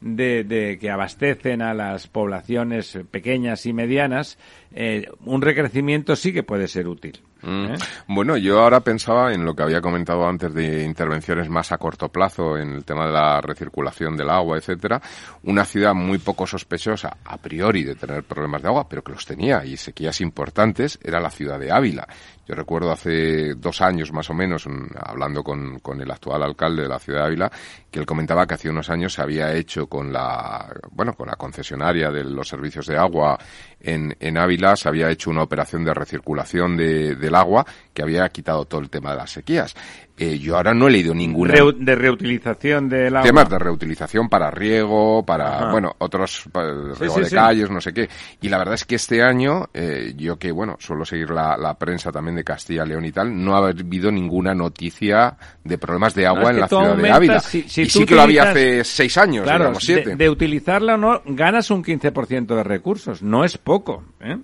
de, 0.00 0.44
de, 0.44 0.78
que 0.78 0.90
abastecen 0.90 1.62
a 1.62 1.74
las 1.74 2.06
poblaciones 2.06 2.98
pequeñas 3.10 3.66
y 3.66 3.72
medianas, 3.72 4.38
eh, 4.72 5.06
un 5.24 5.42
recrecimiento 5.42 6.14
sí 6.16 6.32
que 6.32 6.42
puede 6.42 6.68
ser 6.68 6.88
útil. 6.88 7.20
¿eh? 7.42 7.76
Bueno, 8.06 8.36
yo 8.36 8.60
ahora 8.60 8.80
pensaba 8.80 9.32
en 9.32 9.44
lo 9.44 9.54
que 9.54 9.62
había 9.62 9.80
comentado 9.80 10.26
antes 10.26 10.52
de 10.52 10.84
intervenciones 10.84 11.48
más 11.48 11.72
a 11.72 11.78
corto 11.78 12.08
plazo 12.08 12.56
en 12.56 12.72
el 12.72 12.84
tema 12.84 13.06
de 13.06 13.12
la 13.12 13.40
recirculación 13.40 14.16
del 14.16 14.30
agua, 14.30 14.58
etcétera. 14.58 15.00
Una 15.44 15.64
ciudad 15.64 15.94
muy 15.94 16.18
poco 16.18 16.46
sospechosa 16.46 17.16
a 17.24 17.36
priori 17.38 17.84
de 17.84 17.94
tener 17.94 18.24
problemas 18.24 18.62
de 18.62 18.68
agua, 18.68 18.88
pero 18.88 19.02
que 19.02 19.12
los 19.12 19.24
tenía 19.24 19.64
y 19.64 19.76
sequías 19.76 20.20
importantes, 20.20 20.98
era 21.02 21.20
la 21.20 21.30
ciudad 21.30 21.58
de 21.58 21.72
Ávila. 21.72 22.06
Yo 22.48 22.54
recuerdo 22.54 22.90
hace 22.90 23.54
dos 23.56 23.82
años 23.82 24.10
más 24.10 24.30
o 24.30 24.34
menos, 24.34 24.66
hablando 24.98 25.44
con, 25.44 25.80
con 25.80 26.00
el 26.00 26.10
actual 26.10 26.42
alcalde 26.42 26.82
de 26.82 26.88
la 26.88 26.98
ciudad 26.98 27.20
de 27.20 27.26
Ávila, 27.26 27.52
que 27.90 28.00
él 28.00 28.06
comentaba 28.06 28.46
que 28.46 28.54
hace 28.54 28.70
unos 28.70 28.88
años 28.88 29.12
se 29.12 29.20
había 29.20 29.52
hecho 29.54 29.86
con 29.86 30.10
la, 30.10 30.66
bueno, 30.92 31.12
con 31.12 31.28
la 31.28 31.36
concesionaria 31.36 32.10
de 32.10 32.24
los 32.24 32.48
servicios 32.48 32.86
de 32.86 32.96
agua 32.96 33.38
en, 33.80 34.16
en 34.18 34.38
Ávila, 34.38 34.57
se 34.76 34.88
había 34.88 35.10
hecho 35.10 35.30
una 35.30 35.42
operación 35.42 35.84
de 35.84 35.94
recirculación 35.94 36.76
de, 36.76 37.14
del 37.16 37.34
agua 37.34 37.64
que 37.92 38.02
había 38.02 38.28
quitado 38.28 38.64
todo 38.64 38.80
el 38.80 38.90
tema 38.90 39.12
de 39.12 39.16
las 39.16 39.30
sequías. 39.30 39.74
Eh, 40.18 40.38
yo 40.38 40.56
ahora 40.56 40.74
no 40.74 40.88
he 40.88 40.90
leído 40.90 41.14
ninguna. 41.14 41.54
Reu 41.54 41.72
de 41.72 41.94
reutilización 41.94 42.88
del 42.88 43.14
agua. 43.14 43.22
Temas 43.22 43.48
de 43.48 43.58
reutilización 43.58 44.28
para 44.28 44.50
riego, 44.50 45.24
para, 45.24 45.56
Ajá. 45.56 45.70
bueno, 45.70 45.94
otros, 45.98 46.48
para 46.50 46.72
sí, 46.94 47.00
riego 47.00 47.14
sí, 47.14 47.20
de 47.20 47.26
sí. 47.28 47.34
calles, 47.34 47.70
no 47.70 47.80
sé 47.80 47.92
qué. 47.92 48.08
Y 48.40 48.48
la 48.48 48.58
verdad 48.58 48.74
es 48.74 48.84
que 48.84 48.96
este 48.96 49.22
año, 49.22 49.68
eh, 49.72 50.14
yo 50.16 50.36
que, 50.36 50.50
bueno, 50.50 50.76
suelo 50.80 51.04
seguir 51.04 51.30
la, 51.30 51.56
la, 51.56 51.78
prensa 51.78 52.10
también 52.10 52.34
de 52.34 52.42
Castilla, 52.42 52.84
León 52.84 53.04
y 53.04 53.12
tal, 53.12 53.44
no 53.44 53.54
ha 53.54 53.68
habido 53.68 54.10
ninguna 54.10 54.54
noticia 54.54 55.36
de 55.62 55.78
problemas 55.78 56.14
de 56.14 56.26
agua 56.26 56.44
no, 56.44 56.50
en 56.50 56.60
la 56.60 56.68
ciudad 56.68 56.90
aumentas, 56.90 57.02
de 57.02 57.16
Ávila. 57.16 57.40
Si, 57.40 57.62
si 57.62 57.82
y 57.82 57.88
sí 57.88 58.04
que 58.04 58.14
lo 58.16 58.22
había 58.22 58.50
hace 58.50 58.82
seis 58.82 59.16
años, 59.18 59.44
claro, 59.44 59.64
digamos, 59.66 59.84
siete. 59.84 60.10
De, 60.10 60.16
de 60.16 60.30
utilizarla 60.30 60.94
o 60.94 60.98
no, 60.98 61.22
ganas 61.26 61.70
un 61.70 61.84
15% 61.84 62.46
de 62.46 62.64
recursos. 62.64 63.22
No 63.22 63.44
es 63.44 63.56
poco, 63.56 64.02
¿eh? 64.20 64.36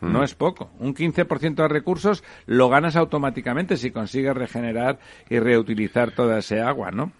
No 0.00 0.22
es 0.22 0.34
poco. 0.34 0.70
Un 0.78 0.94
15% 0.94 1.54
de 1.54 1.68
recursos 1.68 2.22
lo 2.46 2.68
ganas 2.68 2.96
automáticamente 2.96 3.76
si 3.76 3.90
consigues 3.90 4.34
regenerar 4.34 4.98
y 5.28 5.38
reutilizar 5.38 6.10
toda 6.10 6.38
ese 6.38 6.60
agua, 6.60 6.90
¿no? 6.90 7.12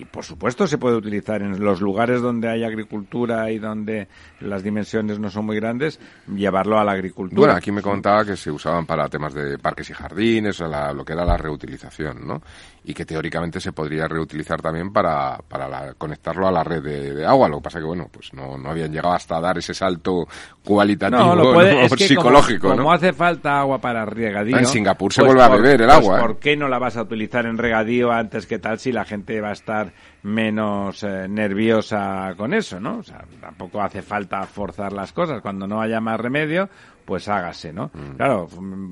Y 0.00 0.06
por 0.06 0.24
supuesto 0.24 0.66
se 0.66 0.78
puede 0.78 0.96
utilizar 0.96 1.42
en 1.42 1.62
los 1.62 1.82
lugares 1.82 2.22
donde 2.22 2.48
hay 2.48 2.64
agricultura 2.64 3.50
y 3.50 3.58
donde 3.58 4.08
las 4.40 4.62
dimensiones 4.62 5.18
no 5.18 5.28
son 5.28 5.44
muy 5.44 5.56
grandes, 5.56 6.00
llevarlo 6.26 6.78
a 6.78 6.84
la 6.84 6.92
agricultura. 6.92 7.38
Bueno, 7.38 7.52
aquí 7.52 7.70
me 7.70 7.82
contaba 7.82 8.24
que 8.24 8.34
se 8.34 8.50
usaban 8.50 8.86
para 8.86 9.10
temas 9.10 9.34
de 9.34 9.58
parques 9.58 9.90
y 9.90 9.92
jardines, 9.92 10.58
o 10.62 10.68
la, 10.68 10.94
lo 10.94 11.04
que 11.04 11.12
era 11.12 11.26
la 11.26 11.36
reutilización, 11.36 12.26
¿no? 12.26 12.40
Y 12.82 12.94
que 12.94 13.04
teóricamente 13.04 13.60
se 13.60 13.72
podría 13.72 14.08
reutilizar 14.08 14.62
también 14.62 14.90
para, 14.90 15.36
para 15.36 15.68
la, 15.68 15.92
conectarlo 15.92 16.48
a 16.48 16.50
la 16.50 16.64
red 16.64 16.82
de, 16.82 17.14
de, 17.16 17.26
agua. 17.26 17.46
Lo 17.46 17.58
que 17.58 17.64
pasa 17.64 17.78
que, 17.78 17.84
bueno, 17.84 18.08
pues 18.10 18.32
no, 18.32 18.56
no 18.56 18.70
habían 18.70 18.90
llegado 18.90 19.14
hasta 19.14 19.38
dar 19.38 19.58
ese 19.58 19.74
salto 19.74 20.26
cualitativo, 20.64 21.22
no, 21.22 21.36
lo 21.36 21.52
puede, 21.52 21.74
¿no? 21.74 21.80
es 21.82 21.94
que 21.94 22.08
psicológico, 22.08 22.68
como, 22.68 22.74
¿no? 22.74 22.82
como 22.84 22.92
hace 22.94 23.12
falta 23.12 23.60
agua 23.60 23.78
para 23.82 24.06
regadío. 24.06 24.56
En 24.56 24.64
Singapur 24.64 25.12
se 25.12 25.20
pues 25.20 25.34
vuelve 25.34 25.46
por, 25.46 25.58
a 25.58 25.62
beber 25.62 25.82
el 25.82 25.88
pues 25.88 25.98
agua. 25.98 26.18
¿eh? 26.18 26.20
¿Por 26.22 26.38
qué 26.38 26.56
no 26.56 26.68
la 26.68 26.78
vas 26.78 26.96
a 26.96 27.02
utilizar 27.02 27.44
en 27.44 27.58
regadío 27.58 28.10
antes 28.10 28.46
que 28.46 28.58
tal 28.58 28.78
si 28.78 28.92
la 28.92 29.04
gente 29.04 29.42
va 29.42 29.50
a 29.50 29.52
estar 29.52 29.89
menos 30.22 31.02
eh, 31.02 31.26
nerviosa 31.28 32.34
con 32.36 32.54
eso, 32.54 32.80
¿no? 32.80 32.98
O 32.98 33.02
sea, 33.02 33.24
tampoco 33.40 33.80
hace 33.80 34.02
falta 34.02 34.42
forzar 34.44 34.92
las 34.92 35.12
cosas. 35.12 35.40
Cuando 35.40 35.66
no 35.66 35.80
haya 35.80 36.00
más 36.00 36.20
remedio, 36.20 36.68
pues 37.04 37.28
hágase, 37.28 37.72
¿no? 37.72 37.90
Mm. 37.92 38.16
Claro, 38.16 38.48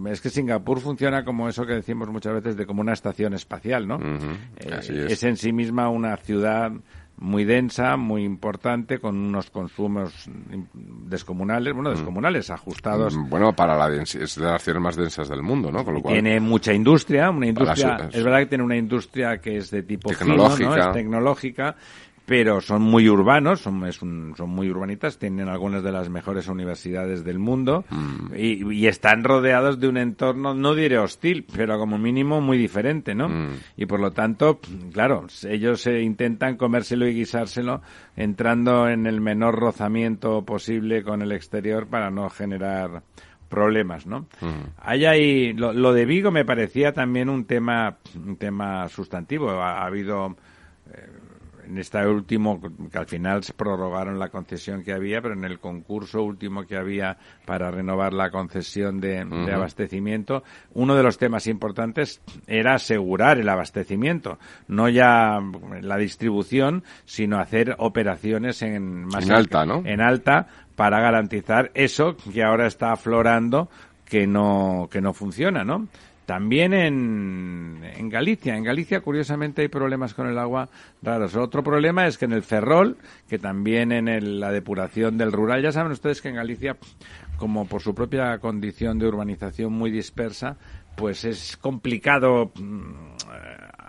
es 0.07 0.21
que 0.21 0.31
Singapur 0.31 0.81
funciona 0.81 1.25
como 1.25 1.49
eso 1.49 1.67
que 1.67 1.75
decimos 1.75 2.09
muchas 2.09 2.35
veces 2.35 2.57
de 2.57 2.67
como 2.67 2.81
una 2.81 2.93
estación 2.93 3.35
espacial, 3.35 3.87
¿no? 3.87 3.99
Mm 3.99 4.19
-hmm. 4.19 4.37
eh, 4.57 4.79
es. 4.79 4.91
es 4.91 5.23
en 5.23 5.37
sí 5.37 5.53
misma 5.53 5.89
una 5.89 6.17
ciudad 6.17 6.73
muy 7.21 7.45
densa, 7.45 7.97
muy 7.97 8.25
importante, 8.25 8.99
con 8.99 9.17
unos 9.17 9.51
consumos 9.51 10.29
descomunales, 10.75 11.75
bueno, 11.75 11.91
descomunales, 11.91 12.51
ajustados. 12.51 13.17
Mm, 13.17 13.29
Bueno, 13.29 13.53
para 13.55 13.77
la 13.77 13.89
es 14.03 14.37
de 14.37 14.45
las 14.45 14.63
ciudades 14.63 14.83
más 14.83 14.97
densas 14.97 15.29
del 15.29 15.43
mundo, 15.43 15.73
¿no? 15.73 15.85
Con 15.85 15.95
lo 15.95 16.01
cual, 16.01 16.15
tiene 16.15 16.39
mucha 16.41 16.73
industria, 16.73 17.31
una 17.31 17.47
industria, 17.47 18.09
es 18.13 18.23
verdad 18.23 18.39
que 18.41 18.47
tiene 18.47 18.65
una 18.65 18.77
industria 18.77 19.41
que 19.41 19.57
es 19.57 19.71
de 19.71 19.83
tipo 19.83 20.11
tecnológica, 20.11 20.57
fino, 20.57 20.77
¿no? 20.77 20.77
es 20.77 20.93
tecnológica, 20.93 21.77
pero 22.29 22.61
son 22.61 22.83
muy 22.83 23.09
urbanos, 23.09 23.63
son, 23.63 23.87
es 23.87 24.03
un, 24.03 24.35
son 24.37 24.51
muy 24.51 24.71
urbanitas, 24.71 25.19
tienen 25.19 25.49
algunas 25.49 25.83
de 25.83 25.91
las 25.91 26.11
mejores 26.11 26.47
universidades 26.47 27.25
del 27.25 27.39
mundo 27.39 27.87
mm. 27.89 28.35
y, 28.37 28.71
y, 28.71 28.87
están 28.87 29.25
rodeados 29.25 29.81
de 29.81 29.89
un 29.89 29.97
entorno, 29.97 30.53
no 30.53 30.75
diré 30.75 30.99
hostil, 30.99 31.47
pero 31.57 31.79
como 31.79 31.97
mínimo 31.97 32.43
muy 32.43 32.59
diferente, 32.59 33.15
¿no? 33.15 33.31
Mm. 33.31 33.55
Y 33.79 33.87
por 33.87 34.01
lo 34.01 34.11
tanto, 34.11 34.61
claro, 34.93 35.27
ellos 35.49 35.87
eh, 35.87 36.03
intentan 36.03 36.59
comérselo 36.59 37.09
y 37.09 37.15
guisárselo 37.15 37.81
entrando 38.15 38.91
en 38.91 39.07
el 39.07 39.23
menor 39.23 39.59
rozamiento 39.59 40.45
posible 40.45 41.03
con 41.03 41.23
el 41.23 41.33
exterior 41.33 41.87
para 41.87 42.11
no 42.11 42.29
generar 42.29 43.05
problemas, 43.49 44.07
¿no? 44.07 44.27
Mm. 44.43 44.77
Hay 44.83 45.07
ahí, 45.07 45.55
lo, 45.55 45.73
lo, 45.73 45.95
de 45.95 46.05
Vigo 46.05 46.31
me 46.31 46.45
parecía 46.45 46.93
también 46.93 47.31
un 47.31 47.47
tema, 47.47 47.97
un 48.15 48.37
tema 48.37 48.87
sustantivo. 48.91 49.49
Ha, 49.49 49.79
ha 49.79 49.87
habido 49.87 50.37
en 51.69 51.79
este 51.79 52.05
último, 52.07 52.61
que 52.91 52.99
al 52.99 53.07
final 53.07 53.45
se 53.45 53.53
prorrogaron 53.53 54.19
la 54.19 54.31
concesión 54.31 54.83
que 54.83 54.93
había, 54.93 55.21
pero 55.21 55.35
en 55.35 55.45
el 55.45 55.59
concurso 55.59 56.23
último 56.23 56.65
que 56.67 56.77
había 56.77 57.19
para 57.45 57.71
renovar 57.71 58.13
la 58.15 58.31
concesión 58.31 59.01
de, 59.01 59.21
abastecimiento, 59.53 60.43
uno 60.73 60.95
de 60.95 61.03
los 61.03 61.19
temas 61.19 61.47
importantes 61.47 62.23
era 62.47 62.75
asegurar 62.75 63.39
el 63.39 63.49
abastecimiento, 63.49 64.39
no 64.67 64.89
ya 64.89 65.41
la 65.83 65.97
distribución, 65.97 66.85
sino 67.05 67.39
hacer 67.39 67.75
operaciones 67.79 68.63
en 68.63 69.05
más 69.05 69.29
alta, 69.29 69.67
¿no? 69.67 69.83
En 69.85 70.01
alta 70.01 70.47
para 70.75 71.01
garantizar 71.01 71.71
eso 71.75 72.17
que 72.33 72.43
ahora 72.43 72.67
está 72.67 72.93
aflorando 72.93 73.69
que 74.05 74.27
no 74.27 74.89
que 74.91 75.01
no 75.01 75.13
funciona, 75.13 75.65
¿no? 75.65 75.89
También 76.29 76.75
en, 76.75 77.81
en, 77.83 78.11
Galicia. 78.11 78.55
En 78.55 78.63
Galicia, 78.63 79.01
curiosamente, 79.01 79.63
hay 79.63 79.69
problemas 79.69 80.13
con 80.13 80.27
el 80.27 80.37
agua 80.37 80.69
raros. 81.01 81.35
Otro 81.37 81.63
problema 81.65 82.07
es 82.07 82.19
que 82.19 82.27
en 82.27 82.35
el 82.35 82.43
Ferrol, 82.43 82.99
que 83.31 83.39
también 83.39 83.93
en 83.93 84.39
la 84.39 84.53
depuración 84.53 85.17
del 85.17 85.33
rural, 85.33 85.63
ya 85.63 85.73
saben 85.73 85.91
ustedes 85.91 86.21
que 86.21 86.29
en 86.29 86.35
Galicia, 86.35 86.77
como 87.39 87.67
por 87.67 87.81
su 87.81 87.95
propia 87.95 88.39
condición 88.41 88.99
de 88.99 89.07
urbanización 89.07 89.73
muy 89.73 89.91
dispersa, 89.91 90.59
pues 90.97 91.25
es 91.25 91.57
complicado 91.57 92.53
mm, 92.61 92.93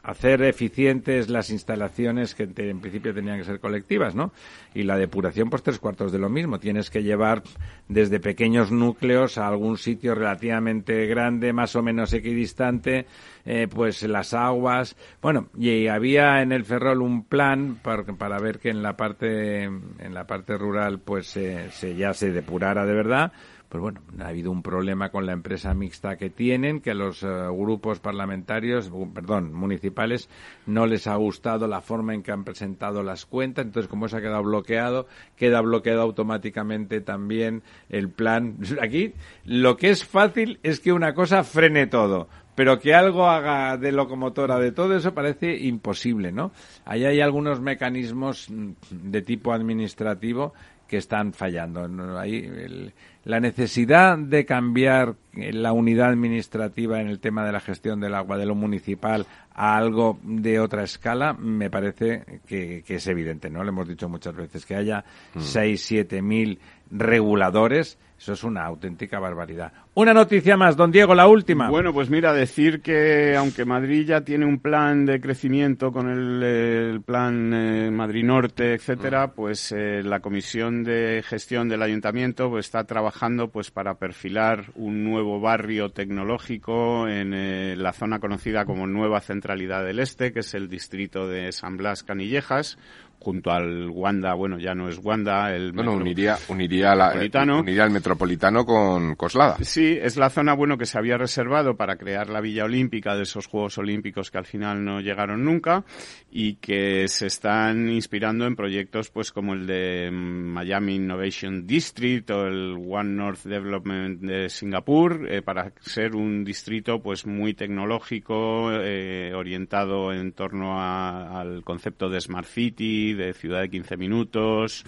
hacer 0.10 0.42
eficientes 0.42 1.30
las 1.30 1.52
instalaciones 1.52 2.34
que 2.34 2.44
en 2.44 2.80
principio 2.80 3.14
tenían 3.14 3.38
que 3.38 3.44
ser 3.44 3.60
colectivas, 3.60 4.16
¿no? 4.16 4.34
Y 4.74 4.84
la 4.84 4.98
depuración, 4.98 5.52
pues 5.52 5.62
tres 5.62 5.78
cuartos 5.78 6.12
de 6.12 6.18
lo 6.18 6.30
mismo. 6.30 6.60
Tienes 6.60 6.90
que 6.90 7.04
llevar 7.04 7.44
desde 7.88 8.20
pequeños 8.20 8.72
núcleos 8.72 9.38
a 9.38 9.48
algún 9.48 9.78
sitio 9.78 10.16
relativamente 10.16 11.06
grande, 11.06 11.54
más 11.54 11.76
o 11.76 11.84
menos 11.84 12.12
equidistante, 12.14 13.06
eh, 13.46 13.68
pues 13.70 14.02
las 14.02 14.34
aguas. 14.34 14.96
Bueno, 15.22 15.50
y 15.56 15.88
había 15.88 16.42
en 16.42 16.54
el 16.54 16.66
Ferrol 16.66 17.04
un 17.04 17.24
plan 17.24 17.78
para, 17.84 18.40
ver 18.40 18.58
que 18.58 18.70
en 18.70 18.82
la 18.82 18.98
parte, 18.98 19.64
en 19.66 20.14
la 20.14 20.26
parte 20.26 20.58
rural, 20.58 21.00
pues 21.00 21.28
se 21.28 21.96
ya 21.96 22.14
se 22.16 22.32
depurara 22.32 22.86
de 22.86 22.94
verdad 22.94 23.32
pues 23.70 23.82
bueno, 23.82 24.02
ha 24.20 24.28
habido 24.28 24.52
un 24.52 24.64
problema 24.64 25.10
con 25.10 25.28
la 25.28 25.32
empresa 25.32 25.76
mixta 25.76 26.18
que 26.18 26.32
tienen, 26.32 26.82
que 26.82 26.96
los 26.96 27.22
eh, 27.22 27.28
grupos 27.28 28.00
parlamentarios, 28.00 28.92
perdón, 29.14 29.54
municipales, 29.54 30.28
no 30.66 30.88
les 30.88 31.06
ha 31.06 31.16
gustado 31.16 31.68
la 31.68 31.82
forma 31.82 32.16
en 32.16 32.24
que 32.24 32.32
han 32.32 32.44
presentado 32.44 33.04
las 33.04 33.28
cuentas, 33.28 33.66
entonces 33.66 33.88
como 33.88 34.08
eso 34.08 34.18
ha 34.18 34.22
quedado 34.22 34.44
bloqueado, 34.44 35.08
queda 35.36 35.62
bloqueado 35.62 36.02
automáticamente 36.02 37.00
también 37.02 37.62
el 37.90 38.10
plan. 38.10 38.58
Aquí 38.82 39.14
lo 39.46 39.78
que 39.78 39.92
es 39.92 40.04
fácil 40.04 40.60
es 40.64 40.80
que 40.80 40.92
una 40.92 41.14
cosa 41.14 41.44
frene 41.44 41.86
todo, 41.86 42.28
pero 42.56 42.80
que 42.80 42.96
algo 42.96 43.28
haga 43.28 43.78
de 43.78 43.92
locomotora 43.92 44.58
de 44.58 44.72
todo 44.72 44.96
eso 44.96 45.14
parece 45.14 45.56
imposible, 45.58 46.32
¿no? 46.32 46.52
Ahí 46.86 47.06
hay 47.06 47.22
algunos 47.22 47.62
mecanismos 47.62 48.50
mm, 48.50 48.72
de 48.90 49.22
tipo 49.22 49.54
administrativo 49.54 50.54
que 50.90 50.98
están 50.98 51.32
fallando. 51.32 51.88
Ahí 52.18 52.92
la 53.30 53.40
necesidad 53.40 54.18
de 54.18 54.44
cambiar 54.44 55.14
la 55.34 55.72
unidad 55.72 56.10
administrativa 56.10 57.00
en 57.00 57.08
el 57.08 57.20
tema 57.20 57.46
de 57.46 57.52
la 57.52 57.60
gestión 57.60 58.00
del 58.00 58.16
agua 58.16 58.40
de 58.40 58.48
lo 58.48 58.56
municipal 58.56 59.28
a 59.54 59.78
algo 59.78 60.18
de 60.24 60.60
otra 60.60 60.82
escala 60.84 61.34
me 61.34 61.70
parece 61.70 62.42
que, 62.48 62.84
es 62.88 63.06
evidente, 63.06 63.52
¿no? 63.52 63.64
Le 63.64 63.70
hemos 63.70 63.88
dicho 63.88 64.10
muchas 64.10 64.36
veces 64.36 64.66
que 64.66 64.74
haya 64.74 65.06
mm. 65.36 65.42
seis, 65.42 65.84
siete 65.86 66.24
mil 66.24 66.58
reguladores 66.90 68.00
eso 68.20 68.34
es 68.34 68.44
una 68.44 68.66
auténtica 68.66 69.18
barbaridad. 69.18 69.72
Una 69.94 70.14
noticia 70.14 70.58
más, 70.58 70.76
don 70.76 70.92
Diego, 70.92 71.16
la 71.16 71.28
última. 71.28 71.70
Bueno, 71.70 71.94
pues 71.94 72.10
mira, 72.10 72.34
decir 72.34 72.82
que 72.82 73.34
aunque 73.38 73.64
Madrid 73.64 74.06
ya 74.06 74.22
tiene 74.22 74.46
un 74.46 74.60
plan 74.60 75.06
de 75.06 75.22
crecimiento 75.22 75.94
con 75.94 76.10
el, 76.10 77.02
plan 77.02 77.54
eh, 77.54 77.90
Madrid 77.90 78.26
Norte, 78.26 78.74
etcétera, 78.74 79.28
mm. 79.28 79.32
pues 79.32 79.72
eh, 79.72 80.04
la 80.04 80.20
Comisión 80.20 80.84
de 80.84 81.24
Gestión 81.26 81.70
del 81.70 81.82
Ayuntamiento 81.82 82.50
pues, 82.50 82.66
está 82.66 82.84
trabajando 82.84 83.52
pues 83.52 83.72
para 83.72 83.96
perfilar 83.96 84.66
un 84.76 85.06
nuevo 85.06 85.40
barrio 85.40 85.90
tecnológico 85.90 87.08
en 87.08 87.34
eh, 87.34 87.76
la 87.78 87.94
zona 87.94 88.20
conocida 88.20 88.66
como 88.66 88.86
Nueva 88.86 89.22
Centralidad 89.22 89.86
del 89.86 90.00
Este, 90.00 90.34
que 90.34 90.42
es 90.42 90.54
el 90.54 90.68
distrito 90.68 91.26
de 91.26 91.54
San 91.54 91.78
Blas 91.78 92.04
Canillejas, 92.04 92.78
junto 93.20 93.52
al 93.52 93.90
Wanda, 93.90 94.34
bueno, 94.34 94.58
ya 94.58 94.74
no 94.74 94.88
es 94.88 94.98
Wanda, 95.04 95.54
el 95.54 95.74
bueno, 95.74 95.94
uniría 95.94 96.38
uniría 96.48 96.96
la, 96.96 97.14
uniría 97.60 97.84
el 97.84 97.92
metropolitano 97.92 98.66
con 98.66 99.16
Coslada. 99.16 99.58
Sí, 99.62 99.98
es 100.02 100.16
la 100.18 100.30
zona 100.30 100.54
bueno 100.54 100.78
que 100.78 100.86
se 100.86 100.98
había 100.98 101.18
reservado 101.18 101.76
para 101.76 101.98
crear 101.98 102.30
la 102.30 102.40
Villa 102.40 102.64
Olímpica 102.64 103.16
de 103.16 103.24
esos 103.24 103.48
Juegos 103.48 103.78
Olímpicos 103.78 104.32
que 104.32 104.38
al 104.38 104.46
final 104.46 104.84
no 104.84 105.02
llegaron 105.02 105.44
nunca 105.44 105.84
y 106.32 106.56
que 106.56 107.08
se 107.08 107.28
están 107.28 107.90
inspirando 107.90 108.46
en 108.46 108.56
proyectos 108.56 109.10
pues 109.10 109.32
como 109.32 109.54
el 109.54 109.68
de 109.68 110.10
Miami 110.12 110.96
Innovation 110.96 111.68
District 111.68 112.30
o 112.32 112.48
el 112.48 112.78
One 112.90 113.16
North 113.16 113.44
Development 113.44 114.22
de 114.22 114.50
Singapur 114.50 115.28
eh, 115.30 115.42
para 115.42 115.74
ser 115.82 116.16
un 116.16 116.46
distrito 116.46 117.02
pues 117.02 117.26
muy 117.26 117.54
tecnológico 117.54 118.72
eh, 118.72 119.34
orientado 119.36 120.14
en 120.14 120.32
torno 120.32 120.80
al 120.80 121.64
concepto 121.64 122.10
de 122.10 122.22
Smart 122.22 122.48
City 122.48 123.09
de 123.14 123.34
ciudad 123.34 123.62
de 123.62 123.70
15 123.70 123.98
minutos, 123.98 124.86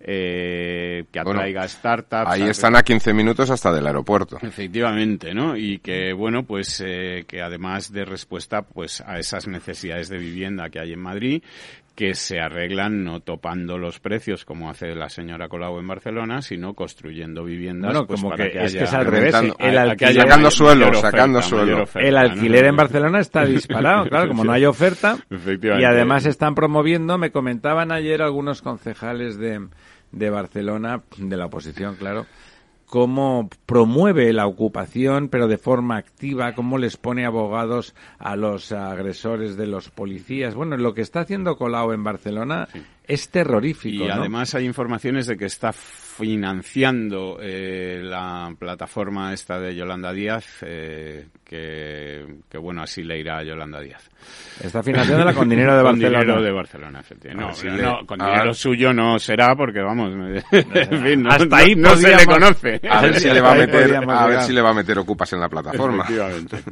eh, 0.00 1.04
que 1.10 1.18
atraiga 1.18 1.66
startups. 1.66 2.30
Ahí 2.30 2.42
están 2.42 2.76
a 2.76 2.82
15 2.82 3.14
minutos 3.14 3.48
hasta 3.50 3.72
del 3.72 3.86
aeropuerto. 3.86 4.38
Efectivamente, 4.42 5.32
¿no? 5.32 5.56
Y 5.56 5.78
que, 5.78 6.12
bueno, 6.12 6.44
pues 6.44 6.82
eh, 6.84 7.24
que 7.26 7.40
además 7.40 7.90
de 7.90 8.04
respuesta 8.04 8.62
pues 8.62 9.00
a 9.00 9.18
esas 9.18 9.48
necesidades 9.48 10.10
de 10.10 10.18
vivienda 10.18 10.68
que 10.68 10.78
hay 10.78 10.92
en 10.92 11.00
Madrid, 11.00 11.42
que 11.94 12.14
se 12.14 12.40
arreglan 12.40 13.04
no 13.04 13.20
topando 13.20 13.78
los 13.78 14.00
precios 14.00 14.44
como 14.44 14.68
hace 14.68 14.94
la 14.94 15.08
señora 15.08 15.48
Colau 15.48 15.78
en 15.78 15.86
Barcelona, 15.86 16.42
sino 16.42 16.74
construyendo 16.74 17.44
viviendas. 17.44 17.92
Bueno, 17.92 18.06
pues, 18.06 18.20
como 18.20 18.34
que, 18.34 18.48
es 18.48 18.74
que 18.74 18.84
es 18.84 18.92
al 18.92 19.06
revés. 19.06 19.34
El 19.58 19.78
alquiler, 19.78 20.16
sacando 20.16 20.50
suelo, 20.50 20.94
sacando 20.94 21.40
suelo. 21.40 21.84
el 21.94 22.16
alquiler 22.16 22.66
en 22.66 22.76
Barcelona 22.76 23.20
está 23.20 23.44
disparado, 23.46 24.08
claro, 24.08 24.28
como 24.28 24.44
no 24.44 24.52
hay 24.52 24.64
oferta. 24.64 25.16
Y 25.30 25.84
además 25.84 26.26
están 26.26 26.54
promoviendo, 26.54 27.16
me 27.16 27.30
comentaban 27.30 27.92
ayer 27.92 28.22
algunos 28.22 28.60
concejales 28.60 29.38
de, 29.38 29.68
de 30.10 30.30
Barcelona, 30.30 31.02
de 31.16 31.36
la 31.36 31.46
oposición, 31.46 31.94
claro, 31.94 32.26
cómo 32.94 33.50
promueve 33.66 34.32
la 34.32 34.46
ocupación, 34.46 35.28
pero 35.28 35.48
de 35.48 35.58
forma 35.58 35.96
activa, 35.96 36.54
cómo 36.54 36.78
les 36.78 36.96
pone 36.96 37.26
abogados 37.26 37.92
a 38.20 38.36
los 38.36 38.70
agresores 38.70 39.56
de 39.56 39.66
los 39.66 39.90
policías. 39.90 40.54
Bueno, 40.54 40.76
lo 40.76 40.94
que 40.94 41.00
está 41.00 41.18
haciendo 41.18 41.56
Colau 41.56 41.90
en 41.90 42.04
Barcelona 42.04 42.68
es 43.06 43.28
terrorífico. 43.28 44.04
Y 44.04 44.10
además 44.10 44.54
hay 44.54 44.64
informaciones 44.64 45.26
de 45.26 45.36
que 45.36 45.46
está 45.46 45.72
financiando 45.72 47.38
eh, 47.40 48.00
la 48.02 48.54
plataforma 48.56 49.32
esta 49.32 49.58
de 49.58 49.74
Yolanda 49.74 50.12
Díaz, 50.12 50.46
eh, 50.62 51.26
que, 51.44 52.24
que, 52.48 52.58
bueno, 52.58 52.82
así 52.82 53.02
le 53.02 53.18
irá 53.18 53.38
a 53.38 53.42
Yolanda 53.42 53.80
Díaz. 53.80 54.08
Está 54.62 54.82
financiándola 54.82 55.34
con 55.34 55.48
dinero 55.48 55.76
de 55.76 55.82
Barcelona. 55.82 56.18
Con 56.18 56.26
dinero 56.26 56.42
de 56.42 56.52
Barcelona, 56.52 57.00
efectivamente. 57.00 57.82
No, 57.82 58.06
con 58.06 58.18
dinero 58.18 58.54
suyo 58.54 58.92
no 58.92 59.18
será 59.18 59.56
porque, 59.56 59.80
vamos, 59.80 60.12
en 60.52 61.02
fin, 61.02 61.22
no, 61.22 61.30
hasta 61.30 61.56
ahí 61.56 61.74
no, 61.74 61.96
se 61.96 62.16
le 62.16 62.26
conoce. 62.26 62.80
A 62.88 63.02
ver 63.02 63.16
si 63.16 63.28
le 63.28 63.40
va 63.40 63.52
a 63.52 63.56
meter, 63.56 63.96
a 63.96 64.26
ver 64.26 64.42
si 64.42 64.52
le 64.52 64.62
va 64.62 64.70
a 64.70 64.74
meter 64.74 64.98
ocupas 64.98 65.32
en 65.32 65.40
la 65.40 65.48
plataforma. 65.48 66.06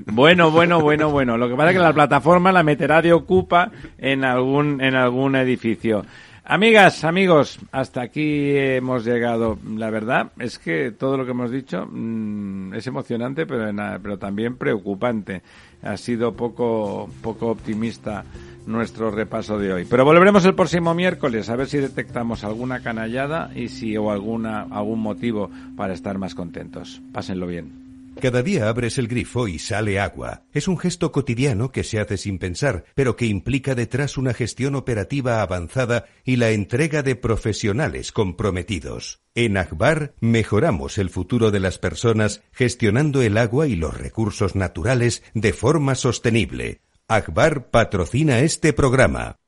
Bueno, 0.07 0.53
bueno, 0.53 0.81
bueno, 0.81 1.11
bueno. 1.11 1.37
Lo 1.37 1.49
que 1.49 1.57
pasa 1.57 1.71
es 1.71 1.77
que 1.77 1.83
la 1.83 1.93
plataforma 1.93 2.53
la 2.53 2.63
meterá 2.63 3.03
de 3.03 3.13
ocupa 3.13 3.73
en 3.99 4.25
algún, 4.25 4.81
en 4.81 4.95
algún 4.95 5.35
edificio. 5.35 6.05
Amigas, 6.45 7.05
amigos, 7.05 7.61
hasta 7.71 8.03
aquí 8.03 8.57
hemos 8.57 9.05
llegado. 9.05 9.59
La 9.77 9.91
verdad 9.91 10.33
es 10.41 10.59
que 10.59 10.91
todo 10.91 11.17
lo 11.17 11.25
que 11.25 11.31
hemos 11.31 11.53
dicho 11.53 11.87
mm, 11.89 12.75
es 12.75 12.87
emocionante, 12.89 13.47
pero, 13.47 13.71
pero 14.03 14.19
también 14.19 14.57
preocupante. 14.57 15.43
Ha 15.83 15.97
sido 15.97 16.35
poco, 16.35 17.09
poco 17.23 17.49
optimista 17.49 18.25
nuestro 18.67 19.11
repaso 19.13 19.57
de 19.59 19.73
hoy. 19.73 19.85
Pero 19.89 20.05
volveremos 20.05 20.45
el 20.45 20.55
próximo 20.55 20.95
miércoles 20.95 21.49
a 21.49 21.57
ver 21.57 21.69
si 21.69 21.79
detectamos 21.79 22.43
alguna 22.43 22.81
canallada 22.81 23.51
y 23.55 23.69
si 23.69 23.97
o 23.97 24.11
alguna, 24.11 24.63
algún 24.63 25.01
motivo 25.01 25.49
para 25.77 25.95
estar 25.95 26.19
más 26.19 26.35
contentos. 26.35 27.01
Pásenlo 27.13 27.47
bien. 27.47 27.82
Cada 28.23 28.45
día 28.45 28.69
abres 28.69 28.99
el 28.99 29.09
grifo 29.09 29.49
y 29.49 29.59
sale 29.59 29.99
agua. 29.99 30.45
Es 30.53 30.69
un 30.69 30.79
gesto 30.79 31.11
cotidiano 31.11 31.73
que 31.73 31.83
se 31.83 31.99
hace 31.99 32.17
sin 32.17 32.39
pensar, 32.39 32.85
pero 32.95 33.17
que 33.17 33.27
implica 33.27 33.75
detrás 33.75 34.17
una 34.17 34.33
gestión 34.33 34.77
operativa 34.77 35.43
avanzada 35.43 36.05
y 36.25 36.37
la 36.37 36.51
entrega 36.51 37.03
de 37.03 37.17
profesionales 37.17 38.13
comprometidos. 38.13 39.23
En 39.35 39.57
Akbar 39.57 40.15
mejoramos 40.21 40.99
el 40.99 41.11
futuro 41.11 41.51
de 41.51 41.59
las 41.59 41.79
personas 41.79 42.45
gestionando 42.53 43.23
el 43.23 43.37
agua 43.37 43.67
y 43.67 43.75
los 43.75 43.99
recursos 43.99 44.55
naturales 44.55 45.25
de 45.35 45.53
forma 45.53 45.97
sostenible. 45.97 46.81
Akbar 47.09 47.71
patrocina 47.71 48.39
este 48.39 48.73
programa. 48.73 49.41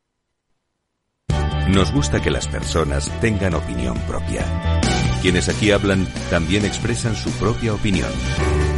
Nos 1.68 1.92
gusta 1.92 2.20
que 2.20 2.32
las 2.32 2.48
personas 2.48 3.08
tengan 3.20 3.54
opinión 3.54 3.96
propia. 4.08 4.44
Quienes 5.22 5.48
aquí 5.48 5.70
hablan 5.70 6.08
también 6.28 6.64
expresan 6.64 7.14
su 7.14 7.30
propia 7.38 7.72
opinión 7.72 8.10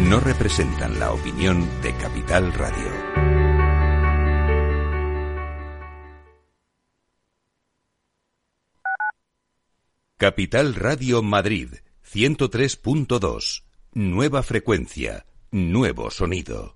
no 0.00 0.20
representan 0.20 0.98
la 0.98 1.12
opinión 1.12 1.66
de 1.82 1.94
Capital 1.94 2.52
Radio. 2.52 2.92
Capital 10.18 10.74
Radio 10.74 11.22
Madrid, 11.22 11.68
103.2. 12.10 13.64
Nueva 13.92 14.42
frecuencia, 14.42 15.26
nuevo 15.50 16.10
sonido. 16.10 16.75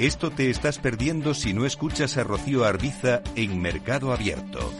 Esto 0.00 0.30
te 0.30 0.48
estás 0.48 0.78
perdiendo 0.78 1.34
si 1.34 1.52
no 1.52 1.66
escuchas 1.66 2.16
a 2.16 2.24
Rocío 2.24 2.64
Arbiza 2.64 3.20
en 3.36 3.60
Mercado 3.60 4.14
Abierto. 4.14 4.72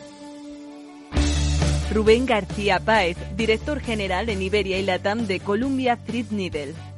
Rubén 1.93 2.25
García 2.25 2.81
Páez, 2.81 3.19
director 3.37 3.81
general 3.81 4.31
en 4.31 4.41
Iberia 4.41 4.79
y 4.79 4.83
Latam 4.83 5.27
de 5.27 5.41
Columbia 5.41 5.99
Threadneedle 5.99 6.73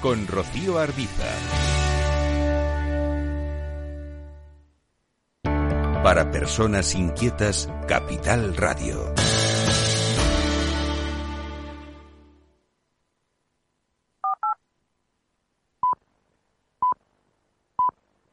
con 0.00 0.26
Rocío 0.26 0.78
Arbiza. 0.78 1.28
Para 6.02 6.30
personas 6.30 6.94
inquietas, 6.94 7.68
Capital 7.86 8.56
Radio. 8.56 9.12